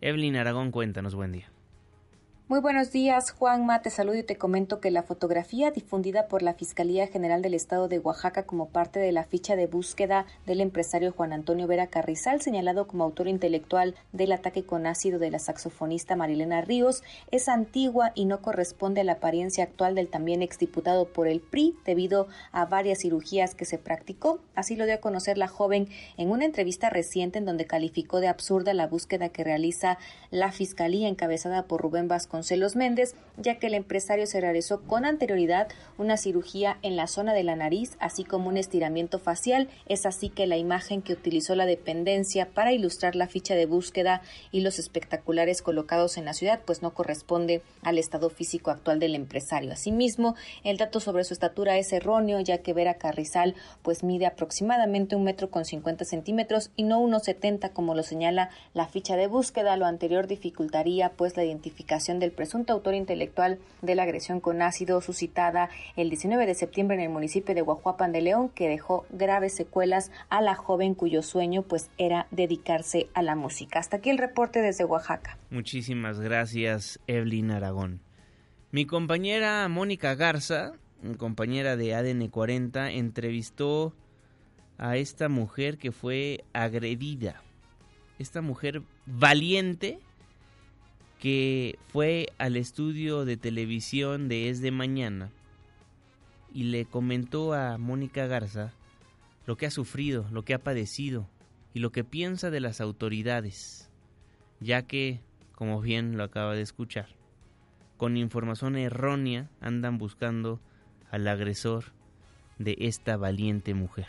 Evelyn 0.00 0.36
Aragón, 0.36 0.70
cuéntanos, 0.70 1.16
buen 1.16 1.32
día. 1.32 1.50
Muy 2.50 2.58
buenos 2.58 2.90
días, 2.90 3.30
Juanma. 3.30 3.80
Te 3.80 3.90
saludo 3.90 4.16
y 4.16 4.24
te 4.24 4.34
comento 4.34 4.80
que 4.80 4.90
la 4.90 5.04
fotografía 5.04 5.70
difundida 5.70 6.26
por 6.26 6.42
la 6.42 6.54
Fiscalía 6.54 7.06
General 7.06 7.42
del 7.42 7.54
Estado 7.54 7.86
de 7.86 8.00
Oaxaca 8.00 8.42
como 8.42 8.70
parte 8.70 8.98
de 8.98 9.12
la 9.12 9.22
ficha 9.22 9.54
de 9.54 9.68
búsqueda 9.68 10.26
del 10.46 10.60
empresario 10.60 11.12
Juan 11.12 11.32
Antonio 11.32 11.68
Vera 11.68 11.86
Carrizal, 11.86 12.40
señalado 12.40 12.88
como 12.88 13.04
autor 13.04 13.28
intelectual 13.28 13.94
del 14.10 14.32
ataque 14.32 14.64
con 14.64 14.88
ácido 14.88 15.20
de 15.20 15.30
la 15.30 15.38
saxofonista 15.38 16.16
Marilena 16.16 16.60
Ríos, 16.60 17.04
es 17.30 17.48
antigua 17.48 18.10
y 18.16 18.24
no 18.24 18.42
corresponde 18.42 19.02
a 19.02 19.04
la 19.04 19.12
apariencia 19.12 19.62
actual 19.62 19.94
del 19.94 20.08
también 20.08 20.42
exdiputado 20.42 21.06
por 21.06 21.28
el 21.28 21.38
PRI 21.40 21.76
debido 21.84 22.26
a 22.50 22.66
varias 22.66 22.98
cirugías 23.02 23.54
que 23.54 23.64
se 23.64 23.78
practicó. 23.78 24.40
Así 24.56 24.74
lo 24.74 24.86
dio 24.86 24.94
a 24.94 25.00
conocer 25.00 25.38
la 25.38 25.46
joven 25.46 25.88
en 26.16 26.32
una 26.32 26.46
entrevista 26.46 26.90
reciente 26.90 27.38
en 27.38 27.44
donde 27.44 27.66
calificó 27.66 28.18
de 28.18 28.26
absurda 28.26 28.74
la 28.74 28.88
búsqueda 28.88 29.28
que 29.28 29.44
realiza 29.44 29.98
la 30.32 30.50
Fiscalía 30.50 31.06
encabezada 31.06 31.68
por 31.68 31.80
Rubén 31.80 32.08
Vasconcelos 32.08 32.39
Celos 32.42 32.76
Méndez, 32.76 33.14
ya 33.36 33.58
que 33.58 33.66
el 33.68 33.74
empresario 33.74 34.26
se 34.26 34.40
realizó 34.40 34.82
con 34.82 35.04
anterioridad 35.04 35.68
una 35.98 36.16
cirugía 36.16 36.78
en 36.82 36.96
la 36.96 37.06
zona 37.06 37.34
de 37.34 37.44
la 37.44 37.56
nariz, 37.56 37.96
así 38.00 38.24
como 38.24 38.48
un 38.48 38.56
estiramiento 38.56 39.18
facial. 39.18 39.68
Es 39.86 40.06
así 40.06 40.28
que 40.28 40.46
la 40.46 40.56
imagen 40.56 41.02
que 41.02 41.12
utilizó 41.12 41.54
la 41.54 41.66
dependencia 41.66 42.46
para 42.46 42.72
ilustrar 42.72 43.16
la 43.16 43.28
ficha 43.28 43.54
de 43.54 43.66
búsqueda 43.66 44.22
y 44.52 44.60
los 44.60 44.78
espectaculares 44.78 45.62
colocados 45.62 46.16
en 46.16 46.24
la 46.24 46.34
ciudad, 46.34 46.60
pues 46.64 46.82
no 46.82 46.94
corresponde 46.94 47.62
al 47.82 47.98
estado 47.98 48.30
físico 48.30 48.70
actual 48.70 48.98
del 48.98 49.14
empresario. 49.14 49.72
Asimismo, 49.72 50.36
el 50.64 50.76
dato 50.76 51.00
sobre 51.00 51.24
su 51.24 51.34
estatura 51.34 51.78
es 51.78 51.92
erróneo, 51.92 52.40
ya 52.40 52.58
que 52.58 52.72
Vera 52.72 52.94
Carrizal 52.94 53.54
pues 53.82 54.02
mide 54.02 54.26
aproximadamente 54.26 55.16
un 55.16 55.24
metro 55.24 55.50
con 55.50 55.64
50 55.64 56.04
centímetros 56.04 56.70
y 56.76 56.84
no 56.84 57.00
unos 57.00 57.24
70 57.24 57.70
como 57.70 57.94
lo 57.94 58.02
señala 58.02 58.50
la 58.74 58.86
ficha 58.86 59.16
de 59.16 59.26
búsqueda. 59.26 59.76
Lo 59.76 59.86
anterior 59.86 60.26
dificultaría 60.26 61.10
pues 61.10 61.36
la 61.36 61.44
identificación 61.44 62.18
del 62.18 62.29
presunto 62.32 62.72
autor 62.72 62.94
intelectual 62.94 63.58
de 63.82 63.94
la 63.94 64.04
agresión 64.04 64.40
con 64.40 64.62
ácido 64.62 65.00
suscitada 65.00 65.70
el 65.96 66.10
19 66.10 66.46
de 66.46 66.54
septiembre 66.54 66.96
en 66.96 67.02
el 67.02 67.08
municipio 67.08 67.54
de 67.54 67.60
Guajuapan 67.60 68.12
de 68.12 68.20
León, 68.20 68.48
que 68.50 68.68
dejó 68.68 69.06
graves 69.10 69.54
secuelas 69.54 70.10
a 70.28 70.40
la 70.40 70.54
joven 70.54 70.94
cuyo 70.94 71.22
sueño 71.22 71.62
pues 71.62 71.90
era 71.98 72.26
dedicarse 72.30 73.08
a 73.14 73.22
la 73.22 73.34
música. 73.34 73.78
Hasta 73.78 73.98
aquí 73.98 74.10
el 74.10 74.18
reporte 74.18 74.62
desde 74.62 74.84
Oaxaca. 74.84 75.38
Muchísimas 75.50 76.20
gracias, 76.20 77.00
Evelyn 77.06 77.50
Aragón. 77.50 78.00
Mi 78.72 78.86
compañera 78.86 79.66
Mónica 79.68 80.14
Garza, 80.14 80.72
compañera 81.16 81.76
de 81.76 81.94
ADN 81.94 82.28
40, 82.28 82.92
entrevistó 82.92 83.94
a 84.78 84.96
esta 84.96 85.28
mujer 85.28 85.76
que 85.76 85.92
fue 85.92 86.44
agredida. 86.52 87.42
Esta 88.18 88.42
mujer 88.42 88.82
valiente 89.06 89.98
que 91.20 91.78
fue 91.88 92.32
al 92.38 92.56
estudio 92.56 93.26
de 93.26 93.36
televisión 93.36 94.28
de 94.28 94.48
Es 94.48 94.62
de 94.62 94.70
Mañana 94.70 95.30
y 96.52 96.64
le 96.64 96.86
comentó 96.86 97.52
a 97.52 97.76
Mónica 97.76 98.26
Garza 98.26 98.72
lo 99.46 99.56
que 99.56 99.66
ha 99.66 99.70
sufrido, 99.70 100.26
lo 100.32 100.44
que 100.44 100.54
ha 100.54 100.58
padecido 100.58 101.28
y 101.74 101.80
lo 101.80 101.92
que 101.92 102.04
piensa 102.04 102.50
de 102.50 102.60
las 102.60 102.80
autoridades, 102.80 103.90
ya 104.60 104.82
que, 104.82 105.20
como 105.54 105.82
bien 105.82 106.16
lo 106.16 106.24
acaba 106.24 106.54
de 106.54 106.62
escuchar, 106.62 107.08
con 107.98 108.16
información 108.16 108.76
errónea 108.76 109.50
andan 109.60 109.98
buscando 109.98 110.58
al 111.10 111.28
agresor 111.28 111.92
de 112.58 112.76
esta 112.80 113.18
valiente 113.18 113.74
mujer. 113.74 114.08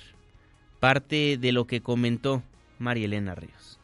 Parte 0.79 1.37
de 1.37 1.51
lo 1.51 1.67
que 1.67 1.81
comentó 1.81 2.41
María 2.79 3.05
Elena 3.05 3.35
Ríos. 3.35 3.80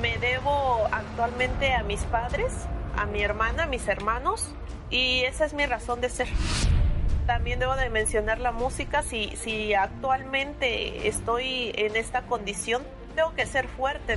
Me 0.00 0.16
debo 0.18 0.86
actualmente 0.92 1.74
a 1.74 1.82
mis 1.82 2.04
padres, 2.04 2.52
a 2.96 3.06
mi 3.06 3.20
hermana, 3.20 3.64
a 3.64 3.66
mis 3.66 3.88
hermanos, 3.88 4.54
y 4.90 5.22
esa 5.22 5.44
es 5.44 5.54
mi 5.54 5.66
razón 5.66 6.00
de 6.00 6.08
ser. 6.08 6.28
También 7.26 7.58
debo 7.58 7.74
de 7.74 7.90
mencionar 7.90 8.38
la 8.38 8.52
música, 8.52 9.02
si, 9.02 9.34
si 9.36 9.74
actualmente 9.74 11.08
estoy 11.08 11.72
en 11.74 11.96
esta 11.96 12.22
condición, 12.22 12.84
tengo 13.16 13.34
que 13.34 13.44
ser 13.46 13.66
fuerte. 13.66 14.16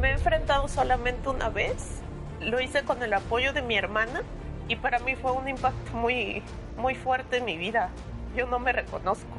Me 0.00 0.08
he 0.08 0.12
enfrentado 0.12 0.66
solamente 0.66 1.28
una 1.28 1.50
vez, 1.50 2.00
lo 2.40 2.58
hice 2.60 2.82
con 2.82 3.02
el 3.02 3.12
apoyo 3.12 3.52
de 3.52 3.60
mi 3.60 3.76
hermana 3.76 4.22
y 4.66 4.76
para 4.76 4.98
mí 5.00 5.14
fue 5.14 5.32
un 5.32 5.48
impacto 5.48 5.92
muy, 5.92 6.42
muy 6.78 6.94
fuerte 6.94 7.38
en 7.38 7.44
mi 7.44 7.58
vida. 7.58 7.90
Yo 8.34 8.46
no 8.46 8.58
me 8.58 8.72
reconozco, 8.72 9.36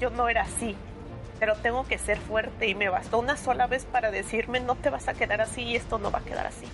yo 0.00 0.08
no 0.08 0.30
era 0.30 0.42
así, 0.42 0.74
pero 1.38 1.54
tengo 1.56 1.86
que 1.86 1.98
ser 1.98 2.18
fuerte 2.18 2.66
y 2.66 2.74
me 2.74 2.88
bastó 2.88 3.18
una 3.18 3.36
sola 3.36 3.66
vez 3.66 3.84
para 3.84 4.10
decirme 4.10 4.60
no 4.60 4.74
te 4.74 4.90
vas 4.90 5.08
a 5.08 5.14
quedar 5.14 5.40
así 5.40 5.62
y 5.62 5.76
esto 5.76 5.98
no 5.98 6.10
va 6.10 6.20
a 6.20 6.24
quedar 6.24 6.46
así. 6.46 6.66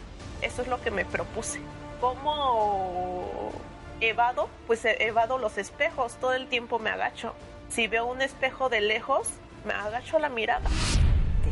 Eso 0.42 0.62
es 0.62 0.68
lo 0.68 0.80
que 0.80 0.90
me 0.90 1.04
propuse. 1.04 1.60
¿Cómo 2.00 3.52
evado? 4.00 4.48
Pues 4.66 4.84
evado 4.84 5.38
los 5.38 5.58
espejos, 5.58 6.16
todo 6.16 6.32
el 6.32 6.48
tiempo 6.48 6.78
me 6.78 6.90
agacho. 6.90 7.34
Si 7.68 7.86
veo 7.86 8.06
un 8.06 8.22
espejo 8.22 8.68
de 8.68 8.80
lejos, 8.80 9.28
me 9.64 9.74
agacho 9.74 10.18
la 10.18 10.28
mirada 10.28 10.68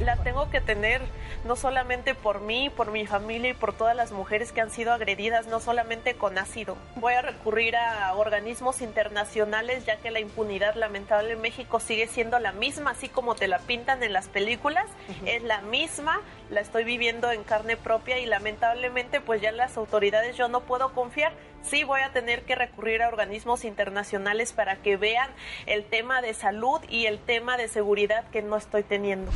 la 0.00 0.16
tengo 0.16 0.50
que 0.50 0.60
tener 0.60 1.02
no 1.44 1.56
solamente 1.56 2.14
por 2.14 2.40
mí, 2.40 2.70
por 2.70 2.90
mi 2.90 3.06
familia 3.06 3.50
y 3.50 3.54
por 3.54 3.72
todas 3.72 3.96
las 3.96 4.12
mujeres 4.12 4.52
que 4.52 4.60
han 4.60 4.70
sido 4.70 4.92
agredidas, 4.92 5.46
no 5.46 5.60
solamente 5.60 6.14
con 6.14 6.38
ácido. 6.38 6.76
Voy 6.96 7.14
a 7.14 7.22
recurrir 7.22 7.76
a 7.76 8.14
organismos 8.14 8.80
internacionales 8.80 9.84
ya 9.86 9.96
que 9.96 10.10
la 10.10 10.20
impunidad 10.20 10.74
lamentable 10.74 11.32
en 11.32 11.40
México 11.40 11.80
sigue 11.80 12.06
siendo 12.06 12.38
la 12.38 12.52
misma, 12.52 12.92
así 12.92 13.08
como 13.08 13.34
te 13.34 13.48
la 13.48 13.58
pintan 13.58 14.02
en 14.02 14.12
las 14.12 14.28
películas, 14.28 14.86
es 15.26 15.42
la 15.42 15.60
misma, 15.62 16.20
la 16.50 16.60
estoy 16.60 16.84
viviendo 16.84 17.30
en 17.32 17.44
carne 17.44 17.76
propia 17.76 18.18
y 18.18 18.26
lamentablemente 18.26 19.20
pues 19.20 19.40
ya 19.40 19.52
las 19.52 19.76
autoridades 19.76 20.36
yo 20.36 20.48
no 20.48 20.60
puedo 20.60 20.92
confiar. 20.92 21.32
Sí 21.62 21.84
voy 21.84 22.00
a 22.00 22.12
tener 22.12 22.42
que 22.42 22.54
recurrir 22.54 23.02
a 23.02 23.08
organismos 23.08 23.64
internacionales 23.64 24.52
para 24.52 24.76
que 24.76 24.96
vean 24.96 25.30
el 25.66 25.84
tema 25.84 26.22
de 26.22 26.34
salud 26.34 26.80
y 26.88 27.06
el 27.06 27.18
tema 27.18 27.56
de 27.56 27.68
seguridad 27.68 28.24
que 28.30 28.42
no 28.42 28.56
estoy 28.56 28.82
teniendo 28.82 29.30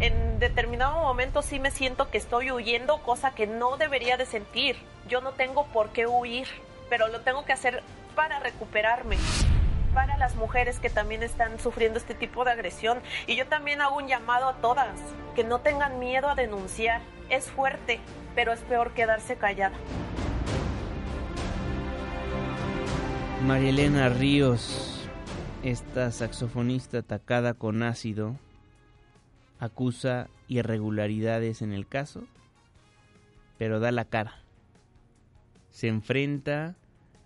en 0.00 0.38
determinado 0.38 1.00
momento 1.00 1.40
sí 1.40 1.58
me 1.58 1.70
siento 1.70 2.10
que 2.10 2.18
estoy 2.18 2.50
huyendo, 2.50 2.98
cosa 3.02 3.34
que 3.34 3.46
no 3.46 3.76
debería 3.76 4.16
de 4.16 4.26
sentir. 4.26 4.76
Yo 5.08 5.20
no 5.20 5.32
tengo 5.32 5.66
por 5.66 5.90
qué 5.90 6.06
huir, 6.06 6.48
pero 6.90 7.08
lo 7.08 7.20
tengo 7.20 7.44
que 7.44 7.52
hacer 7.52 7.82
para 8.14 8.38
recuperarme 8.40 9.16
para 9.94 10.16
las 10.16 10.34
mujeres 10.34 10.80
que 10.80 10.90
también 10.90 11.22
están 11.22 11.60
sufriendo 11.60 11.98
este 11.98 12.14
tipo 12.14 12.44
de 12.44 12.50
agresión. 12.50 13.00
Y 13.28 13.36
yo 13.36 13.46
también 13.46 13.80
hago 13.80 13.96
un 13.96 14.08
llamado 14.08 14.48
a 14.48 14.54
todas, 14.54 14.98
que 15.36 15.44
no 15.44 15.60
tengan 15.60 16.00
miedo 16.00 16.28
a 16.28 16.34
denunciar. 16.34 17.00
Es 17.30 17.50
fuerte, 17.50 18.00
pero 18.34 18.52
es 18.52 18.60
peor 18.60 18.92
quedarse 18.92 19.36
callada. 19.36 19.76
María 23.44 23.68
Elena 23.68 24.08
Ríos, 24.08 25.06
esta 25.62 26.10
saxofonista 26.10 26.98
atacada 26.98 27.52
con 27.52 27.82
ácido, 27.82 28.38
acusa 29.58 30.30
irregularidades 30.48 31.60
en 31.60 31.74
el 31.74 31.86
caso, 31.86 32.24
pero 33.58 33.80
da 33.80 33.92
la 33.92 34.06
cara. 34.06 34.40
Se 35.68 35.88
enfrenta 35.88 36.74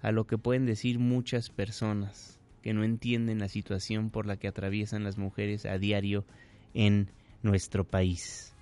a 0.03 0.11
lo 0.11 0.27
que 0.27 0.39
pueden 0.39 0.67
decir 0.67 0.99
muchas 0.99 1.51
personas 1.51 2.41
que 2.63 2.75
no 2.75 2.83
entienden 2.83 3.39
la 3.39 3.49
situación 3.49 4.11
por 4.11 4.27
la 4.27 4.37
que 4.37 4.49
atraviesan 4.49 5.05
las 5.05 5.19
mujeres 5.19 5.67
a 5.67 5.79
diario 5.79 6.25
en 6.75 7.13
nuestro 7.45 7.85
país. 7.85 8.57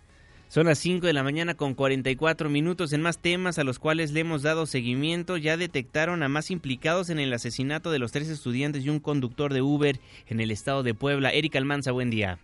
Son 0.49 0.67
las 0.67 0.79
5 0.79 1.05
de 1.07 1.13
la 1.13 1.25
mañana 1.25 1.55
con 1.55 1.75
44 1.75 2.49
minutos 2.49 2.93
en 2.93 3.03
más 3.03 3.19
temas 3.19 3.59
a 3.59 3.65
los 3.65 3.81
cuales 3.81 4.13
le 4.13 4.21
hemos 4.21 4.43
dado 4.43 4.67
seguimiento. 4.67 5.37
Ya 5.37 5.57
detectaron 5.57 6.23
a 6.23 6.29
más 6.29 6.53
implicados 6.53 7.11
en 7.11 7.19
el 7.19 7.33
asesinato 7.33 7.91
de 7.91 7.99
los 7.99 8.13
tres 8.13 8.29
estudiantes 8.29 8.85
y 8.85 8.91
un 8.91 9.01
conductor 9.01 9.53
de 9.53 9.63
Uber 9.63 9.99
en 10.29 10.41
el 10.41 10.53
estado 10.53 10.85
de 10.85 10.95
Puebla. 10.95 11.31
Erika 11.31 11.59
Almanza, 11.59 11.91
buen 11.91 12.11
día. 12.11 12.39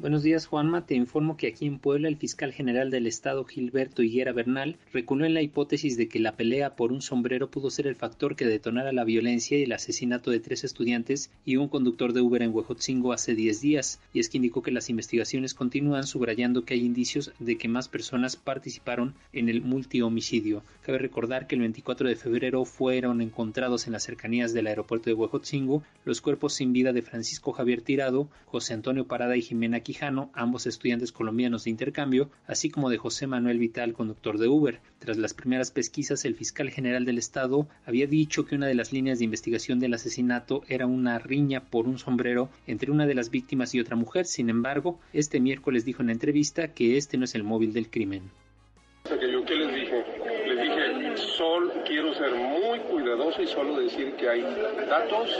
Buenos 0.00 0.22
días, 0.22 0.46
Juanma. 0.46 0.86
Te 0.86 0.94
informo 0.94 1.36
que 1.36 1.46
aquí 1.46 1.66
en 1.66 1.78
Puebla 1.78 2.08
el 2.08 2.16
fiscal 2.16 2.54
general 2.54 2.90
del 2.90 3.06
estado, 3.06 3.44
Gilberto 3.44 4.02
Higuera 4.02 4.32
Bernal, 4.32 4.78
reculó 4.94 5.26
en 5.26 5.34
la 5.34 5.42
hipótesis 5.42 5.98
de 5.98 6.08
que 6.08 6.18
la 6.18 6.36
pelea 6.36 6.74
por 6.74 6.90
un 6.90 7.02
sombrero 7.02 7.50
pudo 7.50 7.68
ser 7.68 7.86
el 7.86 7.96
factor 7.96 8.34
que 8.34 8.46
detonara 8.46 8.92
la 8.92 9.04
violencia 9.04 9.58
y 9.58 9.64
el 9.64 9.72
asesinato 9.72 10.30
de 10.30 10.40
tres 10.40 10.64
estudiantes 10.64 11.30
y 11.44 11.56
un 11.56 11.68
conductor 11.68 12.14
de 12.14 12.22
Uber 12.22 12.40
en 12.40 12.54
Huejotzingo 12.54 13.12
hace 13.12 13.34
10 13.34 13.60
días, 13.60 14.00
y 14.14 14.20
es 14.20 14.30
que 14.30 14.38
indicó 14.38 14.62
que 14.62 14.70
las 14.70 14.88
investigaciones 14.88 15.52
continúan 15.52 16.06
subrayando 16.06 16.64
que 16.64 16.72
hay 16.72 16.80
indicios 16.80 17.32
de 17.38 17.58
que 17.58 17.68
más 17.68 17.88
personas 17.88 18.36
participaron 18.36 19.12
en 19.34 19.50
el 19.50 19.60
multihomicidio. 19.60 20.62
Cabe 20.80 20.96
recordar 20.96 21.46
que 21.46 21.56
el 21.56 21.60
24 21.60 22.08
de 22.08 22.16
febrero 22.16 22.64
fueron 22.64 23.20
encontrados 23.20 23.86
en 23.86 23.92
las 23.92 24.04
cercanías 24.04 24.54
del 24.54 24.68
aeropuerto 24.68 25.10
de 25.10 25.14
Huejotzingo 25.14 25.82
los 26.06 26.22
cuerpos 26.22 26.54
sin 26.54 26.72
vida 26.72 26.94
de 26.94 27.02
Francisco 27.02 27.52
Javier 27.52 27.82
Tirado, 27.82 28.30
José 28.46 28.72
Antonio 28.72 29.06
Parada 29.06 29.36
y 29.36 29.42
Jimena 29.42 29.76
Ambos 30.34 30.66
estudiantes 30.66 31.10
colombianos 31.10 31.64
de 31.64 31.70
intercambio, 31.70 32.30
así 32.46 32.70
como 32.70 32.90
de 32.90 32.98
José 32.98 33.26
Manuel 33.26 33.58
Vital, 33.58 33.92
conductor 33.92 34.38
de 34.38 34.46
Uber. 34.46 34.80
Tras 34.98 35.16
las 35.16 35.34
primeras 35.34 35.70
pesquisas, 35.70 36.24
el 36.24 36.36
fiscal 36.36 36.70
general 36.70 37.04
del 37.04 37.18
Estado 37.18 37.66
había 37.84 38.06
dicho 38.06 38.44
que 38.44 38.54
una 38.54 38.66
de 38.66 38.74
las 38.74 38.92
líneas 38.92 39.18
de 39.18 39.24
investigación 39.24 39.80
del 39.80 39.94
asesinato 39.94 40.62
era 40.68 40.86
una 40.86 41.18
riña 41.18 41.64
por 41.64 41.88
un 41.88 41.98
sombrero 41.98 42.50
entre 42.66 42.92
una 42.92 43.06
de 43.06 43.14
las 43.14 43.30
víctimas 43.30 43.74
y 43.74 43.80
otra 43.80 43.96
mujer. 43.96 44.26
Sin 44.26 44.48
embargo, 44.48 45.00
este 45.12 45.40
miércoles 45.40 45.84
dijo 45.84 46.02
en 46.02 46.10
entrevista 46.10 46.68
que 46.68 46.96
este 46.96 47.18
no 47.18 47.24
es 47.24 47.34
el 47.34 47.42
móvil 47.42 47.72
del 47.72 47.90
crimen. 47.90 48.30
Solo 51.36 51.72
quiero 51.86 52.14
ser 52.14 52.34
muy 52.34 52.78
cuidadoso 52.80 53.42
y 53.42 53.46
solo 53.46 53.80
decir 53.80 54.14
que 54.16 54.28
hay 54.28 54.42
datos 54.88 55.30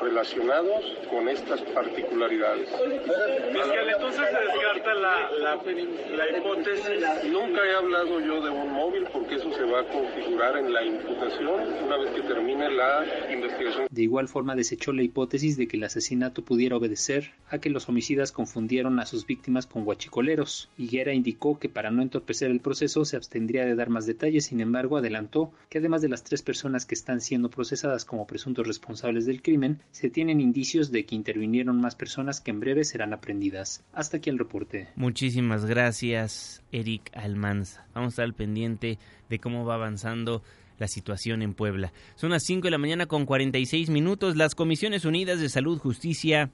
relacionados 0.00 0.84
con 1.10 1.28
estas 1.28 1.60
particularidades. 1.62 2.68
Fiscal, 2.68 3.88
entonces 3.88 4.28
se 4.30 4.40
descarta 4.40 4.94
la, 4.94 5.30
la, 5.38 6.38
hipótesis. 6.38 7.30
Nunca 7.30 7.64
he 7.64 7.74
hablado 7.74 8.20
yo 8.20 8.40
de 8.40 8.50
un 8.50 8.72
móvil 8.72 9.06
porque 9.12 9.36
eso 9.36 9.52
se 9.52 9.64
va 9.64 9.80
a 9.80 9.88
configurar 9.88 10.58
en 10.58 10.72
la 10.72 10.84
imputación 10.84 11.84
una 11.84 11.96
vez 11.96 12.10
que 12.12 12.22
termine 12.22 12.70
la 12.70 13.04
investigación. 13.32 13.86
De 13.90 14.02
igual 14.02 14.28
forma 14.28 14.54
desechó 14.54 14.92
la 14.92 15.02
hipótesis 15.02 15.56
de 15.56 15.66
que 15.68 15.76
el 15.76 15.84
asesinato 15.84 16.42
pudiera 16.42 16.76
obedecer 16.76 17.32
a 17.48 17.58
que 17.58 17.70
los 17.70 17.88
homicidas 17.88 18.32
confundieron 18.32 19.00
a 19.00 19.06
sus 19.06 19.26
víctimas 19.26 19.66
con 19.66 19.84
guachicoleros. 19.84 20.68
Higuera 20.76 21.12
indicó 21.12 21.58
que 21.58 21.68
para 21.68 21.90
no 21.90 22.02
entorpecer 22.02 22.50
el 22.50 22.60
proceso 22.60 23.04
se 23.04 23.16
abstendría 23.16 23.64
de 23.64 23.74
dar 23.74 23.88
más 23.88 24.06
detalles, 24.06 24.46
sin 24.46 24.60
embargo 24.60 24.96
adelantó 24.96 25.29
que 25.68 25.78
además 25.78 26.02
de 26.02 26.08
las 26.08 26.24
tres 26.24 26.42
personas 26.42 26.86
que 26.86 26.94
están 26.94 27.20
siendo 27.20 27.50
procesadas 27.50 28.04
como 28.04 28.26
presuntos 28.26 28.66
responsables 28.66 29.26
del 29.26 29.42
crimen, 29.42 29.80
se 29.90 30.10
tienen 30.10 30.40
indicios 30.40 30.90
de 30.90 31.06
que 31.06 31.14
intervinieron 31.14 31.80
más 31.80 31.94
personas 31.94 32.40
que 32.40 32.50
en 32.50 32.60
breve 32.60 32.84
serán 32.84 33.12
aprendidas. 33.12 33.84
Hasta 33.92 34.18
aquí 34.18 34.30
el 34.30 34.38
reporte. 34.38 34.88
Muchísimas 34.96 35.64
gracias, 35.64 36.62
Eric 36.72 37.10
Almanza. 37.14 37.86
Vamos 37.94 38.08
a 38.08 38.10
estar 38.10 38.24
al 38.24 38.34
pendiente 38.34 38.98
de 39.28 39.38
cómo 39.38 39.64
va 39.64 39.74
avanzando 39.74 40.42
la 40.78 40.88
situación 40.88 41.42
en 41.42 41.54
Puebla. 41.54 41.92
Son 42.16 42.30
las 42.30 42.42
5 42.44 42.64
de 42.64 42.70
la 42.70 42.78
mañana 42.78 43.06
con 43.06 43.26
46 43.26 43.90
minutos. 43.90 44.36
Las 44.36 44.54
Comisiones 44.54 45.04
Unidas 45.04 45.38
de 45.38 45.48
Salud, 45.48 45.78
Justicia 45.78 46.50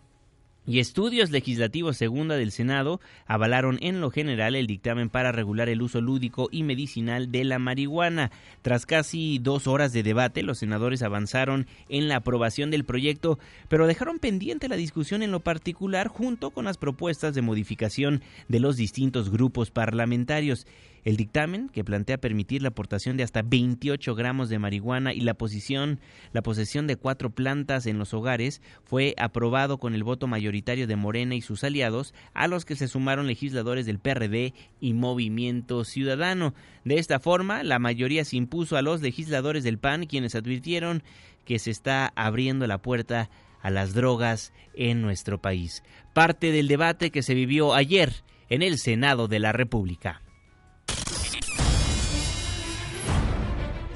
y 0.67 0.81
Estudios 0.81 1.31
Legislativos 1.31 1.97
Segunda 1.97 2.37
del 2.37 2.51
Senado 2.51 3.01
avalaron 3.27 3.79
en 3.81 4.01
lo 4.01 4.11
general 4.11 4.57
el 4.57 4.67
dictamen 4.67 5.09
para 5.09 5.33
regular 5.33 5.69
el 5.69 5.81
uso 5.81 6.01
lúdico 6.01 6.49
y 6.51 6.65
medicinal 6.65 7.31
de 7.31 7.45
la 7.45 7.59
marihuana. 7.59 8.33
Tras 8.63 8.85
casi 8.85 9.39
dos 9.39 9.67
horas 9.67 9.93
de 9.93 10.03
debate, 10.03 10.43
los 10.43 10.59
senadores 10.59 11.03
avanzaron 11.03 11.67
en 11.89 12.09
la 12.09 12.17
aprobación 12.17 12.71
del 12.71 12.85
proyecto, 12.85 13.39
pero 13.69 13.87
dejaron 13.87 14.19
pendiente 14.19 14.69
la 14.69 14.77
discusión 14.77 15.23
en 15.23 15.31
lo 15.31 15.41
particular 15.41 16.09
junto 16.09 16.51
con 16.51 16.65
las 16.65 16.79
propuestas 16.79 17.35
de 17.35 17.43
modificación 17.43 18.23
de 18.49 18.61
los 18.61 18.77
distintos 18.77 19.31
grupos 19.31 19.71
parlamentarios. 19.71 20.67
El 21.07 21.17
dictamen, 21.17 21.69
que 21.69 21.85
plantea 21.85 22.19
permitir 22.19 22.63
la 22.63 22.71
aportación 22.71 23.17
de 23.17 23.23
hasta 23.23 23.43
28 23.43 24.17
gramos 24.17 24.49
de 24.49 24.59
marihuana 24.59 25.15
y 25.15 25.21
la, 25.21 25.35
posición, 25.35 26.01
la 26.33 26.43
posesión 26.43 26.89
de 26.89 26.97
cuatro 26.97 27.31
plantas 27.31 27.87
en 27.87 27.97
los 27.97 28.13
hogares, 28.13 28.61
fue 28.83 29.15
aprobado 29.17 29.79
con 29.79 29.95
el 29.95 30.03
voto 30.03 30.27
mayoritario 30.27 30.89
de 30.89 30.97
Morena 30.97 31.37
y 31.37 31.43
sus 31.43 31.63
aliados, 31.63 32.13
a 32.35 32.49
los 32.49 32.65
que 32.65 32.75
se 32.75 32.89
sumaron 32.89 33.29
legisladores 33.29 33.87
del 33.87 34.01
PRD 34.01 34.53
y 34.81 34.95
Movimiento 34.95 35.85
Ciudadano. 35.85 36.55
De 36.85 36.99
esta 36.99 37.21
forma, 37.21 37.63
la 37.63 37.79
mayoría 37.79 38.25
se 38.25 38.37
impuso 38.37 38.77
a 38.77 38.83
los 38.83 39.01
legisladores 39.01 39.63
del 39.63 39.79
PAN, 39.79 40.07
quienes 40.07 40.35
advirtieron 40.35 41.05
que 41.45 41.61
se 41.61 41.71
está 41.71 42.13
abriendo 42.17 42.67
la 42.67 42.83
puerta 42.83 43.31
a 43.63 43.71
las 43.71 43.95
drogas 43.95 44.53
en 44.75 45.03
nuestro 45.03 45.41
país. 45.41 45.85
Parte 46.15 46.51
del 46.51 46.67
debate 46.67 47.13
que 47.13 47.23
se 47.23 47.35
vivió 47.35 47.75
ayer 47.75 48.25
en 48.49 48.63
el 48.63 48.79
Senado 48.79 49.29
de 49.29 49.39
la 49.39 49.53
República. 49.53 50.26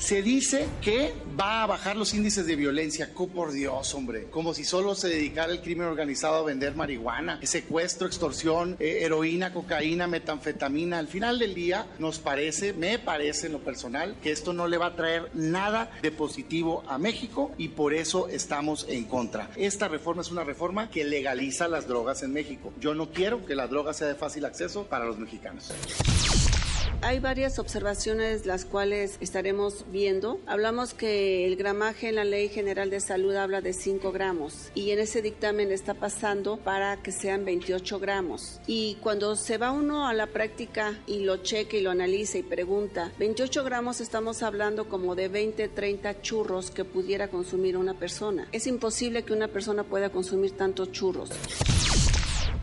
Se 0.01 0.22
dice 0.22 0.66
que 0.80 1.12
va 1.38 1.62
a 1.62 1.66
bajar 1.66 1.97
los 1.97 2.14
índices 2.14 2.45
de 2.45 2.57
violencia. 2.57 3.14
¡Cómo 3.14 3.32
por 3.32 3.53
Dios, 3.53 3.95
hombre! 3.95 4.24
Como 4.30 4.55
si 4.55 4.64
solo 4.64 4.95
se 4.97 5.09
dedicara 5.09 5.53
el 5.53 5.61
crimen 5.61 5.86
organizado 5.86 6.36
a 6.36 6.43
vender 6.43 6.74
marihuana, 6.74 7.38
secuestro, 7.45 8.09
extorsión, 8.09 8.76
eh, 8.80 9.01
heroína, 9.03 9.53
cocaína, 9.53 10.09
metanfetamina. 10.09 10.99
Al 10.99 11.07
final 11.07 11.38
del 11.38 11.55
día, 11.55 11.86
nos 12.01 12.18
parece, 12.18 12.72
me 12.72 12.99
parece 12.99 13.47
en 13.47 13.53
lo 13.53 13.61
personal, 13.61 14.16
que 14.20 14.32
esto 14.32 14.53
no 14.53 14.66
le 14.66 14.78
va 14.78 14.86
a 14.86 14.97
traer 14.97 15.30
nada 15.34 15.93
de 16.03 16.11
positivo 16.11 16.82
a 16.88 16.99
México 16.99 17.53
y 17.57 17.68
por 17.68 17.95
eso 17.95 18.26
estamos 18.28 18.86
en 18.88 19.05
contra. 19.05 19.51
Esta 19.55 19.86
reforma 19.86 20.22
es 20.22 20.30
una 20.32 20.45
reforma 20.45 20.91
que 20.91 21.05
legaliza 21.05 21.68
las 21.68 21.86
drogas 21.86 22.24
en 22.24 22.32
México. 22.32 22.72
Yo 22.80 22.95
no 22.95 23.12
quiero 23.12 23.47
que 23.47 23.55
la 23.55 23.68
droga 23.68 23.93
sea 23.93 24.09
de 24.09 24.14
fácil 24.16 24.45
acceso 24.45 24.86
para 24.86 25.05
los 25.05 25.18
mexicanos. 25.18 25.72
Hay 27.03 27.19
varias 27.19 27.59
observaciones 27.59 28.45
las 28.45 28.67
cuales 28.67 29.17
estaremos 29.21 29.87
viendo. 29.91 30.39
Hablamos 30.47 30.93
que 30.93 31.47
el 31.47 31.57
gramaje 31.57 32.11
en 32.11 32.17
la 32.17 32.25
Ley 32.25 32.51
General 32.51 32.91
de 32.91 33.01
Salud 33.01 33.35
habla 33.37 33.63
de 33.63 33.73
5 33.73 34.13
gramos 34.13 34.71
y 34.75 34.91
en 34.91 34.99
ese 34.99 35.23
dictamen 35.23 35.73
está 35.73 35.95
pasando 35.95 36.59
para 36.59 36.99
que 36.99 37.11
sean 37.11 37.47
28 37.47 37.99
gramos. 38.01 38.61
Y 38.67 38.97
cuando 39.03 39.35
se 39.35 39.57
va 39.57 39.73
uno 39.73 40.07
a 40.07 40.13
la 40.13 40.27
práctica 40.27 41.01
y 41.07 41.21
lo 41.21 41.39
cheque 41.39 41.79
y 41.79 41.83
lo 41.83 41.91
analiza 41.91 42.37
y 42.37 42.43
pregunta, 42.43 43.11
28 43.19 43.65
gramos 43.65 44.03
estamos 44.03 44.43
hablando 44.43 44.87
como 44.87 45.15
de 45.15 45.29
20, 45.29 45.69
30 45.69 46.21
churros 46.21 46.71
que 46.71 46.85
pudiera 46.85 47.29
consumir 47.29 47.79
una 47.79 47.95
persona. 47.95 48.47
Es 48.53 48.67
imposible 48.67 49.23
que 49.23 49.33
una 49.33 49.49
persona 49.49 49.85
pueda 49.85 50.11
consumir 50.11 50.51
tantos 50.53 50.93
churros. 50.93 51.31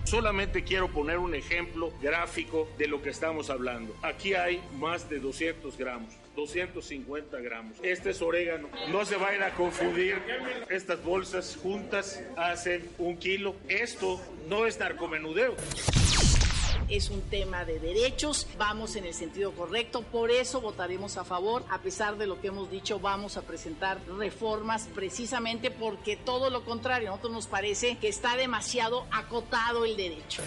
Solamente 0.07 0.63
quiero 0.63 0.87
poner 0.87 1.17
un 1.17 1.35
ejemplo 1.35 1.91
gráfico 2.01 2.69
de 2.77 2.87
lo 2.87 3.01
que 3.01 3.09
estamos 3.09 3.49
hablando. 3.49 3.93
Aquí 4.01 4.35
hay 4.35 4.63
más 4.79 5.09
de 5.09 5.19
200 5.19 5.77
gramos. 5.77 6.13
250 6.33 7.37
gramos. 7.41 7.77
Este 7.83 8.11
es 8.11 8.21
orégano. 8.21 8.69
No 8.89 9.03
se 9.03 9.17
vayan 9.17 9.43
a 9.43 9.49
confundir. 9.49 10.17
Estas 10.69 11.03
bolsas 11.03 11.59
juntas 11.61 12.23
hacen 12.37 12.89
un 12.97 13.17
kilo. 13.17 13.57
Esto 13.67 14.21
no 14.47 14.65
es 14.65 14.79
narcomenudeo 14.79 15.57
es 16.89 17.09
un 17.09 17.21
tema 17.21 17.65
de 17.65 17.79
derechos, 17.79 18.47
vamos 18.57 18.95
en 18.95 19.05
el 19.05 19.13
sentido 19.13 19.51
correcto, 19.51 20.01
por 20.01 20.31
eso 20.31 20.61
votaremos 20.61 21.17
a 21.17 21.23
favor, 21.23 21.63
a 21.69 21.79
pesar 21.79 22.17
de 22.17 22.27
lo 22.27 22.39
que 22.39 22.47
hemos 22.47 22.69
dicho, 22.71 22.99
vamos 22.99 23.37
a 23.37 23.41
presentar 23.41 23.99
reformas 24.17 24.87
precisamente 24.93 25.71
porque 25.71 26.15
todo 26.15 26.49
lo 26.49 26.63
contrario, 26.63 27.09
a 27.09 27.11
nosotros 27.11 27.33
nos 27.33 27.47
parece 27.47 27.97
que 27.97 28.07
está 28.07 28.35
demasiado 28.35 29.05
acotado 29.11 29.85
el 29.85 29.97
derecho 29.97 30.41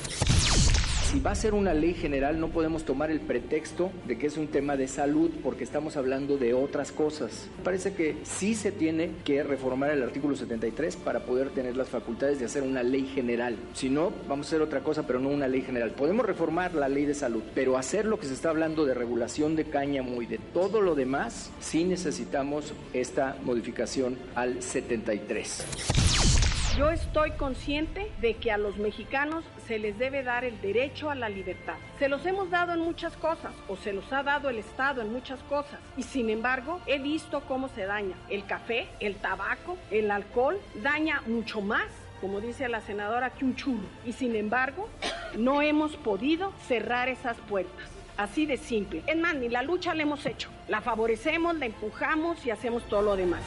si 1.11 1.19
va 1.19 1.33
a 1.33 1.35
ser 1.35 1.55
una 1.55 1.75
ley 1.75 1.93
general 1.95 2.39
no 2.39 2.51
podemos 2.51 2.85
tomar 2.85 3.11
el 3.11 3.19
pretexto 3.19 3.91
de 4.07 4.17
que 4.17 4.29
es 4.29 4.37
un 4.37 4.47
tema 4.47 4.77
de 4.77 4.87
salud 4.87 5.33
porque 5.43 5.65
estamos 5.65 5.97
hablando 5.97 6.39
de 6.39 6.55
otras 6.55 6.93
cosas. 6.93 7.49
Parece 7.65 7.95
que 7.95 8.19
sí 8.23 8.55
se 8.55 8.71
tiene 8.71 9.11
que 9.25 9.43
reformar 9.43 9.91
el 9.91 10.05
artículo 10.05 10.37
73 10.37 10.95
para 10.95 11.25
poder 11.25 11.51
tener 11.51 11.77
las 11.77 11.89
facultades 11.89 12.39
de 12.39 12.45
hacer 12.45 12.63
una 12.63 12.85
ley 12.85 13.11
general. 13.13 13.57
Si 13.75 13.89
no, 13.89 14.13
vamos 14.29 14.47
a 14.47 14.51
hacer 14.51 14.63
otra 14.63 14.85
cosa, 14.85 15.05
pero 15.05 15.19
no 15.19 15.31
una 15.31 15.49
ley 15.49 15.63
general. 15.63 15.91
Podemos 15.91 16.25
reformar 16.25 16.77
la 16.77 16.89
ley 16.89 17.07
de 17.07 17.15
salud, 17.15 17.43
pero 17.57 17.77
hacer 17.77 18.05
lo 18.05 18.21
que 18.21 18.29
se 18.29 18.35
está 18.35 18.51
hablando 18.51 18.87
de 18.87 18.95
regulación 18.95 19.57
de 19.57 19.65
cáñamo 19.65 20.23
y 20.23 20.27
de 20.27 20.39
todo 20.39 20.81
lo 20.81 20.95
demás, 20.95 21.51
sí 21.59 21.83
necesitamos 21.83 22.73
esta 22.93 23.37
modificación 23.43 24.17
al 24.37 24.63
73. 24.63 26.50
Yo 26.77 26.91
estoy 26.91 27.33
consciente 27.33 28.11
de 28.21 28.35
que 28.35 28.53
a 28.53 28.57
los 28.57 28.77
mexicanos 28.77 29.45
se 29.67 29.79
les 29.79 29.99
debe 29.99 30.23
dar 30.23 30.45
el 30.45 30.61
derecho 30.61 31.11
a 31.11 31.15
la 31.15 31.29
libertad. 31.29 31.75
Se 31.99 32.09
los 32.09 32.25
hemos 32.27 32.49
dado 32.51 32.73
en 32.73 32.81
muchas 32.81 33.17
cosas 33.17 33.53
o 33.69 33.77
se 33.77 33.93
los 33.93 34.13
ha 34.13 34.23
dado 34.23 34.49
el 34.49 34.59
Estado 34.59 35.03
en 35.03 35.13
muchas 35.13 35.41
cosas 35.45 35.81
y 35.97 36.05
sin 36.05 36.31
embargo 36.31 36.81
he 36.87 36.99
visto 36.99 37.41
cómo 37.49 37.69
se 37.69 37.87
daña. 37.87 38.15
El 38.29 38.47
café, 38.47 38.89
el 39.01 39.17
tabaco, 39.17 39.77
el 39.91 40.11
alcohol 40.11 40.61
daña 40.83 41.23
mucho 41.27 41.61
más 41.61 41.89
como 42.21 42.41
dice 42.41 42.69
la 42.69 42.83
senadora, 42.83 43.31
que 43.31 43.47
un 43.47 43.57
chulo. 43.57 43.89
Y 44.05 44.13
sin 44.13 44.37
embargo, 44.37 44.91
no 45.39 45.63
hemos 45.63 45.97
podido 45.97 46.53
cerrar 46.69 47.09
esas 47.09 47.39
puertas. 47.39 47.89
Así 48.19 48.45
de 48.45 48.59
simple. 48.59 49.03
Es 49.07 49.17
más, 49.17 49.35
ni 49.35 49.49
la 49.49 49.63
lucha 49.63 49.95
la 49.95 50.03
hemos 50.03 50.27
hecho. 50.27 50.51
La 50.69 50.83
favorecemos, 50.83 51.57
la 51.57 51.65
empujamos 51.65 52.45
y 52.45 52.51
hacemos 52.51 52.87
todo 52.91 53.01
lo 53.01 53.17
demás. 53.17 53.41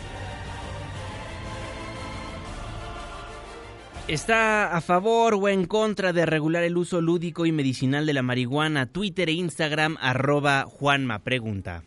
¿Está 4.09 4.75
a 4.75 4.81
favor 4.81 5.33
o 5.33 5.47
en 5.47 5.63
contra 5.65 6.11
de 6.11 6.25
regular 6.25 6.63
el 6.63 6.75
uso 6.75 6.99
lúdico 6.99 7.45
y 7.45 7.53
medicinal 7.53 8.05
de 8.05 8.11
la 8.11 8.21
marihuana? 8.21 8.85
Twitter 8.85 9.29
e 9.29 9.31
Instagram 9.31 9.95
arroba 10.01 10.65
Juanma 10.67 11.19
Pregunta. 11.19 11.83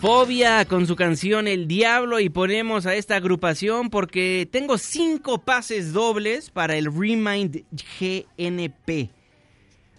Fobia 0.00 0.64
con 0.64 0.86
su 0.86 0.96
canción 0.96 1.46
El 1.46 1.68
Diablo 1.68 2.20
y 2.20 2.30
ponemos 2.30 2.86
a 2.86 2.94
esta 2.94 3.16
agrupación 3.16 3.90
porque 3.90 4.48
tengo 4.50 4.78
cinco 4.78 5.42
pases 5.42 5.92
dobles 5.92 6.48
para 6.48 6.76
el 6.76 6.86
Remind 6.86 7.64
GNP. 7.70 9.10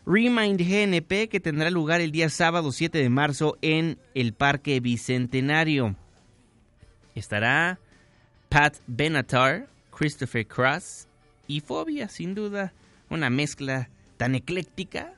Remind 0.07 0.59
GNP 0.59 1.29
que 1.29 1.39
tendrá 1.39 1.69
lugar 1.69 2.01
el 2.01 2.11
día 2.11 2.29
sábado 2.29 2.71
7 2.71 2.97
de 2.97 3.09
marzo 3.09 3.59
en 3.61 3.99
el 4.15 4.33
Parque 4.33 4.79
Bicentenario. 4.79 5.95
Estará 7.13 7.77
Pat 8.49 8.77
Benatar, 8.87 9.67
Christopher 9.95 10.47
Cross 10.47 11.07
y 11.45 11.59
Fobia, 11.59 12.09
sin 12.09 12.33
duda. 12.33 12.73
Una 13.11 13.29
mezcla 13.29 13.91
tan 14.17 14.33
ecléctica 14.33 15.13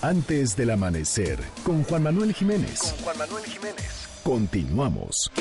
Antes 0.02 0.56
del 0.56 0.70
amanecer, 0.70 1.40
con 1.64 1.84
Juan 1.84 2.04
Manuel 2.04 2.32
Jiménez. 2.34 2.80
Con 2.80 3.04
Juan 3.06 3.18
Manuel 3.18 3.46
Jiménez. 3.46 4.08
Continuamos. 4.24 5.32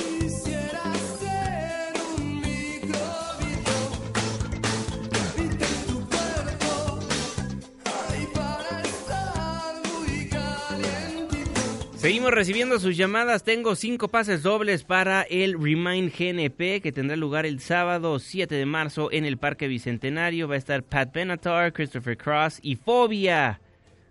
Seguimos 12.04 12.32
recibiendo 12.32 12.78
sus 12.78 12.98
llamadas. 12.98 13.44
Tengo 13.44 13.74
cinco 13.74 14.08
pases 14.08 14.42
dobles 14.42 14.84
para 14.84 15.22
el 15.22 15.54
Remind 15.54 16.12
GNP 16.12 16.82
que 16.82 16.92
tendrá 16.92 17.16
lugar 17.16 17.46
el 17.46 17.60
sábado 17.60 18.18
7 18.18 18.54
de 18.54 18.66
marzo 18.66 19.10
en 19.10 19.24
el 19.24 19.38
Parque 19.38 19.68
Bicentenario. 19.68 20.46
Va 20.46 20.56
a 20.56 20.58
estar 20.58 20.82
Pat 20.82 21.14
Benatar, 21.14 21.72
Christopher 21.72 22.18
Cross 22.18 22.58
y 22.60 22.76
Fobia. 22.76 23.58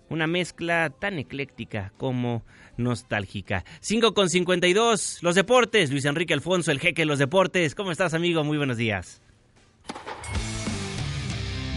una 0.10 0.26
mezcla 0.26 0.90
tan 0.90 1.20
ecléctica 1.20 1.94
como 1.98 2.44
nostálgica. 2.78 3.64
5 3.82 4.16
con 4.16 4.28
52, 4.28 5.20
los 5.22 5.36
deportes, 5.36 5.92
Luis 5.92 6.06
Enrique 6.06 6.34
Alfonso, 6.34 6.72
el 6.72 6.80
jeque 6.80 7.04
de 7.04 7.06
los 7.06 7.20
deportes. 7.20 7.76
¿Cómo 7.76 7.92
estás, 7.92 8.16
amigo? 8.16 8.44
Muy 8.44 8.58
buenos 8.58 8.78
días. 8.78 9.22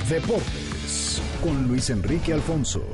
Deportes 0.09 1.21
con 1.43 1.69
Luis 1.69 1.91
Enrique 1.91 2.33
Alfonso. 2.33 2.87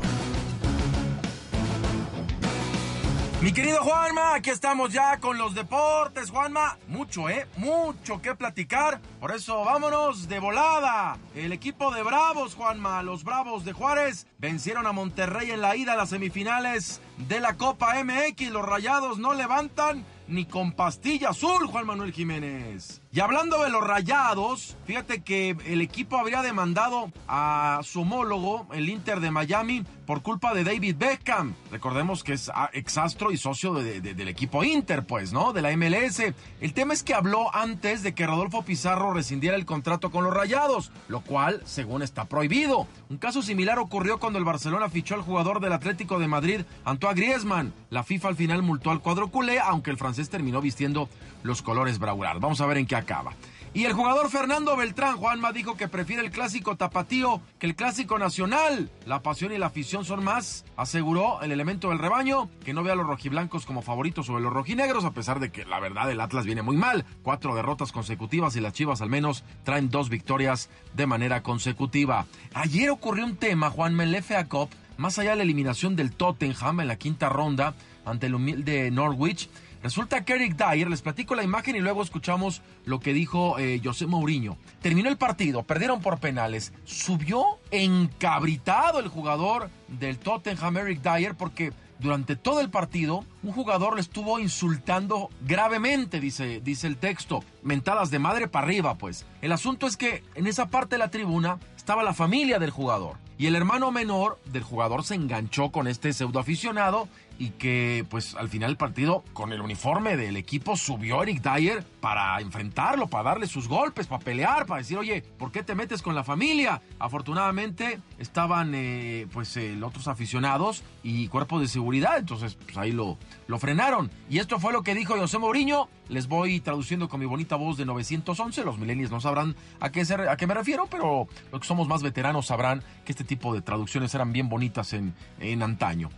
Mi 3.42 3.52
querido 3.52 3.82
Juanma, 3.82 4.36
aquí 4.36 4.50
estamos 4.50 4.92
ya 4.92 5.18
con 5.18 5.36
los 5.36 5.52
deportes, 5.52 6.30
Juanma. 6.30 6.78
Mucho, 6.86 7.28
¿eh? 7.28 7.48
Mucho 7.56 8.22
que 8.22 8.36
platicar. 8.36 9.00
Por 9.18 9.34
eso 9.34 9.64
vámonos 9.64 10.28
de 10.28 10.38
volada. 10.38 11.18
El 11.34 11.50
equipo 11.50 11.92
de 11.92 12.04
Bravos, 12.04 12.54
Juanma, 12.54 13.02
los 13.02 13.24
Bravos 13.24 13.64
de 13.64 13.72
Juárez, 13.72 14.28
vencieron 14.38 14.86
a 14.86 14.92
Monterrey 14.92 15.50
en 15.50 15.60
la 15.60 15.74
ida 15.74 15.94
a 15.94 15.96
las 15.96 16.10
semifinales 16.10 17.00
de 17.18 17.40
la 17.40 17.56
Copa 17.56 17.96
MX. 18.04 18.52
Los 18.52 18.64
Rayados 18.64 19.18
no 19.18 19.34
levantan 19.34 20.04
ni 20.28 20.46
con 20.46 20.70
pastilla 20.70 21.30
azul, 21.30 21.66
Juan 21.66 21.84
Manuel 21.84 22.12
Jiménez. 22.12 23.01
Y 23.14 23.20
hablando 23.20 23.62
de 23.62 23.68
los 23.68 23.86
rayados, 23.86 24.74
fíjate 24.86 25.20
que 25.20 25.54
el 25.66 25.82
equipo 25.82 26.16
habría 26.16 26.40
demandado 26.40 27.12
a 27.28 27.80
su 27.82 28.00
homólogo, 28.00 28.66
el 28.72 28.88
Inter 28.88 29.20
de 29.20 29.30
Miami, 29.30 29.84
por 30.06 30.22
culpa 30.22 30.54
de 30.54 30.64
David 30.64 30.96
Beckham. 30.98 31.54
Recordemos 31.70 32.24
que 32.24 32.32
es 32.32 32.50
exastro 32.72 33.30
y 33.30 33.36
socio 33.36 33.74
del 33.74 34.28
equipo 34.28 34.64
Inter, 34.64 35.04
pues, 35.04 35.30
¿no? 35.30 35.52
De 35.52 35.60
la 35.60 35.76
MLS. 35.76 36.22
El 36.62 36.72
tema 36.72 36.94
es 36.94 37.02
que 37.02 37.12
habló 37.12 37.54
antes 37.54 38.02
de 38.02 38.14
que 38.14 38.26
Rodolfo 38.26 38.62
Pizarro 38.62 39.12
rescindiera 39.12 39.56
el 39.56 39.66
contrato 39.66 40.10
con 40.10 40.24
los 40.24 40.32
rayados, 40.32 40.90
lo 41.08 41.20
cual, 41.20 41.60
según 41.66 42.00
está 42.00 42.24
prohibido. 42.24 42.86
Un 43.10 43.18
caso 43.18 43.42
similar 43.42 43.78
ocurrió 43.78 44.20
cuando 44.20 44.38
el 44.38 44.46
Barcelona 44.46 44.88
fichó 44.88 45.16
al 45.16 45.20
jugador 45.20 45.60
del 45.60 45.74
Atlético 45.74 46.18
de 46.18 46.28
Madrid, 46.28 46.62
Antoine 46.86 47.20
Griezmann. 47.20 47.74
La 47.90 48.04
FIFA 48.04 48.28
al 48.28 48.36
final 48.36 48.62
multó 48.62 48.90
al 48.90 49.00
cuadro 49.00 49.30
culé, 49.30 49.60
aunque 49.60 49.90
el 49.90 49.98
francés 49.98 50.30
terminó 50.30 50.62
vistiendo 50.62 51.10
los 51.42 51.60
colores 51.60 51.98
Braular. 51.98 52.40
Vamos 52.40 52.60
a 52.60 52.66
ver 52.66 52.78
en 52.78 52.86
qué 52.86 53.01
acaba. 53.02 53.34
Y 53.74 53.86
el 53.86 53.94
jugador 53.94 54.28
Fernando 54.28 54.76
Beltrán, 54.76 55.16
Juanma, 55.16 55.50
dijo 55.50 55.78
que 55.78 55.88
prefiere 55.88 56.22
el 56.22 56.30
clásico 56.30 56.76
tapatío 56.76 57.40
que 57.58 57.66
el 57.66 57.74
clásico 57.74 58.18
nacional. 58.18 58.90
La 59.06 59.22
pasión 59.22 59.50
y 59.50 59.56
la 59.56 59.66
afición 59.66 60.04
son 60.04 60.22
más, 60.22 60.66
aseguró 60.76 61.40
el 61.40 61.52
elemento 61.52 61.88
del 61.88 61.98
rebaño, 61.98 62.50
que 62.66 62.74
no 62.74 62.82
ve 62.82 62.92
a 62.92 62.94
los 62.94 63.06
rojiblancos 63.06 63.64
como 63.64 63.80
favoritos 63.80 64.26
sobre 64.26 64.42
los 64.42 64.52
rojinegros, 64.52 65.06
a 65.06 65.12
pesar 65.12 65.40
de 65.40 65.50
que 65.50 65.64
la 65.64 65.80
verdad 65.80 66.10
el 66.10 66.20
Atlas 66.20 66.44
viene 66.44 66.60
muy 66.60 66.76
mal. 66.76 67.06
Cuatro 67.22 67.54
derrotas 67.54 67.92
consecutivas 67.92 68.56
y 68.56 68.60
las 68.60 68.74
Chivas 68.74 69.00
al 69.00 69.08
menos 69.08 69.42
traen 69.64 69.88
dos 69.88 70.10
victorias 70.10 70.68
de 70.92 71.06
manera 71.06 71.42
consecutiva. 71.42 72.26
Ayer 72.52 72.90
ocurrió 72.90 73.24
un 73.24 73.36
tema, 73.36 73.70
Juanma, 73.70 74.04
en 74.04 74.22
FA 74.22 74.48
Cup, 74.48 74.68
más 74.98 75.18
allá 75.18 75.30
de 75.30 75.36
la 75.36 75.44
eliminación 75.44 75.96
del 75.96 76.12
Tottenham 76.12 76.80
en 76.80 76.88
la 76.88 76.96
quinta 76.96 77.30
ronda 77.30 77.72
ante 78.04 78.26
el 78.26 78.34
humilde 78.34 78.90
Norwich 78.90 79.48
Resulta 79.82 80.24
que 80.24 80.34
Eric 80.34 80.56
Dyer, 80.56 80.88
les 80.88 81.02
platico 81.02 81.34
la 81.34 81.42
imagen 81.42 81.74
y 81.74 81.80
luego 81.80 82.02
escuchamos 82.02 82.62
lo 82.84 83.00
que 83.00 83.12
dijo 83.12 83.58
eh, 83.58 83.80
José 83.82 84.06
Mourinho. 84.06 84.56
Terminó 84.80 85.08
el 85.08 85.16
partido, 85.16 85.64
perdieron 85.64 86.00
por 86.00 86.18
penales. 86.18 86.72
Subió 86.84 87.58
encabritado 87.70 89.00
el 89.00 89.08
jugador 89.08 89.70
del 89.88 90.18
Tottenham, 90.18 90.76
Eric 90.76 91.02
Dyer, 91.02 91.34
porque 91.34 91.72
durante 91.98 92.36
todo 92.36 92.60
el 92.60 92.70
partido 92.70 93.24
un 93.42 93.52
jugador 93.52 93.94
le 93.94 94.00
estuvo 94.00 94.38
insultando 94.38 95.30
gravemente, 95.40 96.20
dice, 96.20 96.60
dice 96.60 96.86
el 96.86 96.96
texto. 96.96 97.42
Mentadas 97.62 98.10
de 98.10 98.18
madre 98.18 98.48
para 98.48 98.66
arriba, 98.66 98.96
pues. 98.96 99.24
El 99.40 99.52
asunto 99.52 99.86
es 99.86 99.96
que 99.96 100.22
en 100.34 100.46
esa 100.46 100.66
parte 100.66 100.94
de 100.94 100.98
la 100.98 101.10
tribuna 101.10 101.58
estaba 101.76 102.02
la 102.02 102.14
familia 102.14 102.58
del 102.58 102.70
jugador. 102.70 103.18
Y 103.38 103.46
el 103.46 103.56
hermano 103.56 103.90
menor 103.90 104.38
del 104.44 104.62
jugador 104.62 105.02
se 105.02 105.16
enganchó 105.16 105.70
con 105.70 105.88
este 105.88 106.12
pseudo 106.12 106.38
aficionado 106.38 107.08
y 107.38 107.50
que 107.50 108.04
pues 108.08 108.34
al 108.34 108.48
final 108.48 108.70
del 108.70 108.76
partido 108.76 109.24
con 109.32 109.52
el 109.52 109.60
uniforme 109.60 110.16
del 110.16 110.36
equipo 110.36 110.76
subió 110.76 111.22
Eric 111.22 111.42
Dyer 111.42 111.84
para 112.00 112.40
enfrentarlo, 112.40 113.06
para 113.06 113.30
darle 113.30 113.46
sus 113.46 113.68
golpes, 113.68 114.06
para 114.06 114.22
pelear, 114.22 114.66
para 114.66 114.78
decir, 114.78 114.98
oye, 114.98 115.22
¿por 115.38 115.52
qué 115.52 115.62
te 115.62 115.74
metes 115.74 116.02
con 116.02 116.14
la 116.14 116.24
familia? 116.24 116.82
Afortunadamente 116.98 118.00
estaban 118.18 118.72
eh, 118.74 119.26
pues 119.32 119.56
eh, 119.56 119.74
los 119.76 119.90
otros 119.90 120.08
aficionados 120.08 120.82
y 121.02 121.28
cuerpos 121.28 121.60
de 121.60 121.68
seguridad, 121.68 122.18
entonces 122.18 122.54
pues 122.54 122.76
ahí 122.76 122.92
lo, 122.92 123.18
lo 123.46 123.58
frenaron. 123.58 124.10
Y 124.30 124.38
esto 124.38 124.58
fue 124.58 124.72
lo 124.72 124.82
que 124.82 124.94
dijo 124.94 125.16
José 125.16 125.38
Mourinho, 125.38 125.88
les 126.08 126.28
voy 126.28 126.60
traduciendo 126.60 127.08
con 127.08 127.20
mi 127.20 127.26
bonita 127.26 127.56
voz 127.56 127.76
de 127.76 127.84
911, 127.84 128.64
los 128.64 128.78
millennials 128.78 129.10
no 129.10 129.20
sabrán 129.20 129.56
a 129.80 129.90
qué, 129.90 130.02
a 130.02 130.36
qué 130.36 130.46
me 130.46 130.54
refiero, 130.54 130.86
pero 130.90 131.26
los 131.50 131.60
que 131.60 131.66
somos 131.66 131.88
más 131.88 132.02
veteranos 132.02 132.46
sabrán 132.46 132.82
que 133.04 133.12
este 133.12 133.24
tipo 133.24 133.54
de 133.54 133.62
traducciones 133.62 134.14
eran 134.14 134.32
bien 134.32 134.48
bonitas 134.48 134.92
en, 134.92 135.14
en 135.40 135.62
antaño. 135.62 136.10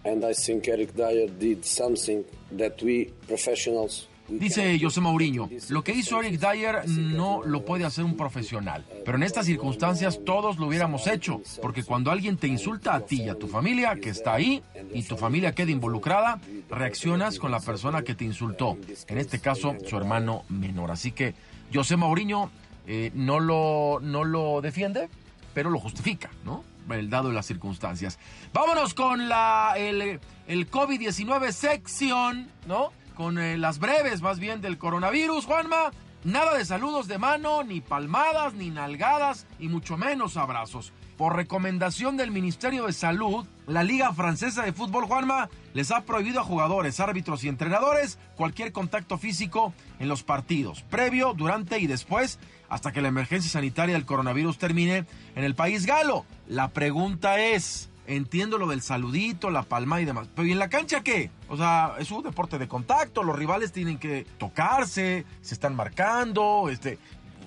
Dice 4.29 4.79
José 4.81 5.01
Mourinho, 5.01 5.51
lo 5.69 5.85
que 5.85 5.93
hizo 5.93 6.21
Eric 6.21 6.41
Dyer 6.41 6.89
no 6.89 7.43
lo 7.45 7.65
puede 7.65 7.85
hacer 7.85 8.05
un 8.05 8.17
profesional, 8.17 8.85
pero 9.05 9.19
en 9.19 9.23
estas 9.23 9.47
circunstancias 9.47 10.21
todos 10.25 10.59
lo 10.59 10.67
hubiéramos 10.67 11.07
hecho, 11.07 11.43
porque 11.61 11.85
cuando 11.85 12.11
alguien 12.11 12.39
te 12.39 12.47
insulta 12.47 12.95
a 12.95 13.01
ti 13.01 13.23
y 13.23 13.29
a 13.29 13.35
tu 13.35 13.49
familia 13.49 13.97
que 13.97 14.11
está 14.11 14.35
ahí 14.35 14.63
y 14.95 15.03
tu 15.03 15.17
familia 15.17 15.55
queda 15.55 15.71
involucrada, 15.71 16.41
reaccionas 16.71 17.39
con 17.39 17.51
la 17.51 17.61
persona 17.61 18.03
que 18.03 18.15
te 18.15 18.25
insultó, 18.25 18.79
en 19.09 19.19
este 19.19 19.41
caso 19.41 19.77
su 19.87 19.97
hermano 19.97 20.45
menor. 20.49 20.91
Así 20.91 21.13
que 21.13 21.35
José 21.73 21.97
Mourinho 21.97 22.51
eh, 22.87 23.11
no, 23.15 23.41
lo, 23.41 23.99
no 24.01 24.25
lo 24.25 24.63
defiende, 24.63 25.09
pero 25.53 25.69
lo 25.69 25.79
justifica, 25.79 26.31
¿no? 26.45 26.65
el 26.91 27.09
dado 27.09 27.29
de 27.29 27.35
las 27.35 27.47
circunstancias. 27.47 28.19
Vámonos 28.53 28.95
con 28.95 29.29
la 29.29 29.75
el, 29.77 30.21
el 30.47 30.71
COVID-19 30.71 31.53
sección, 31.53 32.49
¿no? 32.67 32.93
Con 33.15 33.39
eh, 33.39 33.57
las 33.57 33.79
breves 33.79 34.23
más 34.23 34.39
bien 34.39 34.61
del 34.61 34.79
coronavirus, 34.79 35.47
Juanma. 35.47 35.93
Nada 36.25 36.57
de 36.57 36.65
saludos 36.65 37.07
de 37.07 37.19
mano, 37.19 37.63
ni 37.63 37.81
palmadas, 37.81 38.55
ni 38.55 38.71
nalgadas, 38.71 39.47
y 39.59 39.69
mucho 39.69 39.97
menos 39.99 40.37
abrazos. 40.37 40.93
Por 41.19 41.37
recomendación 41.37 42.17
del 42.17 42.31
Ministerio 42.31 42.87
de 42.87 42.93
Salud, 42.93 43.47
la 43.67 43.85
Liga 43.85 44.13
Francesa 44.15 44.63
de 44.63 44.73
Fútbol 44.73 45.05
Juanma 45.05 45.49
les 45.75 45.93
ha 45.93 46.01
prohibido 46.05 46.41
a 46.41 46.45
jugadores, 46.45 46.99
árbitros 46.99 47.45
y 47.45 47.49
entrenadores 47.49 48.19
cualquier 48.37 48.73
contacto 48.73 49.17
físico 49.17 49.75
en 50.01 50.09
los 50.09 50.25
partidos, 50.25 50.83
previo, 50.83 51.35
durante 51.35 51.79
y 51.79 51.87
después, 51.87 52.41
hasta 52.69 52.91
que 52.91 53.03
la 53.03 53.09
emergencia 53.09 53.51
sanitaria 53.51 53.95
del 53.95 54.07
coronavirus 54.07 54.59
termine 54.59 55.05
en 55.37 55.45
el 55.45 55.55
país 55.55 55.87
galo. 55.87 56.25
La 56.49 56.69
pregunta 56.69 57.39
es, 57.39 57.91
entiendo 58.07 58.59
lo 58.59 58.67
del 58.67 58.83
saludito, 58.83 59.51
la 59.51 59.63
palma 59.63 60.01
y 60.01 60.05
demás, 60.05 60.29
pero 60.35 60.47
¿y 60.47 60.53
en 60.53 60.59
la 60.59 60.69
cancha 60.69 61.03
qué? 61.03 61.31
O 61.49 61.57
sea, 61.57 61.95
es 61.99 62.11
un 62.11 62.23
deporte 62.23 62.59
de 62.59 62.69
contacto, 62.69 63.23
los 63.23 63.37
rivales 63.37 63.73
tienen 63.73 63.99
que 63.99 64.27
tocarse, 64.39 65.25
se 65.41 65.55
están 65.55 65.75
marcando, 65.75 66.69
este, 66.71 66.99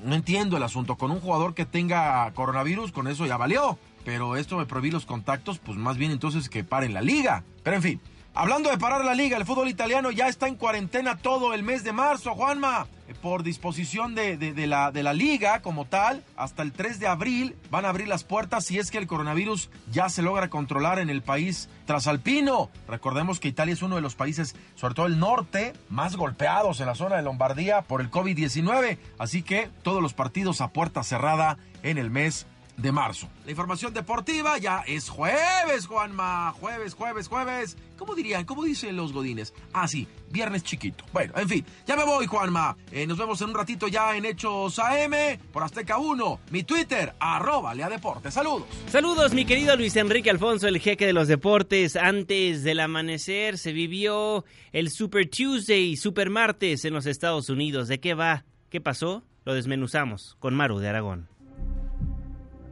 no 0.03 0.15
entiendo 0.15 0.57
el 0.57 0.63
asunto. 0.63 0.95
Con 0.95 1.11
un 1.11 1.19
jugador 1.19 1.53
que 1.53 1.65
tenga 1.65 2.31
coronavirus, 2.33 2.91
con 2.91 3.07
eso 3.07 3.25
ya 3.25 3.37
valió. 3.37 3.77
Pero 4.05 4.37
esto 4.37 4.57
me 4.57 4.65
prohibí 4.65 4.89
los 4.89 5.05
contactos, 5.05 5.59
pues 5.59 5.77
más 5.77 5.97
bien 5.97 6.11
entonces 6.11 6.49
que 6.49 6.63
paren 6.63 6.93
la 6.93 7.01
liga. 7.01 7.43
Pero 7.63 7.75
en 7.75 7.81
fin, 7.83 8.01
hablando 8.37 8.69
de 8.69 8.77
parar 8.77 9.03
la 9.03 9.15
liga, 9.15 9.35
el 9.35 9.45
fútbol 9.45 9.67
italiano 9.67 10.11
ya 10.11 10.27
está 10.27 10.47
en 10.47 10.55
cuarentena 10.55 11.17
todo 11.17 11.55
el 11.55 11.63
mes 11.63 11.83
de 11.83 11.91
marzo, 11.91 12.35
Juanma. 12.35 12.87
Por 13.21 13.41
disposición 13.41 14.15
de, 14.15 14.53
la, 14.67 14.91
de 14.91 15.01
la 15.01 15.13
liga 15.13 15.61
como 15.61 15.85
tal, 15.85 16.23
hasta 16.35 16.61
el 16.61 16.71
3 16.71 16.99
de 16.99 17.07
abril 17.07 17.55
van 17.71 17.85
a 17.85 17.89
abrir 17.89 18.07
las 18.07 18.23
puertas 18.23 18.65
si 18.65 18.77
es 18.77 18.91
que 18.91 18.97
el 18.97 19.07
coronavirus 19.07 19.69
ya 19.91 20.09
se 20.09 20.21
logra 20.21 20.49
controlar 20.49 20.99
en 20.99 21.09
el 21.09 21.23
país 21.23 21.67
trasalpino. 21.85 22.69
Recordemos 22.87 23.39
que 23.39 23.47
Italia 23.47 23.73
es 23.73 23.81
uno 23.81 23.95
de 23.95 24.01
los 24.01 24.15
países, 24.15 24.55
sobre 24.75 24.93
todo 24.93 25.07
el 25.07 25.19
norte, 25.19 25.73
más 25.89 26.15
golpeados 26.15 26.79
en 26.79 26.87
la 26.87 26.95
zona 26.95 27.15
de 27.15 27.23
Lombardía 27.23 27.81
por 27.81 28.01
el 28.01 28.11
COVID-19. 28.11 28.97
Así 29.17 29.41
que 29.41 29.69
todos 29.83 30.01
los 30.01 30.13
partidos 30.13 30.61
a 30.61 30.69
puerta 30.69 31.01
cerrada 31.03 31.57
en 31.83 31.97
el 31.97 32.11
mes 32.11 32.45
de 32.77 32.91
marzo. 32.91 33.27
La 33.43 33.51
información 33.51 33.93
deportiva 33.93 34.57
ya 34.59 34.83
es 34.85 35.09
jueves, 35.09 35.87
Juanma. 35.87 36.53
Jueves, 36.59 36.93
jueves, 36.93 37.27
jueves. 37.27 37.75
¿Cómo 37.97 38.13
dirían? 38.13 38.45
¿Cómo 38.45 38.63
dicen 38.63 38.95
los 38.95 39.11
godines? 39.11 39.53
Ah, 39.73 39.87
sí, 39.87 40.07
viernes 40.29 40.63
chiquito. 40.63 41.03
Bueno, 41.11 41.33
en 41.35 41.49
fin, 41.49 41.65
ya 41.87 41.95
me 41.95 42.05
voy, 42.05 42.27
Juanma. 42.27 42.77
Eh, 42.91 43.07
nos 43.07 43.17
vemos 43.17 43.41
en 43.41 43.49
un 43.49 43.55
ratito 43.55 43.87
ya 43.87 44.15
en 44.15 44.25
Hechos 44.25 44.77
AM 44.77 45.39
por 45.51 45.63
Azteca 45.63 45.97
1. 45.97 46.39
Mi 46.51 46.63
Twitter, 46.63 47.15
arroba 47.19 47.73
Lea 47.73 47.89
Deportes. 47.89 48.33
Saludos. 48.33 48.67
Saludos, 48.87 49.33
mi 49.33 49.45
querido 49.45 49.75
Luis 49.75 49.95
Enrique 49.95 50.29
Alfonso, 50.29 50.67
el 50.67 50.79
jeque 50.79 51.07
de 51.07 51.13
los 51.13 51.27
deportes. 51.27 51.95
Antes 51.95 52.63
del 52.63 52.79
amanecer 52.79 53.57
se 53.57 53.73
vivió 53.73 54.45
el 54.71 54.91
Super 54.91 55.27
Tuesday 55.27 55.97
Super 55.97 56.29
Martes 56.29 56.85
en 56.85 56.93
los 56.93 57.07
Estados 57.07 57.49
Unidos. 57.49 57.87
¿De 57.87 57.99
qué 57.99 58.13
va? 58.13 58.45
¿Qué 58.69 58.81
pasó? 58.81 59.23
Lo 59.45 59.53
desmenuzamos 59.53 60.35
con 60.39 60.53
Maru 60.53 60.77
de 60.79 60.89
Aragón. 60.89 61.36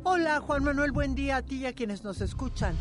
Hola 0.08 0.40
Juan 0.40 0.64
Manuel, 0.64 0.92
buen 0.92 1.16
día 1.16 1.38
a 1.38 1.42
ti 1.42 1.62
y 1.62 1.66
a 1.66 1.74
quienes 1.74 2.04
nos 2.04 2.22
escuchan. 2.22 2.76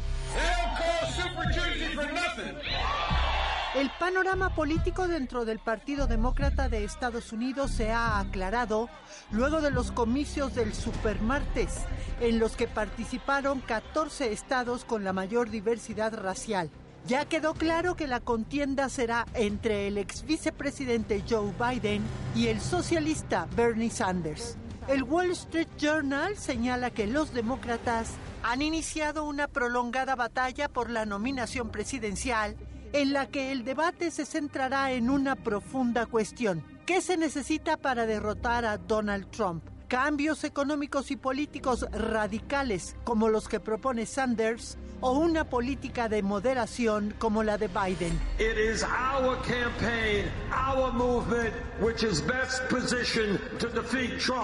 El 3.75 3.91
panorama 3.99 4.55
político 4.55 5.09
dentro 5.09 5.47
del 5.47 5.59
Partido 5.59 6.07
Demócrata 6.07 6.69
de 6.69 6.85
Estados 6.85 7.33
Unidos 7.33 7.71
se 7.71 7.91
ha 7.91 8.19
aclarado 8.19 8.91
luego 9.33 9.63
de 9.63 9.71
los 9.71 9.91
comicios 9.91 10.55
del 10.55 10.75
Supermartes, 10.75 11.79
en 12.21 12.39
los 12.39 12.57
que 12.57 12.69
participaron 12.69 13.61
14 13.61 14.31
estados 14.31 14.85
con 14.85 15.03
la 15.03 15.15
mayor 15.15 15.49
diversidad 15.49 16.13
racial. 16.13 16.69
Ya 17.07 17.25
quedó 17.25 17.55
claro 17.55 17.97
que 17.97 18.07
la 18.07 18.21
contienda 18.21 18.91
será 18.91 19.25
entre 19.33 19.89
el 19.89 19.97
ex 19.97 20.27
vicepresidente 20.27 21.25
Joe 21.27 21.55
Biden 21.59 22.03
y 22.37 22.49
el 22.49 22.61
socialista 22.61 23.49
Bernie 23.57 23.91
Sanders. 23.91 24.59
El 24.87 25.03
Wall 25.03 25.31
Street 25.31 25.69
Journal 25.79 26.37
señala 26.37 26.91
que 26.91 27.07
los 27.07 27.33
demócratas 27.33 28.11
han 28.43 28.61
iniciado 28.61 29.25
una 29.25 29.49
prolongada 29.49 30.15
batalla 30.15 30.69
por 30.69 30.91
la 30.91 31.07
nominación 31.07 31.71
presidencial 31.71 32.55
en 32.93 33.15
la 33.15 33.27
que 33.27 33.51
el 33.51 33.65
debate 33.65 34.11
se 34.11 34.27
centrará 34.27 34.93
en 34.93 35.09
una 35.09 35.37
profunda 35.37 36.05
cuestión. 36.05 36.63
¿Qué 36.85 37.01
se 37.01 37.17
necesita 37.17 37.79
para 37.79 38.05
derrotar 38.05 38.67
a 38.67 38.77
Donald 38.77 39.31
Trump? 39.31 39.65
¿Cambios 39.89 40.45
económicos 40.45 41.11
y 41.11 41.17
políticos 41.17 41.87
radicales 41.93 42.97
como 43.05 43.29
los 43.29 43.49
que 43.49 43.61
propone 43.61 44.07
Sanders 44.07 44.79
o 45.01 45.13
una 45.13 45.45
política 45.45 46.09
de 46.09 46.23
moderación 46.23 47.15
como 47.19 47.43
la 47.43 47.59
de 47.59 47.69
Biden? 47.69 48.19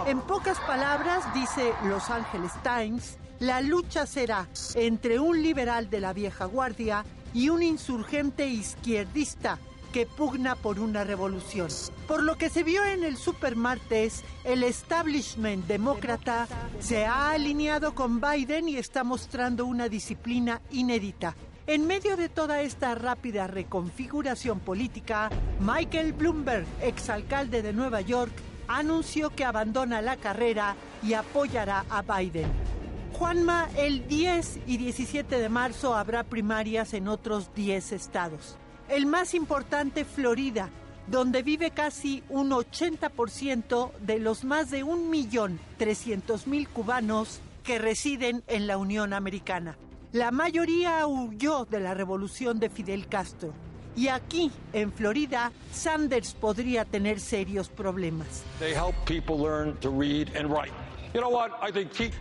En 0.06 0.20
pocas 0.20 0.60
palabras, 0.60 1.34
dice 1.34 1.72
Los 1.84 2.10
Angeles 2.10 2.52
Times, 2.62 3.18
la 3.38 3.62
lucha 3.62 4.04
será 4.04 4.46
entre 4.74 5.18
un 5.18 5.42
liberal 5.42 5.88
de 5.88 6.00
la 6.00 6.12
vieja 6.12 6.44
guardia 6.44 7.06
y 7.32 7.48
un 7.48 7.62
insurgente 7.62 8.46
izquierdista 8.46 9.58
que 9.92 10.06
pugna 10.06 10.54
por 10.54 10.78
una 10.78 11.04
revolución. 11.04 11.68
Por 12.06 12.22
lo 12.22 12.36
que 12.36 12.50
se 12.50 12.62
vio 12.62 12.84
en 12.84 13.04
el 13.04 13.16
supermartes, 13.16 14.24
el 14.44 14.62
establishment 14.62 15.66
demócrata 15.66 16.48
se 16.78 17.06
ha 17.06 17.30
alineado 17.30 17.94
con 17.94 18.20
Biden 18.20 18.68
y 18.68 18.76
está 18.76 19.04
mostrando 19.04 19.66
una 19.66 19.88
disciplina 19.88 20.60
inédita. 20.70 21.34
En 21.66 21.86
medio 21.86 22.16
de 22.16 22.28
toda 22.28 22.62
esta 22.62 22.94
rápida 22.94 23.46
reconfiguración 23.46 24.60
política, 24.60 25.30
Michael 25.60 26.12
Bloomberg, 26.14 26.66
exalcalde 26.82 27.62
de 27.62 27.72
Nueva 27.72 28.00
York, 28.00 28.32
anunció 28.66 29.30
que 29.30 29.44
abandona 29.44 30.00
la 30.00 30.16
carrera 30.16 30.74
y 31.02 31.14
apoyará 31.14 31.84
a 31.90 32.02
Biden. 32.02 32.50
Juanma, 33.12 33.68
el 33.76 34.08
10 34.08 34.60
y 34.66 34.78
17 34.78 35.38
de 35.38 35.48
marzo 35.48 35.94
habrá 35.94 36.24
primarias 36.24 36.94
en 36.94 37.06
otros 37.06 37.54
10 37.54 37.92
estados. 37.92 38.56
El 38.90 39.06
más 39.06 39.34
importante, 39.34 40.04
Florida, 40.04 40.68
donde 41.06 41.44
vive 41.44 41.70
casi 41.70 42.24
un 42.28 42.50
80% 42.50 43.92
de 44.00 44.18
los 44.18 44.42
más 44.42 44.72
de 44.72 44.84
1.300.000 44.84 46.68
cubanos 46.68 47.40
que 47.62 47.78
residen 47.78 48.42
en 48.48 48.66
la 48.66 48.78
Unión 48.78 49.12
Americana. 49.12 49.76
La 50.10 50.32
mayoría 50.32 51.06
huyó 51.06 51.66
de 51.66 51.78
la 51.78 51.94
revolución 51.94 52.58
de 52.58 52.68
Fidel 52.68 53.06
Castro. 53.06 53.52
Y 53.94 54.08
aquí, 54.08 54.50
en 54.72 54.92
Florida, 54.92 55.52
Sanders 55.72 56.34
podría 56.34 56.84
tener 56.84 57.20
serios 57.20 57.68
problemas. 57.68 58.42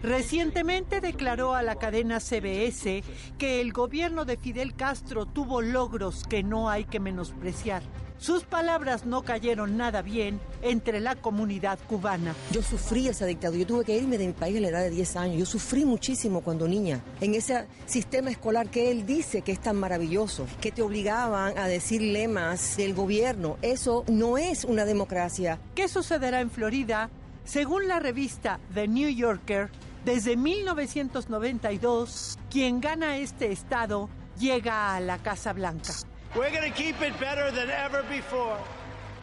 Recientemente 0.02 1.02
declaró 1.02 1.54
a 1.54 1.62
la 1.62 1.76
cadena 1.76 2.20
CBS 2.20 3.04
que 3.38 3.62
el 3.62 3.72
gobierno 3.72 4.26
de 4.26 4.38
Fidel 4.38 4.76
Castro 4.76 5.26
tuvo 5.26 5.62
logros 5.62 6.24
que 6.24 6.44
no 6.44 6.70
hay 6.70 6.86
que 6.86 7.00
menospreciar. 7.00 7.84
Sus 8.20 8.44
palabras 8.44 9.06
no 9.06 9.22
cayeron 9.22 9.78
nada 9.78 10.02
bien 10.02 10.42
entre 10.62 11.00
la 11.00 11.16
comunidad 11.16 11.80
cubana. 11.88 12.36
Yo 12.52 12.62
sufrí 12.62 13.08
esa 13.08 13.26
dictadura, 13.26 13.60
yo 13.62 13.66
tuve 13.66 13.86
que 13.86 13.96
irme 13.96 14.18
de 14.18 14.28
mi 14.28 14.34
país 14.34 14.58
a 14.58 14.60
la 14.60 14.68
edad 14.68 14.82
de 14.82 14.90
10 14.90 15.16
años, 15.16 15.38
yo 15.38 15.46
sufrí 15.46 15.86
muchísimo 15.86 16.42
cuando 16.42 16.68
niña, 16.68 17.00
en 17.22 17.34
ese 17.34 17.66
sistema 17.86 18.30
escolar 18.30 18.68
que 18.68 18.92
él 18.92 19.06
dice 19.06 19.42
que 19.42 19.54
es 19.54 19.62
tan 19.62 19.78
maravilloso, 19.78 20.48
que 20.60 20.74
te 20.74 20.82
obligaban 20.82 21.58
a 21.58 21.68
decir 21.68 22.02
lemas 22.02 22.76
del 22.76 22.94
gobierno, 22.94 23.58
eso 23.62 24.04
no 24.10 24.38
es 24.38 24.66
una 24.66 24.84
democracia. 24.84 25.58
¿Qué 25.74 25.88
sucederá 25.88 26.42
en 26.42 26.52
Florida? 26.52 27.10
Según 27.50 27.88
la 27.88 28.00
revista 28.00 28.60
The 28.76 28.88
New 28.88 29.10
Yorker, 29.10 29.72
desde 30.06 30.38
1992, 30.38 32.38
quien 32.48 32.80
gana 32.80 33.18
este 33.18 33.52
estado 33.52 34.08
llega 34.38 34.96
a 34.96 35.00
la 35.00 35.18
Casa 35.18 35.52
Blanca. 35.54 35.92
We're 36.36 36.52
going 36.52 36.72
to 36.72 36.78
keep 36.78 37.02
it 37.02 37.20
better 37.20 37.52
than 37.52 37.72
ever 37.72 38.04
before. 38.04 38.60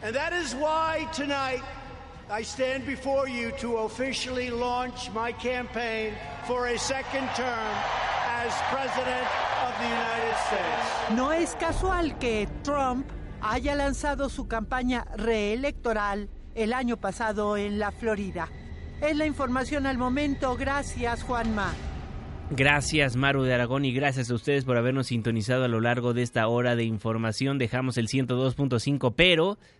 And 0.03 0.13
that 0.13 0.33
is 0.33 0.53
why 0.55 1.07
tonight 1.13 1.61
I 2.29 2.43
stand 2.43 2.85
before 2.85 3.29
you 3.29 3.53
to 3.61 3.77
officially 3.85 4.49
launch 4.49 5.09
my 5.13 5.31
campaign 5.31 6.13
for 6.45 6.67
a 6.67 6.77
second 6.77 7.29
term 7.33 7.75
as 8.27 8.51
President 8.69 9.25
of 9.63 9.73
the 9.79 9.87
United 9.87 10.35
States. 10.47 11.15
No 11.15 11.31
es 11.31 11.55
casual 11.55 12.17
que 12.19 12.49
Trump 12.61 13.09
haya 13.41 13.73
lanzado 13.73 14.27
su 14.27 14.49
campaña 14.49 15.05
reelectoral 15.15 16.29
el 16.57 16.73
año 16.73 16.97
pasado 16.97 17.55
en 17.55 17.79
la 17.79 17.91
Florida. 17.91 18.49
Es 19.01 19.15
la 19.15 19.25
información 19.25 19.85
al 19.85 19.97
momento. 19.97 20.55
Gracias, 20.57 21.23
Juanma. 21.23 21.73
Gracias 22.49 23.17
Maru 23.17 23.43
de 23.43 23.53
Aragón 23.53 23.83
y 23.83 23.91
gracias 23.91 24.31
a 24.31 24.33
ustedes 24.33 24.63
por 24.63 24.77
habernos 24.77 25.07
sintonizado 25.07 25.65
a 25.65 25.67
lo 25.67 25.81
largo 25.81 26.13
de 26.13 26.21
esta 26.21 26.47
hora 26.47 26.77
de 26.77 26.85
información. 26.85 27.57
Dejamos 27.57 27.97
el 27.97 28.07
102.5, 28.07 29.13
pero 29.17 29.57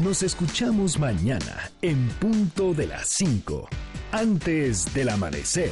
Nos 0.00 0.24
escuchamos 0.24 0.98
mañana 0.98 1.70
en 1.80 2.08
punto 2.18 2.74
de 2.74 2.88
las 2.88 3.06
5, 3.10 3.68
antes 4.10 4.92
del 4.92 5.08
amanecer. 5.08 5.70